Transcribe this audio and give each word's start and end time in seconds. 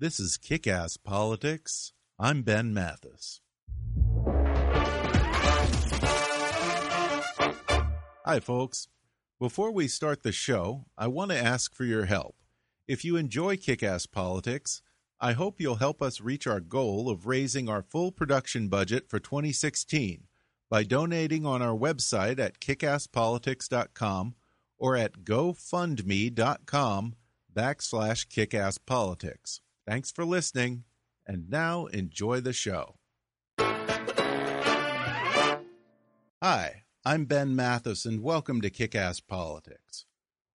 This 0.00 0.18
is 0.18 0.36
Kick 0.38 0.66
Ass 0.66 0.96
Politics. 0.96 1.92
I'm 2.18 2.42
Ben 2.42 2.74
Mathis. 2.74 3.40
Hi, 8.24 8.40
folks. 8.40 8.88
Before 9.38 9.70
we 9.70 9.86
start 9.86 10.24
the 10.24 10.32
show, 10.32 10.86
I 10.98 11.06
want 11.06 11.30
to 11.30 11.38
ask 11.38 11.76
for 11.76 11.84
your 11.84 12.06
help. 12.06 12.34
If 12.88 13.04
you 13.04 13.14
enjoy 13.14 13.56
Kick 13.56 13.84
Ass 13.84 14.06
Politics, 14.06 14.82
I 15.20 15.34
hope 15.34 15.60
you'll 15.60 15.76
help 15.76 16.02
us 16.02 16.20
reach 16.20 16.48
our 16.48 16.58
goal 16.58 17.08
of 17.08 17.26
raising 17.26 17.68
our 17.68 17.82
full 17.82 18.10
production 18.10 18.66
budget 18.66 19.08
for 19.08 19.20
2016 19.20 20.24
by 20.68 20.82
donating 20.82 21.46
on 21.46 21.62
our 21.62 21.76
website 21.76 22.40
at 22.40 22.58
kickasspolitics.com 22.58 24.34
or 24.76 24.96
at 24.96 25.18
gofundme.com 25.18 27.14
backslash 27.54 28.26
kickasspolitics. 28.26 29.60
Thanks 29.86 30.10
for 30.10 30.24
listening, 30.24 30.84
and 31.26 31.50
now 31.50 31.84
enjoy 31.86 32.40
the 32.40 32.54
show. 32.54 32.94
Hi, 36.42 36.84
I'm 37.04 37.26
Ben 37.26 37.54
Mathis, 37.54 38.06
and 38.06 38.22
welcome 38.22 38.62
to 38.62 38.70
Kick 38.70 38.94
Ass 38.94 39.20
Politics. 39.20 40.06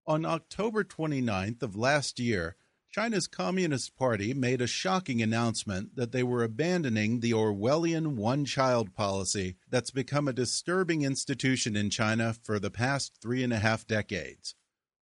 On 0.05 0.25
October 0.25 0.85
29th 0.85 1.61
of 1.61 1.75
last 1.75 2.21
year, 2.21 2.55
China's 2.89 3.27
Communist 3.27 3.97
Party 3.97 4.33
made 4.33 4.61
a 4.61 4.67
shocking 4.67 5.21
announcement 5.21 5.97
that 5.97 6.13
they 6.13 6.23
were 6.23 6.41
abandoning 6.41 7.19
the 7.19 7.31
Orwellian 7.31 8.15
one 8.15 8.45
child 8.45 8.95
policy 8.95 9.57
that's 9.69 9.91
become 9.91 10.29
a 10.29 10.33
disturbing 10.33 11.01
institution 11.01 11.75
in 11.75 11.89
China 11.89 12.33
for 12.43 12.59
the 12.59 12.71
past 12.71 13.17
three 13.21 13.43
and 13.43 13.51
a 13.51 13.59
half 13.59 13.85
decades. 13.85 14.55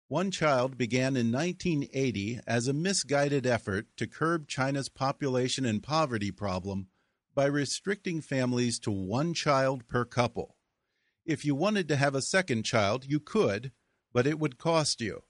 One 0.09 0.32
Child 0.32 0.78
began 0.78 1.16
in 1.16 1.32
1980 1.32 2.42
as 2.46 2.68
a 2.68 2.73
misguided 2.73 3.48
effort 3.48 3.88
to 3.98 4.06
curb 4.06 4.48
China's 4.48 4.90
population 4.90 5.66
and 5.66 5.82
poverty 5.82 6.30
problem 6.30 6.88
by 7.33 7.45
restricting 7.45 8.22
families 8.22 8.80
to 8.80 8.92
one 8.92 9.33
child 9.33 9.88
per 9.88 10.05
couple. 10.05 10.58
If 11.26 11.45
you 11.45 11.55
wanted 11.55 11.88
to 11.88 11.95
have 11.95 12.16
a 12.16 12.22
second 12.22 12.64
child, 12.64 13.05
you 13.08 13.20
could, 13.20 13.72
but 14.11 14.27
it 14.27 14.39
would 14.39 14.58
cost 14.58 15.02
you. 15.02 15.23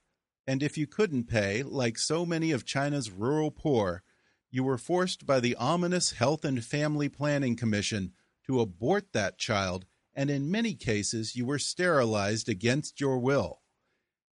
And 0.45 0.61
if 0.61 0.77
you 0.77 0.87
couldn't 0.87 1.25
pay, 1.25 1.63
like 1.63 1.97
so 1.97 2.25
many 2.25 2.51
of 2.51 2.65
China's 2.65 3.11
rural 3.11 3.51
poor, 3.51 4.03
you 4.51 4.63
were 4.63 4.77
forced 4.77 5.25
by 5.25 5.39
the 5.39 5.55
ominous 5.55 6.11
Health 6.11 6.43
and 6.43 6.63
Family 6.65 7.09
Planning 7.09 7.55
Commission 7.55 8.11
to 8.45 8.59
abort 8.59 9.13
that 9.13 9.37
child, 9.37 9.85
and 10.13 10.29
in 10.29 10.51
many 10.51 10.73
cases 10.73 11.35
you 11.35 11.45
were 11.45 11.59
sterilized 11.59 12.49
against 12.49 12.99
your 12.99 13.19
will. 13.19 13.62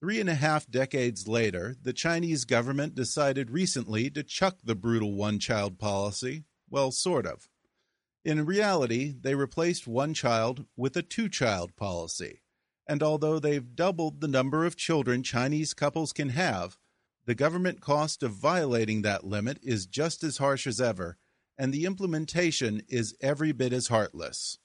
Three 0.01 0.21
and 0.21 0.29
a 0.29 0.35
half 0.35 0.71
decades 0.71 1.27
later, 1.27 1.77
the 1.83 1.93
Chinese 1.93 2.45
government 2.45 2.95
decided 2.95 3.51
recently 3.51 4.11
to 4.11 4.23
chuck 4.23 4.59
the 4.63 4.75
brutal 4.75 5.15
one 5.15 5.39
child 5.39 5.79
policy. 5.79 6.45
Well, 6.69 6.91
sort 6.91 7.27
of. 7.27 7.49
In 8.25 8.45
reality, 8.45 9.15
they 9.21 9.35
replaced 9.35 9.87
one 9.87 10.15
child 10.15 10.67
with 10.77 10.97
a 10.97 11.03
two 11.03 11.29
child 11.29 11.77
policy. 11.77 12.43
And 12.87 13.03
although 13.03 13.39
they've 13.39 13.75
doubled 13.75 14.21
the 14.21 14.29
number 14.29 14.65
of 14.65 14.77
children 14.77 15.23
Chinese 15.23 15.73
couples 15.75 16.13
can 16.13 16.31
have, 16.31 16.77
the 17.27 17.35
government 17.35 17.81
cost 17.81 18.23
of 18.23 18.33
violating 18.33 19.03
that 19.03 19.25
limit 19.25 19.59
is 19.63 19.87
just 19.87 20.23
as 20.23 20.39
harsh 20.39 20.67
as 20.67 20.81
ever, 20.81 21.17
and 21.57 21.73
the 21.73 21.87
implementation 21.87 22.83
is 22.89 23.17
every 23.21 23.53
bit 23.53 23.73
as 23.73 23.89
heartless. 23.89 24.59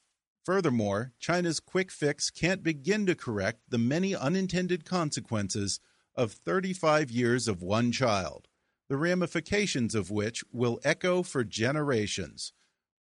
Furthermore, 0.44 1.12
China's 1.18 1.60
quick 1.60 1.90
fix 1.90 2.30
can't 2.30 2.62
begin 2.62 3.04
to 3.06 3.14
correct 3.14 3.60
the 3.68 3.78
many 3.78 4.16
unintended 4.16 4.84
consequences 4.84 5.80
of 6.14 6.32
35 6.32 7.10
years 7.10 7.46
of 7.46 7.62
one 7.62 7.92
child, 7.92 8.48
the 8.88 8.96
ramifications 8.96 9.94
of 9.94 10.10
which 10.10 10.42
will 10.50 10.80
echo 10.82 11.22
for 11.22 11.44
generations. 11.44 12.52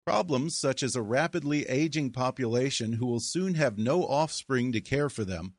Problems 0.05 0.57
such 0.57 0.83
as 0.83 0.97
a 0.97 1.03
rapidly 1.03 1.67
aging 1.69 2.11
population 2.11 2.95
who 2.95 3.07
will 3.07 3.21
soon 3.21 3.55
have 3.55 3.79
no 3.79 4.03
offspring 4.05 4.73
to 4.73 4.81
care 4.81 5.09
for 5.09 5.25
them, 5.25 5.55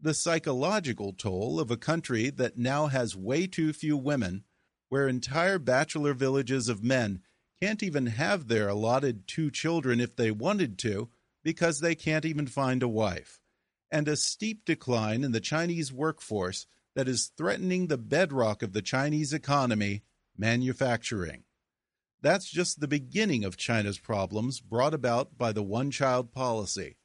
the 0.00 0.14
psychological 0.14 1.12
toll 1.12 1.60
of 1.60 1.70
a 1.70 1.76
country 1.76 2.30
that 2.30 2.56
now 2.56 2.86
has 2.86 3.16
way 3.16 3.46
too 3.46 3.72
few 3.72 3.96
women, 3.96 4.44
where 4.88 5.08
entire 5.08 5.58
bachelor 5.58 6.14
villages 6.14 6.68
of 6.68 6.82
men 6.82 7.20
can't 7.60 7.82
even 7.82 8.06
have 8.06 8.48
their 8.48 8.68
allotted 8.68 9.26
two 9.26 9.50
children 9.50 10.00
if 10.00 10.16
they 10.16 10.30
wanted 10.30 10.78
to 10.78 11.10
because 11.48 11.80
they 11.80 11.94
can't 11.94 12.26
even 12.26 12.46
find 12.46 12.82
a 12.82 12.88
wife, 12.88 13.40
and 13.90 14.06
a 14.06 14.16
steep 14.16 14.66
decline 14.66 15.24
in 15.24 15.32
the 15.32 15.40
Chinese 15.40 15.90
workforce 15.90 16.66
that 16.94 17.08
is 17.08 17.32
threatening 17.38 17.86
the 17.86 17.96
bedrock 17.96 18.62
of 18.62 18.74
the 18.74 18.82
Chinese 18.82 19.32
economy, 19.32 20.02
manufacturing. 20.36 21.44
That's 22.20 22.50
just 22.50 22.80
the 22.80 22.86
beginning 22.86 23.46
of 23.46 23.56
China's 23.56 23.98
problems 23.98 24.60
brought 24.60 24.92
about 24.92 25.38
by 25.38 25.52
the 25.52 25.62
one 25.62 25.90
child 25.90 26.32
policy. 26.32 26.98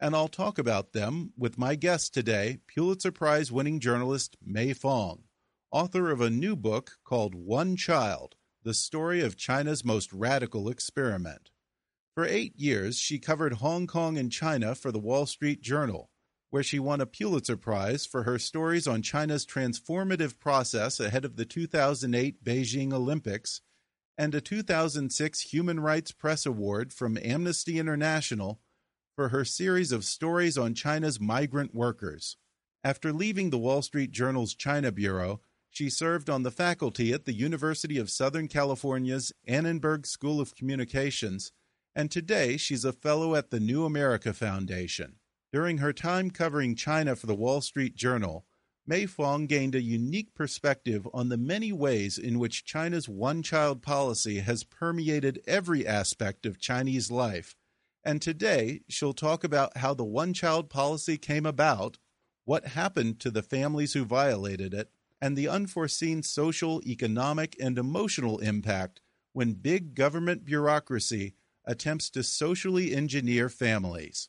And 0.00 0.16
I'll 0.16 0.28
talk 0.28 0.58
about 0.58 0.94
them 0.94 1.34
with 1.36 1.58
my 1.58 1.74
guest 1.74 2.14
today, 2.14 2.60
Pulitzer 2.74 3.12
Prize 3.12 3.52
winning 3.52 3.80
journalist 3.80 4.34
Mei 4.42 4.72
Fong, 4.72 5.24
author 5.70 6.10
of 6.10 6.22
a 6.22 6.30
new 6.30 6.56
book 6.56 6.92
called 7.04 7.34
One 7.34 7.76
Child 7.76 8.36
The 8.62 8.72
Story 8.72 9.20
of 9.20 9.36
China's 9.36 9.84
Most 9.84 10.10
Radical 10.10 10.70
Experiment. 10.70 11.50
For 12.14 12.26
eight 12.26 12.58
years, 12.58 12.98
she 12.98 13.18
covered 13.18 13.54
Hong 13.54 13.86
Kong 13.86 14.18
and 14.18 14.32
China 14.32 14.74
for 14.74 14.90
the 14.90 14.98
Wall 14.98 15.26
Street 15.26 15.62
Journal, 15.62 16.10
where 16.50 16.62
she 16.62 16.78
won 16.78 17.00
a 17.00 17.06
Pulitzer 17.06 17.56
Prize 17.56 18.04
for 18.04 18.24
her 18.24 18.38
stories 18.38 18.88
on 18.88 19.02
China's 19.02 19.46
transformative 19.46 20.38
process 20.38 20.98
ahead 20.98 21.24
of 21.24 21.36
the 21.36 21.44
2008 21.44 22.42
Beijing 22.44 22.92
Olympics 22.92 23.60
and 24.18 24.34
a 24.34 24.40
2006 24.40 25.40
Human 25.52 25.80
Rights 25.80 26.12
Press 26.12 26.44
Award 26.44 26.92
from 26.92 27.16
Amnesty 27.16 27.78
International 27.78 28.60
for 29.14 29.28
her 29.28 29.44
series 29.44 29.92
of 29.92 30.04
stories 30.04 30.58
on 30.58 30.74
China's 30.74 31.20
migrant 31.20 31.74
workers. 31.74 32.36
After 32.82 33.12
leaving 33.12 33.50
the 33.50 33.58
Wall 33.58 33.82
Street 33.82 34.10
Journal's 34.10 34.54
China 34.54 34.90
Bureau, 34.90 35.40
she 35.70 35.88
served 35.88 36.28
on 36.28 36.42
the 36.42 36.50
faculty 36.50 37.12
at 37.12 37.24
the 37.24 37.32
University 37.32 37.98
of 37.98 38.10
Southern 38.10 38.48
California's 38.48 39.32
Annenberg 39.46 40.06
School 40.06 40.40
of 40.40 40.56
Communications 40.56 41.52
and 41.94 42.10
today 42.10 42.56
she's 42.56 42.84
a 42.84 42.92
fellow 42.92 43.34
at 43.34 43.50
the 43.50 43.60
New 43.60 43.84
America 43.84 44.32
Foundation. 44.32 45.16
During 45.52 45.78
her 45.78 45.92
time 45.92 46.30
covering 46.30 46.76
China 46.76 47.16
for 47.16 47.26
the 47.26 47.34
Wall 47.34 47.60
Street 47.60 47.96
Journal, 47.96 48.46
Mei 48.86 49.06
Fong 49.06 49.46
gained 49.46 49.74
a 49.74 49.82
unique 49.82 50.34
perspective 50.34 51.06
on 51.12 51.28
the 51.28 51.36
many 51.36 51.72
ways 51.72 52.18
in 52.18 52.38
which 52.38 52.64
China's 52.64 53.08
one 53.08 53.42
child 53.42 53.82
policy 53.82 54.40
has 54.40 54.64
permeated 54.64 55.40
every 55.46 55.86
aspect 55.86 56.46
of 56.46 56.60
Chinese 56.60 57.10
life. 57.10 57.56
And 58.02 58.22
today, 58.22 58.80
she'll 58.88 59.12
talk 59.12 59.44
about 59.44 59.76
how 59.76 59.94
the 59.94 60.04
one 60.04 60.32
child 60.32 60.70
policy 60.70 61.18
came 61.18 61.44
about, 61.44 61.98
what 62.44 62.68
happened 62.68 63.20
to 63.20 63.30
the 63.30 63.42
families 63.42 63.92
who 63.92 64.04
violated 64.04 64.72
it, 64.72 64.90
and 65.20 65.36
the 65.36 65.48
unforeseen 65.48 66.22
social, 66.22 66.80
economic, 66.86 67.54
and 67.60 67.76
emotional 67.76 68.38
impact 68.38 69.02
when 69.32 69.52
big 69.52 69.94
government 69.94 70.44
bureaucracy 70.44 71.34
attempts 71.70 72.10
to 72.10 72.20
socially 72.24 72.96
engineer 72.96 73.48
families. 73.48 74.28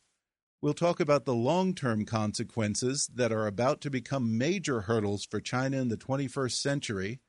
We'll 0.62 0.76
talk 0.76 1.00
about 1.00 1.26
the 1.26 1.34
long 1.34 1.74
term 1.74 2.06
consequences 2.06 3.10
that 3.16 3.32
are 3.32 3.48
about 3.48 3.82
to 3.82 3.90
become 3.90 4.38
major 4.38 4.82
hurdles 4.82 5.26
for 5.26 5.42
China 5.42 5.82
in 5.82 5.88
the 5.88 5.98
21st 5.98 6.62
century, 6.62 7.20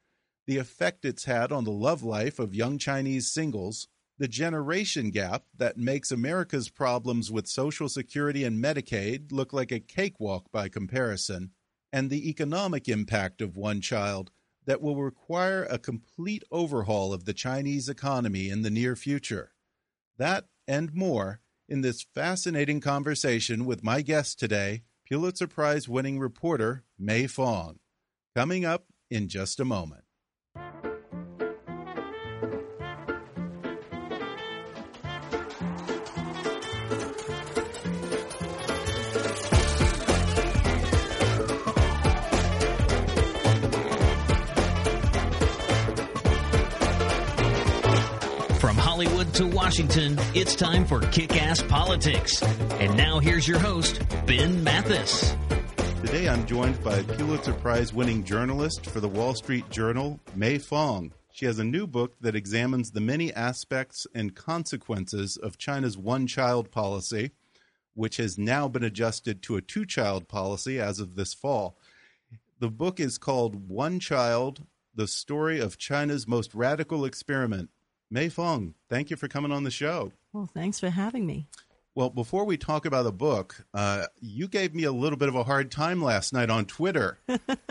the 0.47 0.59
effect 0.59 1.06
it's 1.06 1.25
had 1.25 1.50
on 1.50 1.64
the 1.64 1.70
love 1.70 2.03
life 2.03 2.38
of 2.38 2.55
young 2.55 2.76
Chinese 2.76 3.32
singles, 3.32 3.88
the 4.19 4.29
generation 4.29 5.11
gap 5.11 5.44
that 5.56 5.79
makes 5.79 6.12
America's 6.12 6.69
problems 6.69 7.32
with 7.32 7.49
Social 7.49 7.88
Security 7.88 8.44
and 8.44 8.62
Medicaid 8.62 9.32
look 9.32 9.55
like 9.55 9.73
a 9.73 9.81
cakewalk 9.81 10.53
by 10.53 10.69
comparison, 10.69 11.53
and 11.91 12.11
the 12.11 12.29
economic 12.29 12.87
impact 12.87 13.41
of 13.41 13.56
one 13.56 13.81
child 13.81 14.31
that 14.67 14.82
will 14.82 15.03
require 15.03 15.65
a 15.65 15.79
complete 15.79 16.44
overhaul 16.50 17.15
of 17.15 17.25
the 17.25 17.32
Chinese 17.32 17.88
economy 17.88 18.50
in 18.50 18.61
the 18.61 18.70
near 18.70 18.94
future. 18.94 19.53
That 20.19 20.47
and 20.69 20.94
more 20.94 21.41
in 21.69 21.81
this 21.81 22.03
fascinating 22.03 22.81
conversation 22.81 23.64
with 23.64 23.82
my 23.82 24.03
guest 24.03 24.38
today, 24.38 24.82
Pulitzer 25.09 25.47
Prize 25.47 25.88
winning 25.88 26.19
reporter 26.19 26.85
Mei 26.99 27.26
Fong. 27.26 27.79
Coming 28.35 28.64
up 28.64 28.87
in 29.11 29.29
just 29.29 29.61
a 29.61 29.64
moment. 29.64 30.01
To 49.32 49.46
Washington, 49.46 50.19
it's 50.34 50.55
time 50.55 50.84
for 50.84 51.00
Kick 51.00 51.40
Ass 51.40 51.62
Politics. 51.62 52.43
And 52.43 52.94
now 52.99 53.19
here's 53.19 53.49
your 53.49 53.58
host, 53.58 54.02
Ben 54.26 54.62
Mathis. 54.62 55.34
Today 56.02 56.29
I'm 56.29 56.44
joined 56.44 56.82
by 56.84 57.02
Pulitzer 57.02 57.55
Prize 57.55 57.94
winning 57.94 58.25
journalist 58.25 58.84
for 58.84 59.00
the 59.00 59.08
Wall 59.08 59.34
Street 59.34 59.70
Journal, 59.70 60.20
Mei 60.34 60.58
Fong. 60.58 61.12
She 61.32 61.46
has 61.46 61.58
a 61.58 61.64
new 61.64 61.87
book 61.87 62.14
that 62.20 62.37
examines 62.37 62.90
the 62.90 63.00
many 63.00 63.32
aspects 63.32 64.06
and 64.14 64.34
consequences 64.34 65.38
of 65.43 65.56
China's 65.56 65.96
one 65.96 66.26
child 66.26 66.70
policy, 66.70 67.31
which 67.94 68.19
has 68.19 68.37
now 68.37 68.69
been 68.69 68.84
adjusted 68.84 69.40
to 69.44 69.56
a 69.56 69.62
two 69.62 69.87
child 69.87 70.29
policy 70.29 70.79
as 70.79 71.00
of 71.00 71.14
this 71.14 71.32
fall. 71.32 71.79
The 72.58 72.69
book 72.69 73.00
is 73.00 73.17
called 73.17 73.69
One 73.70 73.99
Child 73.99 74.67
The 74.94 75.08
Story 75.08 75.58
of 75.58 75.79
China's 75.79 76.29
Most 76.29 76.55
Radical 76.55 77.06
Experiment 77.06 77.70
Mei 78.12 78.29
Fong, 78.29 78.75
thank 78.91 79.09
you 79.09 79.17
for 79.17 79.26
coming 79.26 79.50
on 79.50 79.64
the 79.64 79.70
show. 79.70 80.12
Well, 80.35 80.47
thanks 80.53 80.79
for 80.79 80.91
having 80.91 81.25
me. 81.25 81.47
Well, 81.94 82.11
before 82.11 82.44
we 82.44 82.59
talk 82.59 82.85
about 82.85 83.05
the 83.05 83.12
book, 83.12 83.64
uh, 83.73 84.05
you 84.20 84.49
gave 84.49 84.75
me 84.75 84.85
a 84.85 84.93
little 84.93 85.17
bit 85.17 85.31
of 85.31 85.35
a 85.35 85.44
hard 85.44 85.70
time 85.70 86.03
last 86.03 86.35
night 86.35 86.50
on 86.50 86.67
Twitter. 86.67 87.19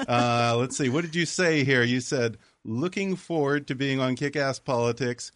uh, 0.08 0.56
let's 0.58 0.76
see, 0.76 0.90
what 0.90 1.04
did 1.04 1.14
you 1.14 1.28
say 1.28 1.64
here? 1.64 1.84
You 1.84 2.00
said, 2.00 2.40
looking 2.66 3.16
forward 3.16 3.68
to 3.68 3.76
being 3.76 4.00
on 4.00 4.16
Kick 4.16 4.36
Ass 4.36 4.58
Politics, 4.58 5.32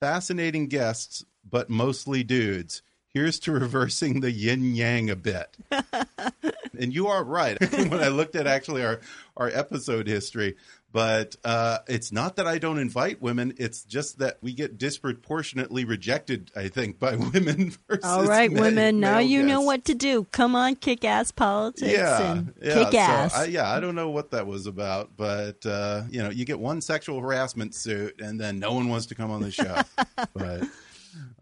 fascinating 0.00 0.68
guests, 0.68 1.24
but 1.48 1.68
mostly 1.68 2.22
dudes. 2.22 2.82
Here's 3.08 3.40
to 3.40 3.52
reversing 3.52 4.20
the 4.20 4.30
yin 4.30 4.76
yang 4.76 5.10
a 5.10 5.16
bit. 5.16 5.56
and 6.78 6.94
you 6.94 7.08
are 7.08 7.24
right. 7.24 7.58
when 7.72 7.94
I 7.94 8.08
looked 8.08 8.36
at 8.36 8.46
actually 8.46 8.84
our, 8.84 9.00
our 9.36 9.48
episode 9.48 10.06
history, 10.06 10.54
but 10.96 11.36
uh, 11.44 11.80
it's 11.88 12.10
not 12.10 12.36
that 12.36 12.46
I 12.46 12.56
don't 12.56 12.78
invite 12.78 13.20
women. 13.20 13.52
It's 13.58 13.84
just 13.84 14.18
that 14.20 14.38
we 14.40 14.54
get 14.54 14.78
disproportionately 14.78 15.84
rejected, 15.84 16.50
I 16.56 16.68
think, 16.68 16.98
by 16.98 17.16
women. 17.34 17.74
All 18.02 18.24
right, 18.24 18.50
women. 18.50 18.98
Now 18.98 19.18
you 19.18 19.40
guests. 19.40 19.48
know 19.50 19.60
what 19.60 19.84
to 19.84 19.94
do. 19.94 20.24
Come 20.32 20.56
on, 20.56 20.74
kick 20.76 21.04
ass 21.04 21.32
politics. 21.32 21.92
Yeah, 21.92 22.40
yeah. 22.62 22.72
kick 22.72 22.94
ass. 22.94 23.34
I, 23.34 23.44
yeah, 23.44 23.70
I 23.70 23.78
don't 23.78 23.94
know 23.94 24.08
what 24.08 24.30
that 24.30 24.46
was 24.46 24.66
about, 24.66 25.10
but 25.18 25.66
uh, 25.66 26.04
you 26.08 26.22
know, 26.22 26.30
you 26.30 26.46
get 26.46 26.58
one 26.58 26.80
sexual 26.80 27.20
harassment 27.20 27.74
suit, 27.74 28.18
and 28.18 28.40
then 28.40 28.58
no 28.58 28.72
one 28.72 28.88
wants 28.88 29.04
to 29.04 29.14
come 29.14 29.30
on 29.30 29.42
the 29.42 29.50
show. 29.50 29.82
but 30.32 30.62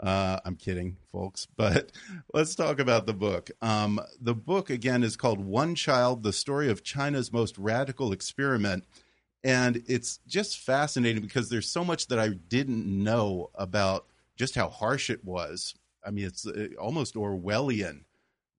uh, 0.00 0.40
I'm 0.44 0.56
kidding, 0.56 0.96
folks. 1.12 1.46
But 1.56 1.92
let's 2.32 2.56
talk 2.56 2.80
about 2.80 3.06
the 3.06 3.14
book. 3.14 3.52
Um, 3.62 4.00
the 4.20 4.34
book 4.34 4.68
again 4.68 5.04
is 5.04 5.16
called 5.16 5.38
"One 5.38 5.76
Child: 5.76 6.24
The 6.24 6.32
Story 6.32 6.68
of 6.68 6.82
China's 6.82 7.32
Most 7.32 7.56
Radical 7.56 8.10
Experiment." 8.10 8.84
And 9.44 9.82
it's 9.86 10.20
just 10.26 10.58
fascinating 10.58 11.22
because 11.22 11.50
there's 11.50 11.70
so 11.70 11.84
much 11.84 12.08
that 12.08 12.18
I 12.18 12.30
didn't 12.30 12.86
know 12.86 13.50
about 13.54 14.06
just 14.36 14.54
how 14.54 14.70
harsh 14.70 15.10
it 15.10 15.22
was. 15.22 15.74
I 16.04 16.10
mean, 16.10 16.24
it's 16.24 16.46
uh, 16.46 16.68
almost 16.80 17.14
Orwellian 17.14 18.00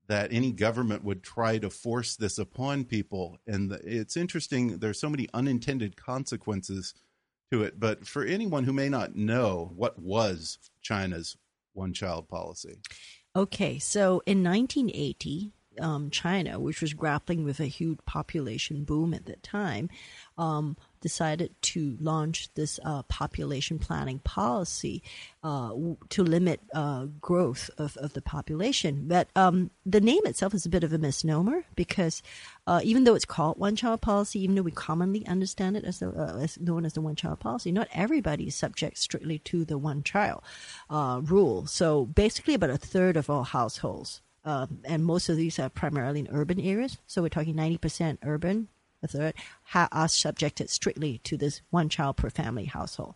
that 0.07 0.31
any 0.31 0.51
government 0.51 1.03
would 1.03 1.23
try 1.23 1.57
to 1.57 1.69
force 1.71 2.15
this 2.15 2.37
upon 2.37 2.85
people. 2.85 3.39
And 3.47 3.71
it's 3.83 4.15
interesting, 4.15 4.77
there's 4.77 4.99
so 4.99 5.09
many 5.09 5.27
unintended 5.33 5.97
consequences 5.97 6.93
to 7.51 7.63
it. 7.63 7.79
But 7.79 8.05
for 8.05 8.23
anyone 8.23 8.63
who 8.63 8.73
may 8.73 8.87
not 8.87 9.15
know, 9.15 9.71
what 9.75 9.97
was 9.97 10.59
China's 10.81 11.35
one 11.73 11.93
child 11.93 12.29
policy? 12.29 12.77
Okay, 13.35 13.79
so 13.79 14.21
in 14.27 14.43
1980, 14.43 15.51
um, 15.79 16.09
China, 16.09 16.59
which 16.59 16.81
was 16.81 16.93
grappling 16.93 17.43
with 17.43 17.59
a 17.59 17.65
huge 17.65 17.99
population 18.05 18.83
boom 18.83 19.13
at 19.13 19.25
that 19.25 19.43
time, 19.43 19.89
um, 20.37 20.77
decided 21.01 21.53
to 21.61 21.97
launch 21.99 22.49
this 22.55 22.79
uh, 22.83 23.03
population 23.03 23.77
planning 23.77 24.19
policy 24.19 25.03
uh, 25.43 25.71
to 26.09 26.23
limit 26.23 26.59
uh, 26.73 27.05
growth 27.21 27.69
of, 27.77 27.95
of 27.97 28.13
the 28.13 28.21
population. 28.21 29.07
But 29.07 29.29
um, 29.35 29.69
the 29.85 30.01
name 30.01 30.21
itself 30.25 30.53
is 30.53 30.65
a 30.65 30.69
bit 30.69 30.83
of 30.83 30.93
a 30.93 30.97
misnomer 30.97 31.65
because 31.75 32.23
uh, 32.65 32.81
even 32.83 33.03
though 33.03 33.15
it's 33.15 33.25
called 33.25 33.59
one 33.59 33.75
child 33.75 34.01
policy, 34.01 34.39
even 34.41 34.55
though 34.55 34.63
we 34.63 34.71
commonly 34.71 35.25
understand 35.27 35.77
it 35.77 35.83
as, 35.83 35.99
the, 35.99 36.09
uh, 36.09 36.39
as 36.39 36.59
known 36.59 36.85
as 36.85 36.93
the 36.93 37.01
one 37.01 37.15
child 37.15 37.39
policy, 37.39 37.71
not 37.71 37.87
everybody 37.93 38.47
is 38.47 38.55
subject 38.55 38.97
strictly 38.97 39.39
to 39.39 39.63
the 39.63 39.77
one 39.77 40.01
child 40.03 40.41
uh, 40.89 41.21
rule. 41.23 41.67
So 41.67 42.05
basically, 42.05 42.55
about 42.55 42.69
a 42.71 42.77
third 42.77 43.17
of 43.17 43.29
all 43.29 43.43
households 43.43 44.21
um, 44.45 44.79
and 44.85 45.03
most 45.03 45.27
of 45.27 45.37
these 45.37 45.57
are 45.57 45.69
primarily 45.69 46.19
in 46.19 46.29
urban 46.31 46.59
areas. 46.59 46.99
So 47.07 47.23
we're 47.23 47.29
talking 47.29 47.55
90% 47.55 48.19
urban, 48.23 48.67
a 49.05 49.17
third, 49.17 49.33
are 49.73 50.07
subjected 50.07 50.69
strictly 50.69 51.19
to 51.19 51.37
this 51.37 51.61
one 51.69 51.89
child 51.89 52.17
per 52.17 52.29
family 52.29 52.65
household. 52.65 53.15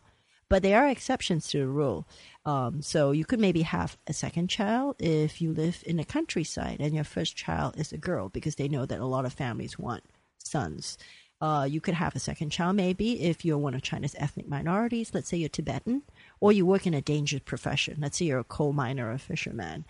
But 0.49 0.63
there 0.63 0.83
are 0.83 0.89
exceptions 0.89 1.47
to 1.49 1.59
the 1.59 1.67
rule. 1.67 2.07
Um, 2.43 2.81
so 2.81 3.11
you 3.11 3.23
could 3.23 3.39
maybe 3.39 3.61
have 3.61 3.97
a 4.07 4.13
second 4.13 4.49
child 4.49 4.95
if 4.99 5.41
you 5.41 5.53
live 5.53 5.83
in 5.85 5.97
the 5.97 6.03
countryside 6.03 6.77
and 6.79 6.95
your 6.95 7.03
first 7.03 7.35
child 7.35 7.77
is 7.77 7.93
a 7.93 7.97
girl 7.97 8.29
because 8.29 8.55
they 8.55 8.67
know 8.67 8.85
that 8.87 8.99
a 8.99 9.05
lot 9.05 9.25
of 9.25 9.33
families 9.33 9.77
want 9.77 10.03
sons. 10.39 10.97
Uh, 11.41 11.65
you 11.69 11.79
could 11.79 11.93
have 11.93 12.15
a 12.15 12.19
second 12.19 12.49
child 12.49 12.75
maybe 12.75 13.21
if 13.21 13.45
you're 13.45 13.57
one 13.57 13.73
of 13.73 13.81
China's 13.81 14.15
ethnic 14.17 14.47
minorities. 14.49 15.11
Let's 15.13 15.29
say 15.29 15.37
you're 15.37 15.49
Tibetan, 15.49 16.01
or 16.41 16.51
you 16.51 16.65
work 16.65 16.85
in 16.85 16.93
a 16.93 17.01
dangerous 17.01 17.43
profession. 17.45 17.97
Let's 17.99 18.17
say 18.17 18.25
you're 18.25 18.39
a 18.39 18.43
coal 18.43 18.73
miner 18.73 19.07
or 19.07 19.13
a 19.13 19.19
fisherman, 19.19 19.85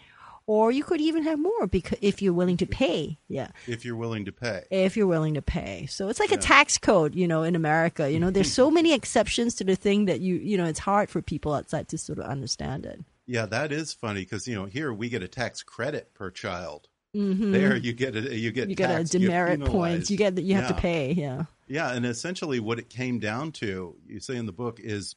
or 0.49 0.71
you 0.71 0.83
could 0.83 0.99
even 0.99 1.21
have 1.21 1.37
more 1.37 1.67
because 1.67 1.99
if 2.01 2.23
you're 2.23 2.33
willing 2.33 2.57
to 2.57 2.65
pay. 2.65 3.19
Yeah. 3.27 3.49
If 3.67 3.85
you're 3.85 3.95
willing 3.95 4.25
to 4.25 4.31
pay. 4.31 4.63
If 4.71 4.97
you're 4.97 5.05
willing 5.05 5.35
to 5.35 5.43
pay. 5.43 5.85
So 5.85 6.09
it's 6.09 6.19
like 6.19 6.31
yeah. 6.31 6.37
a 6.37 6.41
tax 6.41 6.79
code, 6.79 7.13
you 7.13 7.27
know, 7.27 7.43
in 7.43 7.55
America. 7.55 8.11
You 8.11 8.19
know, 8.19 8.31
there's 8.31 8.51
so 8.51 8.71
many 8.79 8.95
exceptions 8.95 9.53
to 9.55 9.63
the 9.63 9.75
thing 9.75 10.05
that 10.05 10.21
you, 10.21 10.37
you 10.37 10.57
know, 10.57 10.65
it's 10.65 10.79
hard 10.79 11.11
for 11.11 11.21
people 11.21 11.53
outside 11.53 11.87
to 11.89 11.99
sort 11.99 12.17
of 12.17 12.25
understand 12.25 12.87
it. 12.87 12.99
Yeah, 13.27 13.45
that 13.45 13.71
is 13.71 13.93
funny 13.93 14.21
because 14.21 14.47
you 14.47 14.55
know 14.55 14.65
here 14.65 14.91
we 14.91 15.07
get 15.07 15.21
a 15.21 15.27
tax 15.27 15.61
credit 15.61 16.15
per 16.15 16.31
child. 16.31 16.87
Mm-hmm. 17.15 17.51
There 17.51 17.75
you 17.75 17.93
get 17.93 18.15
a 18.15 18.35
you 18.35 18.51
get 18.51 18.69
you 18.69 18.75
get 18.75 18.89
a 18.89 19.03
demerit 19.03 19.63
points. 19.63 20.09
You 20.09 20.17
get 20.17 20.35
that 20.35 20.41
you 20.41 20.55
have 20.55 20.63
yeah. 20.63 20.75
to 20.75 20.81
pay. 20.81 21.11
Yeah. 21.11 21.43
Yeah, 21.67 21.93
and 21.93 22.07
essentially 22.07 22.59
what 22.59 22.79
it 22.79 22.89
came 22.89 23.19
down 23.19 23.51
to, 23.51 23.95
you 24.07 24.19
say 24.19 24.35
in 24.35 24.47
the 24.47 24.51
book, 24.51 24.79
is 24.79 25.15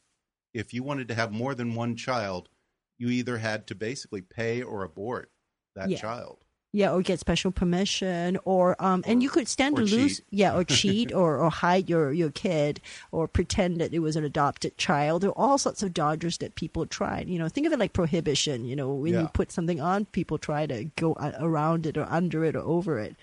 if 0.53 0.75
you 0.75 0.83
wanted 0.83 1.07
to 1.07 1.15
have 1.15 1.31
more 1.31 1.55
than 1.55 1.73
one 1.73 1.95
child, 1.95 2.49
you 2.97 3.09
either 3.09 3.37
had 3.37 3.67
to 3.67 3.75
basically 3.75 4.21
pay 4.21 4.61
or 4.61 4.83
abort 4.83 5.31
that 5.75 5.89
yeah. 5.89 5.97
child. 5.97 6.39
Yeah, 6.75 6.91
or 6.91 7.03
get 7.03 7.19
special 7.19 7.51
permission, 7.51 8.39
or 8.45 8.75
um, 8.83 9.03
and 9.05 9.21
you 9.21 9.29
could 9.29 9.47
stand 9.47 9.75
to 9.75 9.83
lose, 9.83 10.17
cheat. 10.17 10.25
yeah, 10.31 10.55
or 10.55 10.63
cheat, 10.63 11.13
or 11.13 11.37
or 11.37 11.51
hide 11.51 11.87
your 11.87 12.11
your 12.11 12.31
kid, 12.31 12.81
or 13.11 13.27
pretend 13.27 13.79
that 13.79 13.93
it 13.93 13.99
was 13.99 14.15
an 14.15 14.23
adopted 14.23 14.75
child. 14.75 15.21
There 15.21 15.29
are 15.29 15.37
all 15.37 15.59
sorts 15.59 15.83
of 15.83 15.93
dodgers 15.93 16.39
that 16.39 16.55
people 16.55 16.87
tried. 16.87 17.29
You 17.29 17.37
know, 17.37 17.47
think 17.47 17.67
of 17.67 17.73
it 17.73 17.79
like 17.79 17.93
prohibition. 17.93 18.65
You 18.65 18.75
know, 18.75 18.91
when 18.91 19.13
yeah. 19.13 19.21
you 19.21 19.27
put 19.27 19.51
something 19.51 19.81
on, 19.81 20.05
people 20.05 20.39
try 20.39 20.65
to 20.65 20.85
go 20.95 21.13
around 21.39 21.85
it, 21.85 21.95
or 21.95 22.07
under 22.09 22.43
it, 22.43 22.55
or 22.55 22.63
over 22.63 22.97
it. 22.97 23.15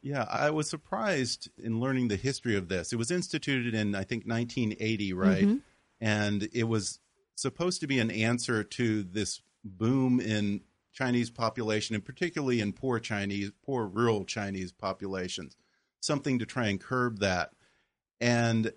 Yeah, 0.00 0.26
I 0.30 0.50
was 0.50 0.70
surprised 0.70 1.48
in 1.58 1.80
learning 1.80 2.08
the 2.08 2.16
history 2.16 2.56
of 2.56 2.68
this. 2.68 2.92
It 2.92 2.96
was 2.96 3.10
instituted 3.10 3.74
in 3.74 3.96
I 3.96 4.04
think 4.04 4.24
1980, 4.24 5.12
right? 5.14 5.44
Mm-hmm. 5.44 5.56
And 6.00 6.48
it 6.52 6.64
was 6.64 7.00
supposed 7.42 7.80
to 7.80 7.86
be 7.86 7.98
an 7.98 8.10
answer 8.10 8.64
to 8.64 9.02
this 9.02 9.42
boom 9.64 10.20
in 10.20 10.62
Chinese 10.92 11.30
population, 11.30 11.94
and 11.94 12.04
particularly 12.04 12.60
in 12.60 12.72
poor 12.72 12.98
Chinese, 12.98 13.50
poor 13.64 13.86
rural 13.86 14.24
Chinese 14.24 14.72
populations, 14.72 15.56
something 16.00 16.38
to 16.38 16.46
try 16.46 16.68
and 16.68 16.80
curb 16.80 17.20
that. 17.20 17.50
And 18.20 18.72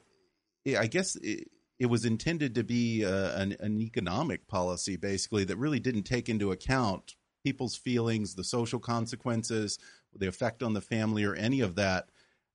I 0.68 0.88
guess 0.88 1.16
it, 1.18 1.50
it 1.78 1.88
was 1.88 2.06
intended 2.06 2.56
to 2.56 2.64
be 2.64 3.06
uh, 3.06 3.40
an, 3.40 3.56
an, 3.60 3.80
economic 3.80 4.48
policy, 4.48 4.96
basically, 4.96 5.44
that 5.44 5.58
really 5.58 5.80
didn't 5.80 6.04
take 6.04 6.30
into 6.30 6.52
account 6.52 7.16
people's 7.44 7.76
feelings, 7.76 8.34
the 8.34 8.44
social 8.44 8.80
consequences, 8.80 9.78
the 10.16 10.28
effect 10.28 10.64
on 10.64 10.74
the 10.74 10.82
family, 10.82 11.26
or 11.26 11.36
any 11.36 11.60
of 11.60 11.76
that. 11.76 12.10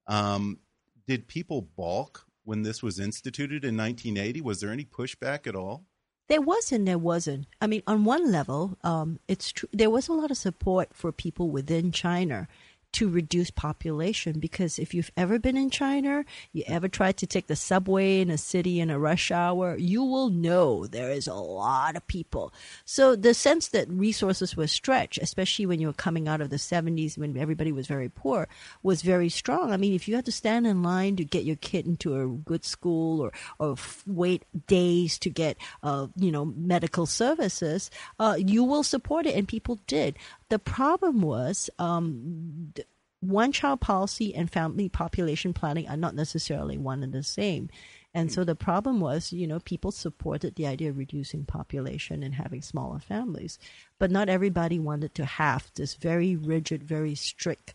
Um, 0.06 0.58
did 1.06 1.28
people 1.28 1.62
balk 1.76 2.26
when 2.44 2.62
this 2.62 2.82
was 2.82 2.98
instituted 2.98 3.64
in 3.64 3.76
1980? 3.76 4.40
Was 4.40 4.60
there 4.60 4.70
any 4.70 4.84
pushback 4.84 5.46
at 5.46 5.54
all? 5.54 5.84
There 6.30 6.40
was 6.40 6.70
and 6.70 6.86
there 6.86 6.96
wasn't. 6.96 7.48
I 7.60 7.66
mean, 7.66 7.82
on 7.88 8.04
one 8.04 8.30
level, 8.30 8.78
um, 8.84 9.18
it's 9.26 9.50
true. 9.50 9.68
There 9.72 9.90
was 9.90 10.06
a 10.06 10.12
lot 10.12 10.30
of 10.30 10.36
support 10.36 10.90
for 10.94 11.10
people 11.10 11.50
within 11.50 11.90
China 11.90 12.46
to 12.92 13.08
reduce 13.08 13.50
population 13.50 14.38
because 14.38 14.78
if 14.78 14.94
you've 14.94 15.10
ever 15.16 15.38
been 15.38 15.56
in 15.56 15.70
China, 15.70 16.24
you 16.52 16.64
ever 16.66 16.88
tried 16.88 17.16
to 17.18 17.26
take 17.26 17.46
the 17.46 17.56
subway 17.56 18.20
in 18.20 18.30
a 18.30 18.38
city 18.38 18.80
in 18.80 18.90
a 18.90 18.98
rush 18.98 19.30
hour, 19.30 19.76
you 19.76 20.02
will 20.02 20.28
know 20.28 20.86
there 20.86 21.10
is 21.10 21.26
a 21.26 21.34
lot 21.34 21.96
of 21.96 22.06
people. 22.06 22.52
So 22.84 23.14
the 23.16 23.34
sense 23.34 23.68
that 23.68 23.88
resources 23.88 24.56
were 24.56 24.66
stretched, 24.66 25.18
especially 25.18 25.66
when 25.66 25.80
you 25.80 25.86
were 25.86 25.92
coming 25.92 26.28
out 26.28 26.40
of 26.40 26.50
the 26.50 26.56
70s 26.56 27.16
when 27.16 27.36
everybody 27.36 27.72
was 27.72 27.86
very 27.86 28.08
poor, 28.08 28.48
was 28.82 29.02
very 29.02 29.28
strong. 29.28 29.72
I 29.72 29.76
mean, 29.76 29.94
if 29.94 30.08
you 30.08 30.16
had 30.16 30.24
to 30.26 30.32
stand 30.32 30.66
in 30.66 30.82
line 30.82 31.16
to 31.16 31.24
get 31.24 31.44
your 31.44 31.56
kid 31.56 31.86
into 31.86 32.20
a 32.20 32.26
good 32.26 32.64
school 32.64 33.20
or, 33.20 33.32
or 33.58 33.76
wait 34.06 34.44
days 34.66 35.18
to 35.18 35.30
get, 35.30 35.56
uh, 35.82 36.08
you 36.16 36.32
know, 36.32 36.44
medical 36.44 37.06
services, 37.06 37.90
uh, 38.18 38.36
you 38.38 38.64
will 38.64 38.82
support 38.82 39.26
it. 39.26 39.34
And 39.34 39.46
people 39.46 39.78
did. 39.86 40.16
The 40.50 40.58
problem 40.58 41.22
was 41.22 41.70
um, 41.78 42.72
one 43.20 43.52
child 43.52 43.80
policy 43.80 44.34
and 44.34 44.50
family 44.50 44.88
population 44.88 45.52
planning 45.52 45.88
are 45.88 45.96
not 45.96 46.14
necessarily 46.14 46.76
one 46.76 47.02
and 47.02 47.12
the 47.12 47.22
same. 47.22 47.70
And 48.12 48.32
so 48.32 48.42
the 48.42 48.56
problem 48.56 48.98
was, 48.98 49.32
you 49.32 49.46
know, 49.46 49.60
people 49.60 49.92
supported 49.92 50.56
the 50.56 50.66
idea 50.66 50.90
of 50.90 50.98
reducing 50.98 51.44
population 51.44 52.24
and 52.24 52.34
having 52.34 52.60
smaller 52.60 52.98
families, 52.98 53.56
but 54.00 54.10
not 54.10 54.28
everybody 54.28 54.80
wanted 54.80 55.14
to 55.14 55.24
have 55.24 55.70
this 55.76 55.94
very 55.94 56.34
rigid, 56.34 56.82
very 56.82 57.14
strict, 57.14 57.72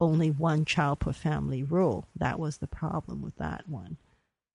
only 0.00 0.30
one 0.30 0.64
child 0.64 1.00
per 1.00 1.12
family 1.12 1.64
rule. 1.64 2.06
That 2.14 2.38
was 2.38 2.58
the 2.58 2.68
problem 2.68 3.22
with 3.22 3.36
that 3.38 3.68
one. 3.68 3.96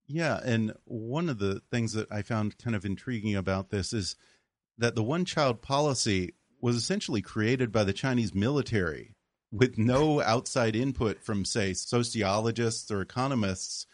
Yeah, 0.07 0.39
and 0.45 0.71
one 0.85 1.27
of 1.27 1.39
the 1.39 1.61
things 1.71 1.91
that 1.91 2.09
I 2.09 2.21
found 2.21 2.57
kind 2.57 2.75
of 2.75 2.85
intriguing 2.85 3.35
about 3.35 3.69
this 3.69 3.91
is 3.91 4.15
that 4.77 4.95
the 4.95 5.03
one 5.03 5.25
child 5.25 5.61
policy 5.61 6.35
was 6.61 6.75
essentially 6.75 7.21
created 7.21 7.71
by 7.71 7.83
the 7.83 7.93
Chinese 7.93 8.33
military 8.33 9.13
with 9.51 9.77
no 9.77 10.21
outside 10.21 10.75
input 10.75 11.23
from, 11.23 11.45
say, 11.45 11.73
sociologists 11.73 12.91
or 12.91 13.01
economists 13.01 13.85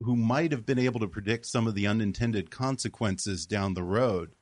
who 0.00 0.16
might 0.16 0.50
have 0.50 0.64
been 0.64 0.78
able 0.78 1.00
to 1.00 1.06
predict 1.06 1.46
some 1.46 1.66
of 1.66 1.74
the 1.74 1.86
unintended 1.86 2.50
consequences 2.50 3.46
down 3.46 3.74
the 3.74 3.82
road. 3.82 4.32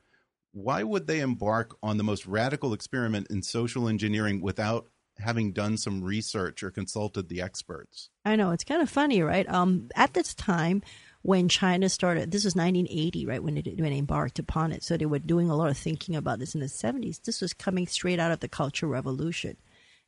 Why 0.51 0.83
would 0.83 1.05
they 1.05 1.19
embark 1.19 1.75
on 1.83 1.97
the 1.97 2.03
most 2.03 2.25
radical 2.25 2.73
experiment 2.73 3.27
in 3.29 3.43
social 3.43 3.87
engineering 3.87 4.41
without 4.41 4.87
having 5.17 5.51
done 5.51 5.77
some 5.77 6.03
research 6.03 6.63
or 6.63 6.71
consulted 6.71 7.27
the 7.27 7.41
experts? 7.41 8.09
I 8.25 8.35
know 8.35 8.51
it's 8.51 8.63
kind 8.63 8.81
of 8.81 8.89
funny, 8.89 9.21
right? 9.21 9.47
Um, 9.49 9.89
at 9.95 10.13
this 10.13 10.33
time, 10.33 10.81
when 11.21 11.49
China 11.49 11.89
started, 11.89 12.31
this 12.31 12.45
was 12.45 12.55
1980, 12.55 13.25
right, 13.25 13.43
when 13.43 13.57
it, 13.57 13.79
when 13.79 13.91
it 13.91 13.97
embarked 13.97 14.39
upon 14.39 14.71
it. 14.71 14.83
So 14.83 14.95
they 14.95 15.05
were 15.05 15.19
doing 15.19 15.49
a 15.49 15.55
lot 15.55 15.69
of 15.69 15.77
thinking 15.77 16.15
about 16.15 16.39
this 16.39 16.55
in 16.55 16.61
the 16.61 16.67
70s. 16.67 17.21
This 17.21 17.41
was 17.41 17.53
coming 17.53 17.87
straight 17.87 18.19
out 18.19 18.31
of 18.31 18.39
the 18.39 18.47
Cultural 18.47 18.91
Revolution. 18.91 19.57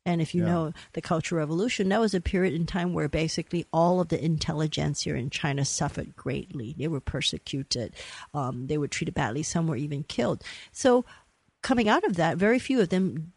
And 0.05 0.21
if 0.21 0.33
you 0.33 0.43
yeah. 0.43 0.49
know 0.49 0.73
the 0.93 1.01
Cultural 1.01 1.39
Revolution, 1.39 1.89
that 1.89 1.99
was 1.99 2.13
a 2.13 2.21
period 2.21 2.53
in 2.53 2.65
time 2.65 2.93
where 2.93 3.07
basically 3.07 3.65
all 3.71 3.99
of 3.99 4.07
the 4.07 4.23
intelligentsia 4.23 5.13
in 5.15 5.29
China 5.29 5.63
suffered 5.63 6.15
greatly. 6.15 6.75
They 6.77 6.87
were 6.87 7.01
persecuted, 7.01 7.93
um, 8.33 8.67
they 8.67 8.77
were 8.77 8.87
treated 8.87 9.13
badly, 9.13 9.43
some 9.43 9.67
were 9.67 9.75
even 9.75 10.03
killed. 10.03 10.43
So 10.71 11.05
coming 11.61 11.87
out 11.87 12.03
of 12.03 12.15
that, 12.15 12.37
very 12.37 12.57
few 12.57 12.81
of 12.81 12.89
them 12.89 13.33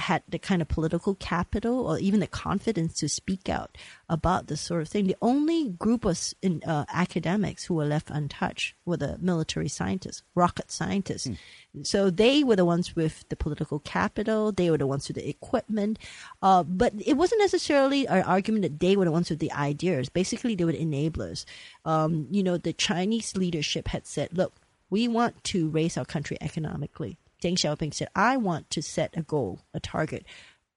had 0.00 0.22
the 0.28 0.38
kind 0.38 0.62
of 0.62 0.68
political 0.68 1.14
capital 1.14 1.86
or 1.86 1.98
even 1.98 2.20
the 2.20 2.26
confidence 2.26 2.94
to 2.94 3.08
speak 3.08 3.48
out 3.48 3.76
about 4.08 4.46
this 4.46 4.60
sort 4.60 4.82
of 4.82 4.88
thing. 4.88 5.06
The 5.06 5.16
only 5.22 5.68
group 5.68 6.04
of 6.04 6.18
in, 6.42 6.62
uh, 6.66 6.84
academics 6.92 7.64
who 7.64 7.74
were 7.74 7.84
left 7.84 8.10
untouched 8.10 8.74
were 8.84 8.96
the 8.96 9.18
military 9.20 9.68
scientists, 9.68 10.22
rocket 10.34 10.70
scientists. 10.70 11.28
Mm. 11.28 11.86
So 11.86 12.10
they 12.10 12.42
were 12.42 12.56
the 12.56 12.64
ones 12.64 12.96
with 12.96 13.24
the 13.28 13.36
political 13.36 13.78
capital. 13.80 14.52
They 14.52 14.70
were 14.70 14.78
the 14.78 14.86
ones 14.86 15.06
with 15.06 15.16
the 15.16 15.28
equipment. 15.28 15.98
Uh, 16.42 16.62
but 16.64 16.92
it 17.04 17.14
wasn't 17.14 17.40
necessarily 17.40 18.06
an 18.06 18.22
argument 18.22 18.62
that 18.62 18.80
they 18.80 18.96
were 18.96 19.04
the 19.04 19.12
ones 19.12 19.30
with 19.30 19.38
the 19.38 19.52
ideas. 19.52 20.08
Basically, 20.08 20.54
they 20.54 20.64
were 20.64 20.72
the 20.72 20.84
enablers. 20.84 21.44
Um, 21.84 22.26
you 22.30 22.42
know, 22.42 22.56
the 22.56 22.72
Chinese 22.72 23.36
leadership 23.36 23.88
had 23.88 24.06
said, 24.06 24.36
look, 24.36 24.54
we 24.88 25.06
want 25.06 25.44
to 25.44 25.68
raise 25.68 25.96
our 25.96 26.04
country 26.04 26.36
economically 26.40 27.16
Deng 27.40 27.54
Xiaoping 27.54 27.94
said, 27.94 28.08
I 28.14 28.36
want 28.36 28.70
to 28.70 28.82
set 28.82 29.16
a 29.16 29.22
goal, 29.22 29.60
a 29.74 29.80
target, 29.80 30.24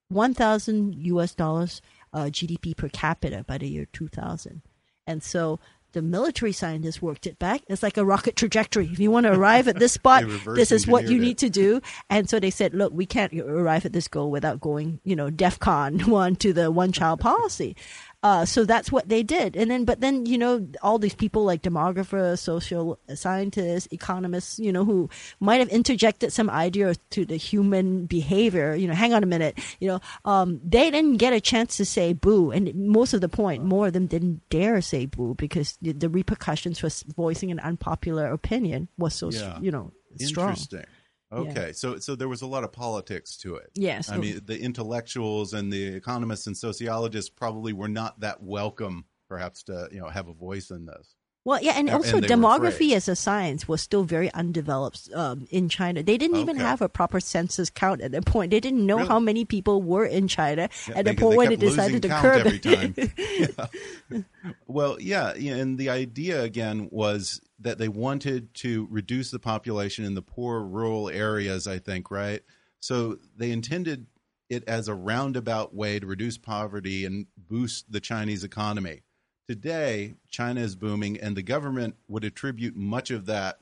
1,000 0.09 0.95
US 0.95 1.33
dollars 1.35 1.81
uh, 2.13 2.25
GDP 2.25 2.75
per 2.75 2.89
capita 2.89 3.43
by 3.47 3.57
the 3.57 3.67
year 3.67 3.85
2000. 3.91 4.61
And 5.07 5.23
so 5.23 5.59
the 5.93 6.01
military 6.01 6.51
scientists 6.51 7.01
worked 7.01 7.27
it 7.27 7.39
back. 7.39 7.61
It's 7.67 7.83
like 7.83 7.97
a 7.97 8.05
rocket 8.05 8.35
trajectory. 8.35 8.87
If 8.91 8.99
you 8.99 9.11
want 9.11 9.25
to 9.25 9.33
arrive 9.33 9.67
at 9.67 9.79
this 9.79 9.93
spot, 10.01 10.25
this 10.45 10.71
is 10.71 10.87
what 10.87 11.07
you 11.07 11.17
it. 11.17 11.21
need 11.21 11.37
to 11.39 11.49
do. 11.49 11.81
And 12.09 12.29
so 12.29 12.39
they 12.39 12.49
said, 12.49 12.73
look, 12.73 12.91
we 12.93 13.05
can't 13.05 13.33
arrive 13.33 13.85
at 13.85 13.93
this 13.93 14.07
goal 14.07 14.31
without 14.31 14.59
going, 14.59 14.99
you 15.03 15.15
know, 15.15 15.29
DEFCON 15.29 16.07
one 16.07 16.35
to 16.37 16.51
the 16.51 16.71
one 16.71 16.91
child 16.91 17.19
policy. 17.19 17.75
Uh, 18.23 18.45
so 18.45 18.63
that's 18.63 18.89
what 18.89 19.09
they 19.09 19.21
did. 19.21 19.57
And 19.57 19.69
then, 19.69 19.83
but 19.83 19.99
then, 19.99 20.25
you 20.25 20.37
know, 20.37 20.65
all 20.81 20.97
these 20.97 21.13
people 21.13 21.43
like 21.43 21.61
demographers, 21.61 22.39
social 22.39 22.97
scientists, 23.13 23.89
economists, 23.91 24.59
you 24.59 24.71
know, 24.71 24.85
who 24.85 25.09
might 25.41 25.59
have 25.59 25.67
interjected 25.67 26.31
some 26.31 26.49
idea 26.49 26.95
to 27.11 27.25
the 27.25 27.35
human 27.35 28.05
behavior, 28.05 28.75
you 28.75 28.87
know, 28.87 28.93
hang 28.93 29.13
on 29.13 29.23
a 29.23 29.27
minute, 29.27 29.59
you 29.81 29.89
know, 29.89 29.99
um, 30.23 30.61
they 30.63 30.89
didn't 30.89 31.17
get 31.17 31.33
a 31.33 31.41
chance 31.41 31.75
to 31.77 31.85
say 31.85 32.13
boo. 32.13 32.51
And 32.51 32.73
most 32.73 33.13
of 33.13 33.19
the 33.19 33.29
point, 33.29 33.65
more 33.65 33.87
of 33.87 33.93
them 33.93 34.07
didn't 34.07 34.41
dare 34.49 34.79
say 34.79 35.05
boo 35.05 35.35
because 35.35 35.77
the, 35.81 35.91
the 35.91 36.07
repercussions 36.07 36.79
for 36.79 36.89
voicing 37.13 37.51
an 37.51 37.59
unpopular 37.59 38.31
opinion 38.31 38.87
was 38.97 39.13
so, 39.13 39.31
yeah. 39.31 39.59
you 39.59 39.69
know, 39.69 39.91
strong. 40.17 40.49
Interesting. 40.49 40.85
Okay, 41.33 41.67
yeah. 41.67 41.71
so 41.73 41.97
so 41.97 42.15
there 42.15 42.29
was 42.29 42.41
a 42.41 42.47
lot 42.47 42.63
of 42.63 42.71
politics 42.71 43.37
to 43.37 43.55
it. 43.55 43.71
Yes, 43.73 44.09
I 44.09 44.17
mean 44.17 44.41
the 44.45 44.59
intellectuals 44.59 45.53
and 45.53 45.71
the 45.71 45.83
economists 45.83 46.47
and 46.47 46.55
sociologists 46.55 47.29
probably 47.29 47.73
were 47.73 47.87
not 47.87 48.19
that 48.19 48.41
welcome, 48.41 49.05
perhaps, 49.27 49.63
to 49.63 49.89
you 49.91 49.99
know 49.99 50.07
have 50.07 50.27
a 50.27 50.33
voice 50.33 50.69
in 50.69 50.85
this. 50.85 51.15
Well, 51.45 51.61
yeah, 51.61 51.73
and 51.75 51.89
also 51.89 52.17
and 52.17 52.25
demography 52.25 52.93
as 52.93 53.09
a 53.09 53.17
science 53.17 53.67
was 53.67 53.81
still 53.81 54.05
very 54.05 54.31
undeveloped 54.33 55.09
um, 55.13 55.45
in 55.51 55.67
China. 55.67 56.01
They 56.01 56.17
didn't 56.17 56.37
okay. 56.37 56.41
even 56.41 56.55
have 56.55 56.81
a 56.81 56.87
proper 56.87 57.19
census 57.19 57.69
count 57.69 57.99
at 57.99 58.13
that 58.13 58.25
point. 58.25 58.51
They 58.51 58.61
didn't 58.61 58.85
know 58.85 58.97
really? 58.97 59.09
how 59.09 59.19
many 59.19 59.43
people 59.43 59.81
were 59.81 60.05
in 60.05 60.29
China 60.29 60.69
yeah, 60.87 60.99
at 60.99 61.05
the 61.05 61.15
point 61.15 61.37
when 61.37 61.49
they 61.49 61.57
decided 61.57 62.01
to 62.03 62.07
curb 62.07 62.43
it. 62.45 63.11
yeah. 64.09 64.21
Well, 64.67 64.97
yeah, 65.01 65.33
and 65.33 65.77
the 65.77 65.89
idea 65.89 66.43
again 66.43 66.87
was 66.91 67.41
that 67.59 67.77
they 67.77 67.89
wanted 67.89 68.53
to 68.55 68.87
reduce 68.89 69.29
the 69.29 69.39
population 69.39 70.05
in 70.05 70.13
the 70.13 70.21
poor 70.21 70.61
rural 70.61 71.09
areas. 71.09 71.67
I 71.67 71.79
think 71.79 72.09
right. 72.09 72.41
So 72.79 73.17
they 73.35 73.51
intended 73.51 74.07
it 74.49 74.63
as 74.65 74.87
a 74.87 74.95
roundabout 74.95 75.75
way 75.75 75.99
to 75.99 76.05
reduce 76.05 76.37
poverty 76.37 77.05
and 77.05 77.27
boost 77.37 77.91
the 77.91 77.99
Chinese 77.99 78.45
economy. 78.45 79.01
Today, 79.47 80.15
China 80.29 80.61
is 80.61 80.75
booming, 80.75 81.19
and 81.19 81.35
the 81.35 81.43
government 81.43 81.95
would 82.07 82.23
attribute 82.23 82.75
much 82.75 83.11
of 83.11 83.25
that 83.25 83.59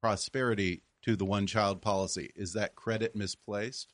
prosperity 0.00 0.82
to 1.02 1.16
the 1.16 1.24
one 1.24 1.46
child 1.46 1.82
policy. 1.82 2.30
Is 2.36 2.52
that 2.52 2.76
credit 2.76 3.16
misplaced? 3.16 3.88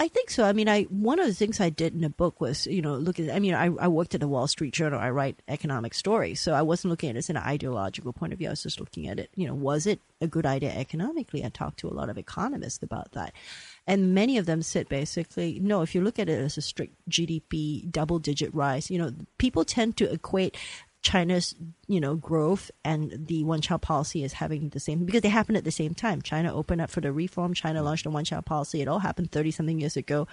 I 0.00 0.06
think 0.06 0.30
so. 0.30 0.44
I 0.44 0.52
mean, 0.52 0.68
I 0.68 0.84
one 0.84 1.18
of 1.18 1.26
the 1.26 1.34
things 1.34 1.60
I 1.60 1.70
did 1.70 1.92
in 1.92 2.02
the 2.02 2.08
book 2.08 2.40
was, 2.40 2.68
you 2.68 2.80
know, 2.80 2.94
look 2.94 3.18
at. 3.18 3.34
I 3.34 3.40
mean, 3.40 3.54
I, 3.54 3.66
I 3.80 3.88
worked 3.88 4.14
at 4.14 4.20
the 4.20 4.28
Wall 4.28 4.46
Street 4.46 4.72
Journal. 4.72 5.00
I 5.00 5.10
write 5.10 5.42
economic 5.48 5.92
stories, 5.92 6.40
so 6.40 6.52
I 6.54 6.62
wasn't 6.62 6.90
looking 6.90 7.10
at 7.10 7.16
it 7.16 7.18
as 7.18 7.30
an 7.30 7.36
ideological 7.36 8.12
point 8.12 8.32
of 8.32 8.38
view. 8.38 8.46
I 8.46 8.50
was 8.50 8.62
just 8.62 8.78
looking 8.78 9.08
at 9.08 9.18
it. 9.18 9.30
You 9.34 9.48
know, 9.48 9.54
was 9.54 9.86
it 9.86 10.00
a 10.20 10.28
good 10.28 10.46
idea 10.46 10.70
economically? 10.70 11.44
I 11.44 11.48
talked 11.48 11.80
to 11.80 11.88
a 11.88 11.94
lot 11.94 12.10
of 12.10 12.16
economists 12.16 12.82
about 12.82 13.10
that, 13.12 13.34
and 13.88 14.14
many 14.14 14.36
of 14.36 14.44
them 14.44 14.60
said 14.60 14.86
basically, 14.88 15.58
no. 15.60 15.80
If 15.80 15.94
you 15.94 16.02
look 16.02 16.18
at 16.18 16.28
it 16.28 16.38
as 16.38 16.58
a 16.58 16.62
strict 16.62 16.94
GDP 17.08 17.90
double 17.90 18.18
digit 18.18 18.54
rise, 18.54 18.90
you 18.90 18.98
know, 18.98 19.12
people 19.38 19.64
tend 19.64 19.96
to 19.96 20.12
equate 20.12 20.58
China's, 21.00 21.54
you 21.86 21.98
know, 21.98 22.14
growth 22.14 22.70
and 22.84 23.26
the 23.28 23.44
one 23.44 23.62
child 23.62 23.80
policy 23.80 24.22
is 24.22 24.34
having 24.34 24.68
the 24.68 24.80
same 24.80 25.06
because 25.06 25.22
they 25.22 25.30
happen 25.30 25.56
at 25.56 25.64
the 25.64 25.70
same 25.70 25.94
time. 25.94 26.20
China 26.20 26.54
opened 26.54 26.82
up 26.82 26.90
for 26.90 27.00
the 27.00 27.10
reform. 27.10 27.54
China 27.54 27.82
launched 27.82 28.04
the 28.04 28.10
one 28.10 28.26
child 28.26 28.44
policy. 28.44 28.82
It 28.82 28.88
all 28.88 28.98
happened 28.98 29.32
thirty 29.32 29.50
something 29.50 29.80
years 29.80 29.96
ago. 29.96 30.28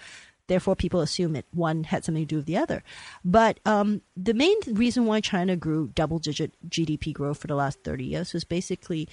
Therefore, 0.47 0.75
people 0.75 0.99
assume 0.99 1.35
it 1.37 1.45
one 1.53 1.85
had 1.85 2.03
something 2.03 2.23
to 2.23 2.27
do 2.27 2.35
with 2.35 2.45
the 2.45 2.57
other. 2.57 2.83
But 3.23 3.61
um, 3.65 4.01
the 4.17 4.33
main 4.33 4.57
reason 4.67 5.05
why 5.05 5.21
China 5.21 5.55
grew 5.55 5.91
double 5.95 6.19
digit 6.19 6.53
GDP 6.69 7.13
growth 7.13 7.37
for 7.37 7.47
the 7.47 7.55
last 7.55 7.79
thirty 7.85 8.03
years 8.03 8.33
was 8.33 8.43
basically 8.43 9.07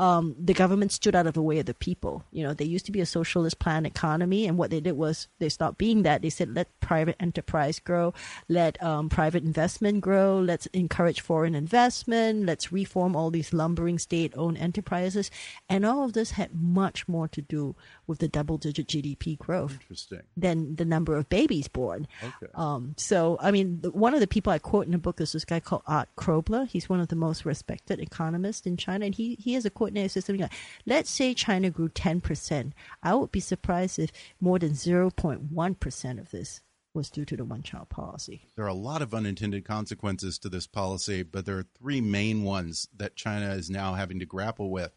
um, 0.00 0.34
the 0.42 0.54
government 0.54 0.92
stood 0.92 1.14
out 1.14 1.26
of 1.26 1.34
the 1.34 1.42
way 1.42 1.58
of 1.58 1.66
the 1.66 1.74
people. 1.74 2.24
You 2.32 2.42
know, 2.42 2.54
they 2.54 2.64
used 2.64 2.86
to 2.86 2.92
be 2.92 3.02
a 3.02 3.06
socialist 3.06 3.58
plan 3.58 3.84
economy, 3.84 4.46
and 4.46 4.56
what 4.56 4.70
they 4.70 4.80
did 4.80 4.96
was 4.96 5.28
they 5.38 5.50
stopped 5.50 5.76
being 5.76 6.04
that. 6.04 6.22
They 6.22 6.30
said, 6.30 6.54
let 6.54 6.80
private 6.80 7.16
enterprise 7.20 7.78
grow, 7.78 8.14
let 8.48 8.82
um, 8.82 9.10
private 9.10 9.44
investment 9.44 10.00
grow, 10.00 10.40
let's 10.40 10.64
encourage 10.72 11.20
foreign 11.20 11.54
investment, 11.54 12.46
let's 12.46 12.72
reform 12.72 13.14
all 13.14 13.30
these 13.30 13.52
lumbering 13.52 13.98
state 13.98 14.32
owned 14.38 14.56
enterprises. 14.56 15.30
And 15.68 15.84
all 15.84 16.06
of 16.06 16.14
this 16.14 16.30
had 16.30 16.54
much 16.54 17.06
more 17.06 17.28
to 17.28 17.42
do 17.42 17.76
with 18.10 18.18
the 18.18 18.28
double 18.28 18.58
digit 18.58 18.88
GDP 18.88 19.38
growth 19.38 19.78
Interesting. 19.80 20.22
than 20.36 20.74
the 20.74 20.84
number 20.84 21.16
of 21.16 21.28
babies 21.28 21.68
born. 21.68 22.06
Okay. 22.22 22.52
Um, 22.54 22.94
so, 22.98 23.38
I 23.40 23.52
mean, 23.52 23.80
the, 23.80 23.90
one 23.92 24.12
of 24.12 24.20
the 24.20 24.26
people 24.26 24.52
I 24.52 24.58
quote 24.58 24.84
in 24.84 24.92
the 24.92 24.98
book 24.98 25.20
is 25.20 25.32
this 25.32 25.44
guy 25.44 25.60
called 25.60 25.82
Art 25.86 26.08
Kroeber. 26.16 26.68
He's 26.68 26.88
one 26.88 27.00
of 27.00 27.08
the 27.08 27.16
most 27.16 27.44
respected 27.44 28.00
economists 28.00 28.66
in 28.66 28.76
China, 28.76 29.06
and 29.06 29.14
he, 29.14 29.36
he 29.36 29.54
has 29.54 29.64
a 29.64 29.70
quote 29.70 29.90
in 29.90 29.94
there 29.94 30.08
says 30.08 30.24
something 30.24 30.42
like, 30.42 30.52
"Let's 30.84 31.08
say 31.08 31.32
China 31.32 31.70
grew 31.70 31.88
ten 31.88 32.20
percent. 32.20 32.74
I 33.02 33.14
would 33.14 33.30
be 33.32 33.40
surprised 33.40 33.98
if 33.98 34.10
more 34.40 34.58
than 34.58 34.74
zero 34.74 35.10
point 35.10 35.52
one 35.52 35.76
percent 35.76 36.18
of 36.18 36.30
this 36.30 36.60
was 36.92 37.08
due 37.08 37.24
to 37.24 37.36
the 37.36 37.44
one-child 37.44 37.88
policy." 37.88 38.48
There 38.56 38.64
are 38.64 38.68
a 38.68 38.74
lot 38.74 39.02
of 39.02 39.14
unintended 39.14 39.64
consequences 39.64 40.38
to 40.40 40.48
this 40.48 40.66
policy, 40.66 41.22
but 41.22 41.46
there 41.46 41.58
are 41.58 41.66
three 41.78 42.00
main 42.00 42.42
ones 42.42 42.88
that 42.96 43.14
China 43.14 43.50
is 43.50 43.70
now 43.70 43.94
having 43.94 44.18
to 44.18 44.26
grapple 44.26 44.70
with. 44.70 44.90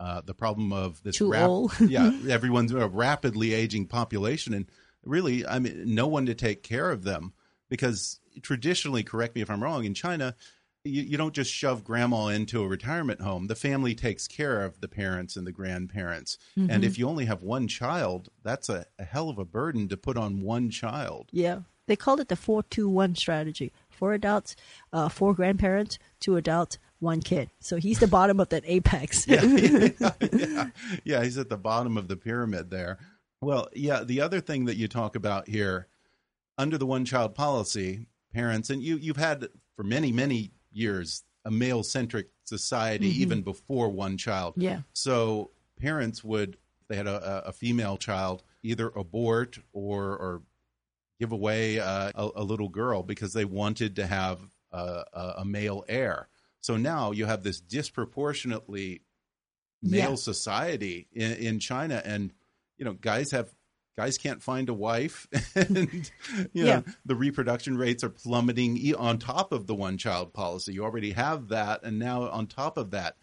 Uh, 0.00 0.22
the 0.24 0.32
problem 0.32 0.72
of 0.72 1.02
this 1.02 1.18
Too 1.18 1.34
old. 1.36 1.78
yeah, 1.80 2.10
everyone's 2.30 2.72
a 2.72 2.88
rapidly 2.88 3.52
aging 3.52 3.86
population, 3.86 4.54
and 4.54 4.64
really, 5.04 5.46
I 5.46 5.58
mean, 5.58 5.94
no 5.94 6.06
one 6.06 6.24
to 6.24 6.34
take 6.34 6.62
care 6.62 6.90
of 6.90 7.04
them 7.04 7.34
because 7.68 8.18
traditionally, 8.40 9.02
correct 9.02 9.34
me 9.34 9.42
if 9.42 9.50
I'm 9.50 9.62
wrong, 9.62 9.84
in 9.84 9.92
China, 9.92 10.34
you, 10.84 11.02
you 11.02 11.18
don't 11.18 11.34
just 11.34 11.52
shove 11.52 11.84
grandma 11.84 12.28
into 12.28 12.62
a 12.62 12.66
retirement 12.66 13.20
home. 13.20 13.48
The 13.48 13.54
family 13.54 13.94
takes 13.94 14.26
care 14.26 14.64
of 14.64 14.80
the 14.80 14.88
parents 14.88 15.36
and 15.36 15.46
the 15.46 15.52
grandparents, 15.52 16.38
and 16.56 16.82
if 16.82 16.98
you 16.98 17.06
only 17.06 17.26
have 17.26 17.42
one 17.42 17.68
child, 17.68 18.30
that's 18.42 18.70
a, 18.70 18.86
a 18.98 19.04
hell 19.04 19.28
of 19.28 19.38
a 19.38 19.44
burden 19.44 19.86
to 19.88 19.98
put 19.98 20.16
on 20.16 20.40
one 20.40 20.70
child. 20.70 21.28
Yeah, 21.30 21.58
they 21.88 21.96
called 21.96 22.20
it 22.20 22.28
the 22.28 22.36
four-two-one 22.36 23.16
strategy: 23.16 23.70
four 23.90 24.14
adults, 24.14 24.56
uh, 24.94 25.10
four 25.10 25.34
grandparents, 25.34 25.98
two 26.20 26.36
adults, 26.36 26.78
one 27.00 27.20
kid. 27.20 27.50
So 27.60 27.76
he's 27.76 27.98
the 27.98 28.06
bottom 28.06 28.40
of 28.40 28.50
that 28.50 28.62
apex. 28.66 29.26
yeah, 29.28 29.42
yeah, 31.04 31.22
he's 31.22 31.38
at 31.38 31.48
the 31.48 31.56
bottom 31.56 31.96
of 31.96 32.08
the 32.08 32.16
pyramid 32.16 32.70
there. 32.70 32.98
Well, 33.40 33.68
yeah, 33.74 34.04
the 34.04 34.20
other 34.20 34.40
thing 34.40 34.66
that 34.66 34.76
you 34.76 34.86
talk 34.86 35.16
about 35.16 35.48
here, 35.48 35.88
under 36.58 36.78
the 36.78 36.86
one 36.86 37.04
child 37.04 37.34
policy, 37.34 38.06
parents 38.32 38.70
and 38.70 38.82
you 38.82 38.96
you've 38.96 39.16
had 39.16 39.48
for 39.76 39.82
many 39.82 40.12
many 40.12 40.52
years 40.72 41.24
a 41.44 41.50
male 41.50 41.82
centric 41.82 42.28
society 42.44 43.08
even 43.20 43.42
before 43.42 43.88
one 43.88 44.16
child. 44.16 44.54
Yeah. 44.56 44.80
So 44.92 45.50
parents 45.80 46.22
would 46.22 46.58
if 46.82 46.88
they 46.88 46.96
had 46.96 47.06
a, 47.06 47.46
a 47.46 47.52
female 47.52 47.96
child 47.96 48.42
either 48.62 48.88
abort 48.88 49.58
or 49.72 50.16
or 50.16 50.42
give 51.18 51.32
away 51.32 51.78
uh, 51.78 52.12
a, 52.14 52.30
a 52.36 52.44
little 52.44 52.68
girl 52.68 53.02
because 53.02 53.32
they 53.32 53.44
wanted 53.44 53.96
to 53.96 54.06
have 54.06 54.40
a, 54.72 55.04
a, 55.12 55.34
a 55.38 55.44
male 55.44 55.84
heir. 55.88 56.28
So 56.60 56.76
now 56.76 57.10
you 57.12 57.26
have 57.26 57.42
this 57.42 57.60
disproportionately 57.60 59.02
male 59.82 60.10
Yeah. 60.10 60.14
society 60.16 61.08
in, 61.12 61.32
in 61.32 61.58
China, 61.58 62.02
and 62.04 62.32
you 62.76 62.84
know, 62.84 62.92
guys 62.94 63.30
have 63.32 63.54
guys 63.96 64.16
can't 64.18 64.42
find 64.42 64.68
a 64.68 64.74
wife, 64.74 65.26
and 65.54 66.10
you 66.52 66.64
know, 66.64 66.68
Yeah. 66.68 66.80
the 67.04 67.14
reproduction 67.14 67.76
rates 67.76 68.02
are 68.04 68.08
plummeting. 68.10 68.94
On 68.96 69.18
top 69.18 69.52
of 69.52 69.66
the 69.66 69.74
one 69.74 69.98
child 69.98 70.32
policy, 70.32 70.72
you 70.72 70.84
already 70.84 71.12
have 71.12 71.48
that, 71.48 71.82
and 71.82 71.98
now 71.98 72.28
on 72.28 72.46
top 72.46 72.76
of 72.76 72.90
that, 72.92 73.16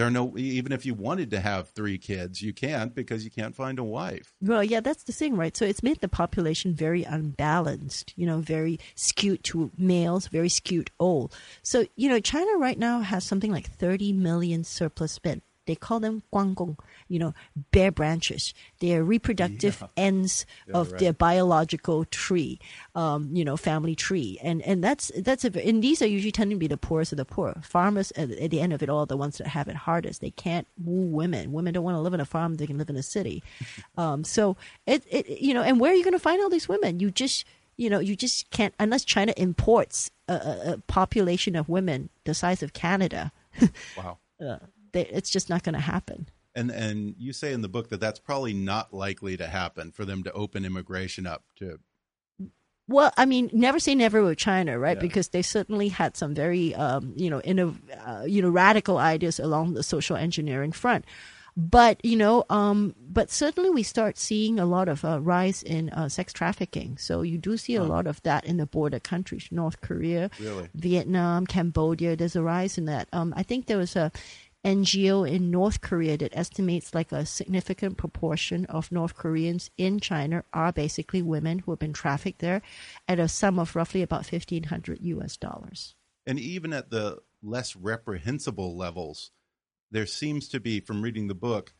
there 0.00 0.06
are 0.06 0.10
no. 0.10 0.34
Even 0.38 0.72
if 0.72 0.86
you 0.86 0.94
wanted 0.94 1.30
to 1.32 1.40
have 1.40 1.68
three 1.68 1.98
kids, 1.98 2.40
you 2.40 2.54
can't 2.54 2.94
because 2.94 3.22
you 3.22 3.30
can't 3.30 3.54
find 3.54 3.78
a 3.78 3.84
wife. 3.84 4.32
Well, 4.40 4.64
yeah, 4.64 4.80
that's 4.80 5.02
the 5.02 5.12
thing, 5.12 5.36
right? 5.36 5.54
So 5.54 5.66
it's 5.66 5.82
made 5.82 6.00
the 6.00 6.08
population 6.08 6.74
very 6.74 7.04
unbalanced, 7.04 8.14
you 8.16 8.24
know, 8.24 8.38
very 8.38 8.80
skewed 8.94 9.44
to 9.44 9.70
males, 9.76 10.28
very 10.28 10.48
skewed 10.48 10.90
old. 10.98 11.36
So, 11.62 11.84
you 11.96 12.08
know, 12.08 12.18
China 12.18 12.56
right 12.56 12.78
now 12.78 13.00
has 13.00 13.24
something 13.24 13.52
like 13.52 13.70
30 13.70 14.14
million 14.14 14.64
surplus 14.64 15.20
men. 15.22 15.42
They 15.70 15.76
call 15.76 16.00
them 16.00 16.24
guanggun, 16.32 16.76
you 17.06 17.20
know, 17.20 17.32
bare 17.70 17.92
branches. 17.92 18.52
They 18.80 18.96
are 18.96 19.04
reproductive 19.04 19.84
ends 19.96 20.44
of 20.74 20.90
right. 20.90 20.98
their 20.98 21.12
biological 21.12 22.06
tree, 22.06 22.58
um, 22.96 23.30
you 23.32 23.44
know, 23.44 23.56
family 23.56 23.94
tree. 23.94 24.36
And, 24.42 24.62
and 24.62 24.82
that's, 24.82 25.12
that's 25.16 25.44
a, 25.44 25.64
and 25.64 25.80
these 25.80 26.02
are 26.02 26.08
usually 26.08 26.32
tending 26.32 26.56
to 26.56 26.58
be 26.58 26.66
the 26.66 26.76
poorest 26.76 27.12
of 27.12 27.18
the 27.18 27.24
poor. 27.24 27.54
Farmers 27.62 28.10
at, 28.16 28.32
at 28.32 28.50
the 28.50 28.60
end 28.60 28.72
of 28.72 28.82
it 28.82 28.90
all, 28.90 29.06
the 29.06 29.16
ones 29.16 29.38
that 29.38 29.46
have 29.46 29.68
it 29.68 29.76
hardest. 29.76 30.20
They 30.20 30.32
can't 30.32 30.66
woo 30.84 31.06
women. 31.06 31.52
Women 31.52 31.72
don't 31.72 31.84
want 31.84 31.94
to 31.94 32.00
live 32.00 32.14
in 32.14 32.20
a 32.20 32.24
farm. 32.24 32.56
They 32.56 32.66
can 32.66 32.76
live 32.78 32.90
in 32.90 32.96
a 32.96 33.02
city. 33.04 33.44
Um, 33.96 34.24
so 34.24 34.56
it, 34.86 35.04
it, 35.10 35.40
you 35.40 35.52
know, 35.52 35.62
and 35.62 35.78
where 35.78 35.92
are 35.92 35.94
you 35.94 36.04
going 36.04 36.14
to 36.14 36.18
find 36.18 36.40
all 36.42 36.48
these 36.48 36.68
women? 36.68 37.00
You 37.00 37.10
just, 37.10 37.44
you 37.76 37.90
know, 37.90 37.98
you 37.98 38.16
just 38.16 38.50
can't, 38.50 38.74
unless 38.78 39.04
China 39.04 39.34
imports 39.36 40.10
a, 40.28 40.32
a, 40.32 40.72
a 40.72 40.78
population 40.86 41.54
of 41.56 41.68
women 41.68 42.08
the 42.24 42.34
size 42.34 42.62
of 42.62 42.72
Canada, 42.72 43.32
Wow. 43.96 44.18
uh, 44.40 44.58
they, 44.92 45.06
it's 45.06 45.30
just 45.30 45.48
not 45.48 45.62
going 45.62 45.74
to 45.74 45.80
happen. 45.80 46.28
And 46.54 46.70
and 46.70 47.14
you 47.18 47.32
say 47.32 47.52
in 47.52 47.62
the 47.62 47.68
book 47.68 47.90
that 47.90 48.00
that's 48.00 48.18
probably 48.18 48.52
not 48.52 48.92
likely 48.92 49.36
to 49.36 49.46
happen 49.46 49.92
for 49.92 50.04
them 50.04 50.22
to 50.24 50.32
open 50.32 50.64
immigration 50.64 51.26
up 51.26 51.44
to 51.56 51.78
Well, 52.88 53.12
I 53.16 53.24
mean, 53.24 53.50
never 53.52 53.78
say 53.78 53.94
never 53.94 54.20
with 54.22 54.38
China, 54.38 54.76
right? 54.76 54.96
Yeah. 54.96 55.00
Because 55.00 55.28
they 55.28 55.42
certainly 55.42 55.88
had 55.88 56.16
some 56.16 56.34
very, 56.34 56.74
um, 56.74 57.12
you 57.14 57.30
know, 57.30 57.40
innov- 57.40 57.78
uh, 58.04 58.24
you 58.26 58.42
know, 58.42 58.50
radical 58.50 58.98
ideas 58.98 59.38
along 59.38 59.74
the 59.74 59.84
social 59.84 60.16
engineering 60.16 60.72
front. 60.72 61.04
But 61.56 62.04
you 62.04 62.16
know, 62.16 62.44
um, 62.48 62.94
but 62.98 63.30
certainly 63.30 63.70
we 63.70 63.82
start 63.82 64.18
seeing 64.18 64.58
a 64.58 64.64
lot 64.66 64.88
of 64.88 65.04
uh, 65.04 65.20
rise 65.20 65.62
in 65.62 65.90
uh, 65.90 66.08
sex 66.08 66.32
trafficking. 66.32 66.96
So 66.96 67.22
you 67.22 67.38
do 67.38 67.56
see 67.56 67.74
a 67.76 67.82
lot 67.84 68.06
of 68.06 68.22
that 68.22 68.44
in 68.44 68.56
the 68.56 68.66
border 68.66 69.00
countries, 69.00 69.48
North 69.50 69.80
Korea, 69.80 70.30
Really? 70.40 70.68
Vietnam, 70.74 71.46
Cambodia. 71.46 72.16
There's 72.16 72.36
a 72.36 72.42
rise 72.42 72.78
in 72.78 72.86
that. 72.86 73.08
Um, 73.12 73.34
I 73.36 73.42
think 73.42 73.66
there 73.66 73.78
was 73.78 73.94
a 73.96 74.10
NGO 74.64 75.28
in 75.28 75.50
North 75.50 75.80
Korea 75.80 76.18
that 76.18 76.36
estimates 76.36 76.94
like 76.94 77.12
a 77.12 77.24
significant 77.24 77.96
proportion 77.96 78.66
of 78.66 78.92
North 78.92 79.14
Koreans 79.14 79.70
in 79.78 80.00
China 80.00 80.44
are 80.52 80.72
basically 80.72 81.22
women 81.22 81.60
who 81.60 81.72
have 81.72 81.78
been 81.78 81.94
trafficked 81.94 82.40
there 82.40 82.60
at 83.08 83.18
a 83.18 83.28
sum 83.28 83.58
of 83.58 83.74
roughly 83.74 84.02
about 84.02 84.30
1500 84.30 84.98
US 85.00 85.36
dollars. 85.36 85.94
and 86.26 86.38
even 86.38 86.72
at 86.72 86.90
the 86.90 87.18
less 87.42 87.74
reprehensible 87.74 88.76
levels, 88.76 89.30
there 89.90 90.06
seems 90.06 90.48
to 90.48 90.60
be, 90.60 90.78
from 90.78 91.02
reading 91.02 91.26
the 91.28 91.34
book, 91.34 91.74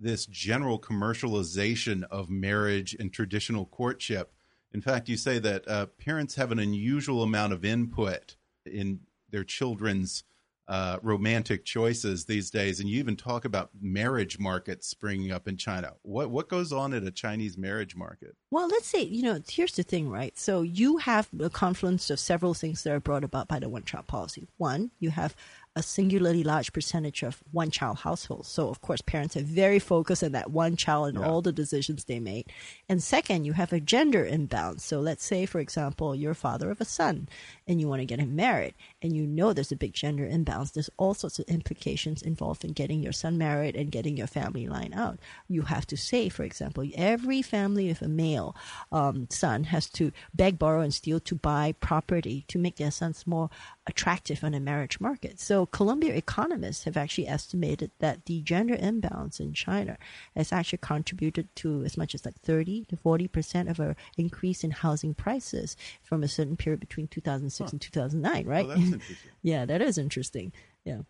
this 0.00 0.26
general 0.26 0.80
commercialization 0.80 2.04
of 2.04 2.30
marriage 2.30 2.96
and 2.98 3.12
traditional 3.12 3.66
courtship. 3.66 4.32
In 4.72 4.80
fact, 4.80 5.08
you 5.08 5.16
say 5.16 5.38
that 5.38 5.68
uh, 5.68 5.86
parents 5.86 6.36
have 6.36 6.52
an 6.52 6.58
unusual 6.58 7.22
amount 7.22 7.52
of 7.52 7.64
input 7.64 8.36
in 8.64 9.00
their 9.30 9.44
children's 9.44 10.24
uh, 10.68 10.98
romantic 11.02 11.64
choices 11.64 12.26
these 12.26 12.50
days, 12.50 12.80
and 12.80 12.88
you 12.88 12.98
even 12.98 13.16
talk 13.16 13.44
about 13.46 13.70
marriage 13.80 14.38
markets 14.38 14.86
springing 14.86 15.32
up 15.32 15.48
in 15.48 15.56
China. 15.56 15.92
What 16.02 16.30
what 16.30 16.48
goes 16.48 16.72
on 16.72 16.92
at 16.92 17.04
a 17.04 17.10
Chinese 17.10 17.56
marriage 17.56 17.96
market? 17.96 18.36
Well, 18.50 18.68
let's 18.68 18.86
say, 18.86 19.02
you 19.02 19.22
know, 19.22 19.40
here's 19.48 19.74
the 19.74 19.82
thing, 19.82 20.10
right? 20.10 20.36
So 20.38 20.62
you 20.62 20.98
have 20.98 21.28
a 21.40 21.50
confluence 21.50 22.10
of 22.10 22.20
several 22.20 22.54
things 22.54 22.82
that 22.84 22.92
are 22.92 23.00
brought 23.00 23.24
about 23.24 23.48
by 23.48 23.58
the 23.58 23.68
one 23.68 23.84
child 23.84 24.06
policy. 24.06 24.46
One, 24.58 24.90
you 25.00 25.10
have 25.10 25.34
a 25.76 25.82
singularly 25.82 26.42
large 26.42 26.72
percentage 26.72 27.22
of 27.22 27.40
one 27.52 27.70
child 27.70 27.98
households. 27.98 28.48
So, 28.48 28.68
of 28.68 28.80
course, 28.80 29.00
parents 29.00 29.36
are 29.36 29.42
very 29.42 29.78
focused 29.78 30.24
on 30.24 30.32
that 30.32 30.50
one 30.50 30.74
child 30.76 31.10
and 31.10 31.18
Yeah. 31.18 31.26
all 31.28 31.40
the 31.40 31.52
decisions 31.52 32.04
they 32.04 32.18
make. 32.18 32.50
And 32.88 33.00
second, 33.02 33.44
you 33.44 33.52
have 33.52 33.72
a 33.72 33.78
gender 33.78 34.24
imbalance. 34.24 34.84
So, 34.84 34.98
let's 35.00 35.24
say, 35.24 35.46
for 35.46 35.60
example, 35.60 36.16
you're 36.16 36.32
a 36.32 36.34
father 36.34 36.70
of 36.70 36.80
a 36.80 36.84
son 36.84 37.28
and 37.68 37.80
you 37.80 37.86
want 37.86 38.00
to 38.00 38.06
get 38.06 38.18
him 38.18 38.34
married, 38.34 38.74
and 39.00 39.14
you 39.14 39.26
know 39.26 39.52
there's 39.52 39.72
a 39.72 39.76
big 39.76 39.92
gender 39.92 40.26
imbalance. 40.26 40.72
There's 40.72 40.90
all 40.96 41.14
sorts 41.14 41.38
of 41.38 41.46
implications 41.46 42.22
involved 42.22 42.64
in 42.64 42.72
getting 42.72 43.00
your 43.00 43.12
son 43.12 43.38
married 43.38 43.76
and 43.76 43.92
getting 43.92 44.16
your 44.16 44.26
family 44.26 44.66
line 44.66 44.92
out. 44.92 45.18
You 45.48 45.62
have 45.62 45.86
to 45.88 45.96
say, 45.96 46.28
for 46.28 46.42
example, 46.42 46.84
every 46.94 47.42
family 47.42 47.88
with 47.88 48.02
a 48.02 48.08
male 48.08 48.56
um, 48.90 49.28
son 49.30 49.64
has 49.64 49.88
to 49.90 50.12
beg, 50.34 50.58
borrow, 50.58 50.80
and 50.80 50.92
steal 50.92 51.20
to 51.20 51.34
buy 51.34 51.74
property 51.80 52.44
to 52.48 52.58
make 52.58 52.76
their 52.76 52.90
sons 52.90 53.26
more 53.26 53.50
attractive 53.86 54.42
on 54.42 54.52
the 54.52 54.60
marriage 54.60 55.00
market. 55.00 55.38
So, 55.40 55.66
Columbia 55.66 56.14
economists 56.14 56.84
have 56.84 56.96
actually 56.96 57.28
estimated 57.28 57.90
that 58.00 58.26
the 58.26 58.42
gender 58.42 58.76
imbalance 58.78 59.38
in 59.40 59.52
China 59.54 59.96
has 60.36 60.52
actually 60.52 60.78
contributed 60.78 61.54
to 61.56 61.84
as 61.84 61.96
much 61.96 62.14
as 62.14 62.24
like 62.24 62.40
30 62.40 62.86
to 62.86 62.96
40 62.96 63.28
percent 63.28 63.68
of 63.68 63.78
a 63.78 63.94
increase 64.16 64.64
in 64.64 64.72
housing 64.72 65.14
prices 65.14 65.76
from 66.02 66.22
a 66.22 66.28
certain 66.28 66.56
period 66.56 66.80
between 66.80 67.06
2006 67.06 67.72
and 67.72 67.80
2009. 67.80 68.46
Right? 68.46 68.66
That's 68.68 68.87
interesting. 68.94 69.30
yeah, 69.42 69.64
that 69.66 69.80
is 69.82 69.98
interesting. 69.98 70.52
Yeah. 70.84 71.00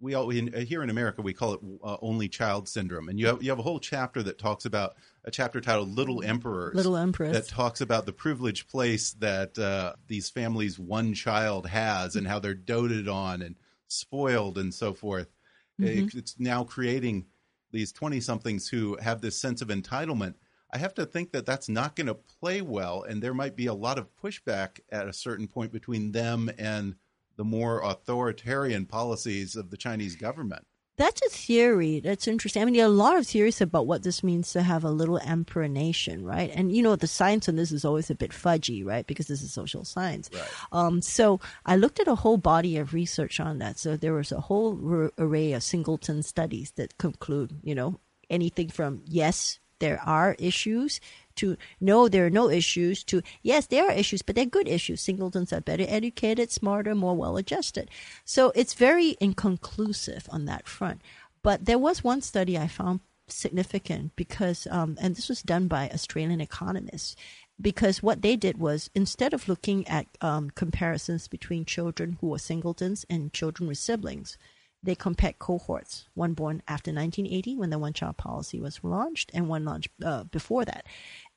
we 0.00 0.14
all 0.14 0.30
in, 0.30 0.54
uh, 0.54 0.60
here 0.60 0.82
in 0.82 0.90
America 0.90 1.20
we 1.22 1.32
call 1.34 1.54
it 1.54 1.60
uh, 1.84 1.96
only 2.00 2.28
child 2.28 2.68
syndrome, 2.68 3.08
and 3.08 3.18
you 3.20 3.26
have 3.26 3.42
you 3.42 3.50
have 3.50 3.58
a 3.58 3.62
whole 3.62 3.78
chapter 3.80 4.22
that 4.22 4.38
talks 4.38 4.64
about 4.64 4.94
a 5.24 5.30
chapter 5.30 5.60
titled 5.60 5.88
"Little 5.94 6.22
Emperors." 6.22 6.74
Little 6.74 6.96
Empress. 6.96 7.32
that 7.32 7.48
talks 7.48 7.80
about 7.80 8.06
the 8.06 8.12
privileged 8.12 8.68
place 8.68 9.12
that 9.14 9.58
uh, 9.58 9.92
these 10.06 10.30
families' 10.30 10.78
one 10.78 11.12
child 11.14 11.66
has, 11.66 12.16
and 12.16 12.26
how 12.26 12.38
they're 12.38 12.54
doted 12.54 13.08
on 13.08 13.42
and 13.42 13.56
spoiled 13.88 14.56
and 14.58 14.72
so 14.72 14.94
forth. 14.94 15.28
It- 15.78 16.14
It's 16.14 16.38
now 16.38 16.64
creating 16.64 17.26
these 17.72 17.92
20 17.92 18.20
somethings 18.20 18.68
who 18.68 18.96
have 19.00 19.20
this 19.20 19.38
sense 19.40 19.62
of 19.62 19.68
entitlement. 19.68 20.34
I 20.72 20.78
have 20.78 20.94
to 20.94 21.06
think 21.06 21.32
that 21.32 21.46
that's 21.46 21.68
not 21.68 21.94
going 21.96 22.06
to 22.08 22.14
play 22.14 22.60
well, 22.62 23.02
and 23.02 23.22
there 23.22 23.34
might 23.34 23.56
be 23.56 23.66
a 23.66 23.74
lot 23.74 23.98
of 23.98 24.08
pushback 24.16 24.80
at 24.90 25.08
a 25.08 25.12
certain 25.12 25.46
point 25.48 25.72
between 25.72 26.12
them 26.12 26.50
and 26.58 26.94
the 27.40 27.44
more 27.44 27.80
authoritarian 27.80 28.84
policies 28.84 29.56
of 29.56 29.70
the 29.70 29.76
Chinese 29.78 30.14
government. 30.14 30.62
That's 30.98 31.22
a 31.22 31.30
theory. 31.30 32.00
That's 32.00 32.28
interesting. 32.28 32.60
I 32.60 32.66
mean, 32.66 32.74
there 32.74 32.82
are 32.82 32.86
a 32.86 32.90
lot 32.90 33.16
of 33.16 33.26
theories 33.26 33.62
about 33.62 33.86
what 33.86 34.02
this 34.02 34.22
means 34.22 34.52
to 34.52 34.60
have 34.60 34.84
a 34.84 34.90
little 34.90 35.18
emperor 35.24 35.66
nation, 35.66 36.22
right? 36.22 36.50
And 36.54 36.70
you 36.70 36.82
know, 36.82 36.96
the 36.96 37.06
science 37.06 37.48
on 37.48 37.56
this 37.56 37.72
is 37.72 37.86
always 37.86 38.10
a 38.10 38.14
bit 38.14 38.32
fudgy, 38.32 38.84
right? 38.84 39.06
Because 39.06 39.26
this 39.26 39.40
is 39.40 39.54
social 39.54 39.86
science. 39.86 40.28
Right. 40.34 40.42
Um, 40.70 41.00
so 41.00 41.40
I 41.64 41.76
looked 41.76 41.98
at 41.98 42.08
a 42.08 42.14
whole 42.16 42.36
body 42.36 42.76
of 42.76 42.92
research 42.92 43.40
on 43.40 43.56
that. 43.60 43.78
So 43.78 43.96
there 43.96 44.12
was 44.12 44.32
a 44.32 44.40
whole 44.42 44.78
r- 44.86 45.12
array 45.16 45.54
of 45.54 45.62
singleton 45.62 46.22
studies 46.22 46.72
that 46.72 46.98
conclude, 46.98 47.58
you 47.62 47.74
know, 47.74 48.00
anything 48.28 48.68
from 48.68 49.00
yes, 49.06 49.60
there 49.78 50.02
are 50.04 50.36
issues 50.38 51.00
to 51.36 51.56
no, 51.80 52.08
there 52.08 52.26
are 52.26 52.30
no 52.30 52.48
issues 52.50 53.04
to 53.04 53.22
yes, 53.42 53.66
there 53.66 53.88
are 53.88 53.92
issues, 53.92 54.22
but 54.22 54.34
they're 54.34 54.46
good 54.46 54.68
issues. 54.68 55.00
Singletons 55.00 55.52
are 55.52 55.60
better 55.60 55.86
educated, 55.88 56.50
smarter, 56.50 56.94
more 56.94 57.16
well 57.16 57.36
adjusted. 57.36 57.90
So 58.24 58.52
it's 58.54 58.74
very 58.74 59.16
inconclusive 59.20 60.28
on 60.30 60.44
that 60.46 60.66
front. 60.66 61.00
But 61.42 61.64
there 61.64 61.78
was 61.78 62.04
one 62.04 62.20
study 62.20 62.58
I 62.58 62.66
found 62.66 63.00
significant 63.28 64.14
because, 64.16 64.66
um, 64.70 64.96
and 65.00 65.16
this 65.16 65.28
was 65.28 65.42
done 65.42 65.68
by 65.68 65.88
Australian 65.88 66.40
economists, 66.40 67.16
because 67.60 68.02
what 68.02 68.22
they 68.22 68.36
did 68.36 68.58
was 68.58 68.90
instead 68.94 69.32
of 69.32 69.48
looking 69.48 69.86
at 69.86 70.06
um, 70.20 70.50
comparisons 70.50 71.28
between 71.28 71.64
children 71.64 72.18
who 72.20 72.28
were 72.28 72.38
singletons 72.38 73.04
and 73.08 73.32
children 73.32 73.68
with 73.68 73.78
siblings, 73.78 74.36
they 74.82 74.94
compared 74.94 75.38
cohorts, 75.38 76.08
one 76.14 76.32
born 76.32 76.62
after 76.66 76.90
1980 76.90 77.56
when 77.56 77.70
the 77.70 77.78
one 77.78 77.92
child 77.92 78.16
policy 78.16 78.58
was 78.58 78.80
launched 78.82 79.30
and 79.34 79.48
one 79.48 79.64
launched 79.64 79.90
uh, 80.04 80.24
before 80.24 80.64
that. 80.64 80.86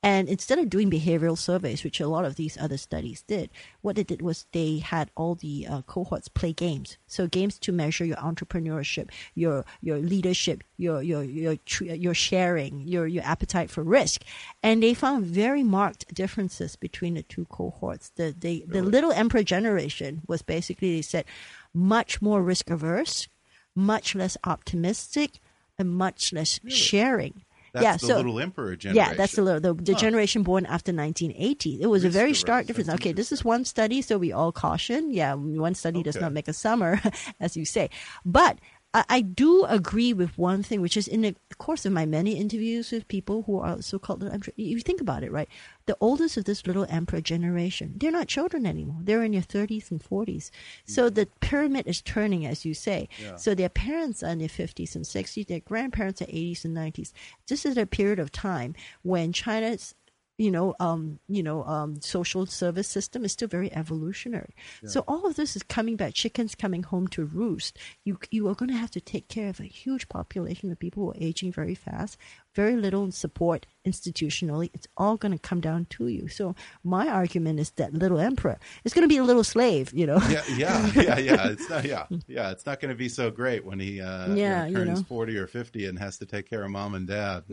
And 0.02 0.28
instead 0.28 0.58
of 0.58 0.68
doing 0.68 0.90
behavioral 0.90 1.36
surveys, 1.36 1.82
which 1.82 1.98
a 1.98 2.06
lot 2.06 2.26
of 2.26 2.36
these 2.36 2.58
other 2.58 2.76
studies 2.76 3.22
did, 3.22 3.50
what 3.80 3.96
they 3.96 4.02
did 4.02 4.20
was 4.20 4.46
they 4.52 4.78
had 4.78 5.10
all 5.14 5.34
the 5.34 5.66
uh, 5.66 5.82
cohorts 5.82 6.28
play 6.28 6.52
games. 6.52 6.98
So 7.06 7.26
games 7.26 7.58
to 7.60 7.72
measure 7.72 8.04
your 8.04 8.18
entrepreneurship, 8.18 9.08
your 9.34 9.64
your 9.80 9.98
leadership, 9.98 10.62
your 10.76 11.02
your 11.02 11.22
your 11.22 11.56
your 11.66 12.12
sharing, 12.12 12.80
your 12.80 13.06
your 13.06 13.24
appetite 13.24 13.70
for 13.70 13.82
risk, 13.82 14.24
and 14.62 14.82
they 14.82 14.92
found 14.92 15.24
very 15.24 15.62
marked 15.62 16.12
differences 16.12 16.76
between 16.76 17.14
the 17.14 17.22
two 17.22 17.46
cohorts. 17.46 18.10
The 18.16 18.34
the, 18.38 18.64
the 18.68 18.82
little 18.82 19.12
emperor 19.12 19.42
generation 19.42 20.20
was 20.26 20.42
basically 20.42 20.96
they 20.96 21.02
said 21.02 21.24
much 21.72 22.20
more 22.20 22.42
risk 22.42 22.68
averse, 22.68 23.26
much 23.74 24.14
less 24.14 24.36
optimistic, 24.44 25.40
and 25.78 25.90
much 25.90 26.32
less 26.32 26.60
sharing. 26.68 27.44
That's 27.72 27.82
yeah, 27.82 27.92
the 27.96 28.06
so 28.06 28.16
little 28.18 28.38
emperor 28.38 28.76
generation. 28.76 29.10
yeah, 29.10 29.16
that's 29.16 29.32
the 29.34 29.42
little, 29.42 29.60
the, 29.60 29.74
the 29.74 29.94
Huh. 29.94 29.98
generation 29.98 30.44
born 30.44 30.64
after 30.66 30.92
1980. 30.92 31.82
It 31.82 31.88
was 31.88 32.04
a 32.04 32.08
very 32.08 32.32
stark 32.32 32.66
difference. 32.66 32.88
Okay, 32.88 33.12
this 33.12 33.32
is 33.32 33.44
one 33.44 33.64
study, 33.64 34.00
so 34.00 34.16
we 34.16 34.30
all 34.30 34.52
caution. 34.52 35.12
Yeah, 35.12 35.34
one 35.34 35.74
study 35.74 36.00
does 36.04 36.20
not 36.20 36.32
make 36.32 36.46
a 36.46 36.52
summer, 36.52 37.00
as 37.40 37.56
you 37.56 37.64
say. 37.64 37.90
But 38.24 38.58
I, 38.94 39.04
I 39.08 39.20
do 39.20 39.64
agree 39.64 40.12
with 40.12 40.38
one 40.38 40.62
thing, 40.62 40.80
which 40.80 40.96
is 40.96 41.08
in 41.08 41.22
the 41.22 41.34
course 41.58 41.84
of 41.84 41.92
my 41.92 42.06
many 42.06 42.38
interviews 42.38 42.92
with 42.92 43.08
people 43.08 43.42
who 43.42 43.58
are 43.58 43.76
little 43.76 44.30
emperor. 44.30 44.52
You 44.56 44.78
think 44.80 45.00
about 45.00 45.24
it, 45.24 45.32
right? 45.32 45.48
The 45.86 45.96
oldest 46.00 46.36
of 46.36 46.44
this 46.44 46.66
little 46.66 46.86
emperor 46.88 47.20
generation, 47.20 47.94
they're 47.96 48.10
not 48.10 48.28
children 48.28 48.64
anymore. 48.64 48.98
They're 49.02 49.24
in 49.24 49.32
their 49.32 49.42
30s 49.42 49.90
and 49.90 50.02
40s. 50.02 50.50
So 50.86 51.10
mm. 51.10 51.14
the 51.14 51.26
pyramid 51.40 51.86
is 51.86 52.00
turning, 52.00 52.46
as 52.46 52.64
you 52.64 52.72
say. 52.72 53.08
So 53.36 53.54
their 53.54 53.68
parents 53.68 54.22
are 54.22 54.30
in 54.30 54.38
their 54.38 54.48
50s 54.48 54.94
and 54.94 55.04
60s. 55.04 55.46
Their 55.46 55.60
grandparents 55.60 56.22
are 56.22 56.26
80s 56.26 56.64
and 56.64 56.76
90s. 56.76 57.12
This 57.48 57.66
is 57.66 57.76
a 57.76 57.86
period 57.86 58.18
of 58.18 58.32
time 58.32 58.74
when 59.02 59.32
China's 59.32 59.94
you 60.36 60.50
know, 60.50 60.74
um, 60.80 61.20
you 61.28 61.42
know, 61.42 61.62
um, 61.64 62.00
social 62.00 62.44
service 62.46 62.88
system 62.88 63.24
is 63.24 63.32
still 63.32 63.46
very 63.48 63.72
evolutionary. 63.72 64.54
So 64.84 65.04
all 65.06 65.26
of 65.26 65.36
this 65.36 65.54
is 65.56 65.62
coming 65.62 65.96
back. 65.96 66.14
Chickens 66.14 66.54
coming 66.54 66.82
home 66.82 67.06
to 67.08 67.24
roost. 67.24 67.78
You 68.04 68.18
you 68.30 68.48
are 68.48 68.54
going 68.54 68.70
to 68.70 68.76
have 68.76 68.90
to 68.92 69.00
take 69.00 69.28
care 69.28 69.48
of 69.48 69.60
a 69.60 69.64
huge 69.64 70.08
population 70.08 70.72
of 70.72 70.78
people 70.78 71.04
who 71.04 71.10
are 71.12 71.16
aging 71.20 71.52
very 71.52 71.74
fast. 71.74 72.18
Very 72.54 72.76
little 72.76 73.10
support 73.12 73.66
institutionally. 73.86 74.70
It's 74.74 74.86
all 74.96 75.16
going 75.16 75.32
to 75.32 75.38
come 75.38 75.60
down 75.60 75.86
to 75.90 76.06
you. 76.08 76.28
So 76.28 76.54
my 76.84 77.08
argument 77.08 77.58
is 77.60 77.70
that 77.72 77.92
little 77.94 78.18
emperor 78.18 78.58
is 78.84 78.92
going 78.92 79.02
to 79.02 79.08
be 79.08 79.16
a 79.18 79.24
little 79.24 79.44
slave. 79.44 79.92
You 79.94 80.06
know. 80.06 80.18
yeah, 80.28 80.42
yeah, 80.56 80.92
yeah, 80.94 81.18
yeah. 81.18 81.48
It's 81.54 81.68
not, 81.70 81.84
yeah, 81.84 82.06
yeah. 82.26 82.50
It's 82.50 82.66
not 82.66 82.80
going 82.80 82.90
to 82.90 82.96
be 82.98 83.08
so 83.08 83.30
great 83.30 83.64
when 83.64 83.78
he 83.78 84.00
uh, 84.00 84.34
you 84.34 84.36
Yeah, 84.36 84.62
know, 84.62 84.66
you 84.66 84.74
turns 84.74 84.98
know. 85.00 85.04
forty 85.04 85.36
or 85.36 85.46
fifty 85.46 85.86
and 85.86 85.98
has 85.98 86.18
to 86.18 86.26
take 86.26 86.48
care 86.50 86.62
of 86.64 86.70
mom 86.70 86.94
and 86.94 87.06
dad. 87.06 87.44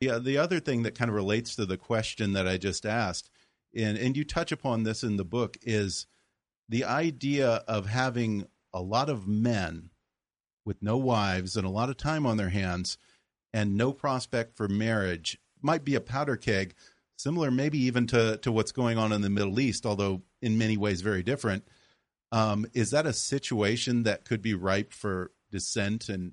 Yeah, 0.00 0.18
the 0.18 0.38
other 0.38 0.60
thing 0.60 0.82
that 0.82 0.94
kind 0.94 1.08
of 1.08 1.14
relates 1.14 1.56
to 1.56 1.66
the 1.66 1.76
question 1.76 2.32
that 2.34 2.46
I 2.46 2.56
just 2.58 2.84
asked, 2.84 3.30
and 3.74 3.96
and 3.96 4.16
you 4.16 4.24
touch 4.24 4.52
upon 4.52 4.82
this 4.82 5.02
in 5.02 5.16
the 5.16 5.24
book, 5.24 5.56
is 5.62 6.06
the 6.68 6.84
idea 6.84 7.64
of 7.68 7.86
having 7.86 8.46
a 8.72 8.80
lot 8.80 9.08
of 9.08 9.26
men 9.26 9.90
with 10.64 10.82
no 10.82 10.96
wives 10.96 11.56
and 11.56 11.66
a 11.66 11.70
lot 11.70 11.88
of 11.88 11.96
time 11.96 12.26
on 12.26 12.36
their 12.36 12.48
hands 12.48 12.98
and 13.54 13.76
no 13.76 13.92
prospect 13.92 14.56
for 14.56 14.68
marriage 14.68 15.38
might 15.62 15.84
be 15.84 15.94
a 15.94 16.00
powder 16.00 16.36
keg 16.36 16.74
similar 17.16 17.50
maybe 17.50 17.78
even 17.78 18.06
to 18.06 18.36
to 18.38 18.52
what's 18.52 18.72
going 18.72 18.98
on 18.98 19.12
in 19.12 19.22
the 19.22 19.30
Middle 19.30 19.58
East 19.60 19.86
although 19.86 20.22
in 20.42 20.58
many 20.58 20.76
ways 20.76 21.00
very 21.00 21.22
different. 21.22 21.64
Um, 22.32 22.66
is 22.74 22.90
that 22.90 23.06
a 23.06 23.12
situation 23.12 24.02
that 24.02 24.24
could 24.24 24.42
be 24.42 24.54
ripe 24.54 24.92
for 24.92 25.30
dissent 25.50 26.08
and 26.08 26.32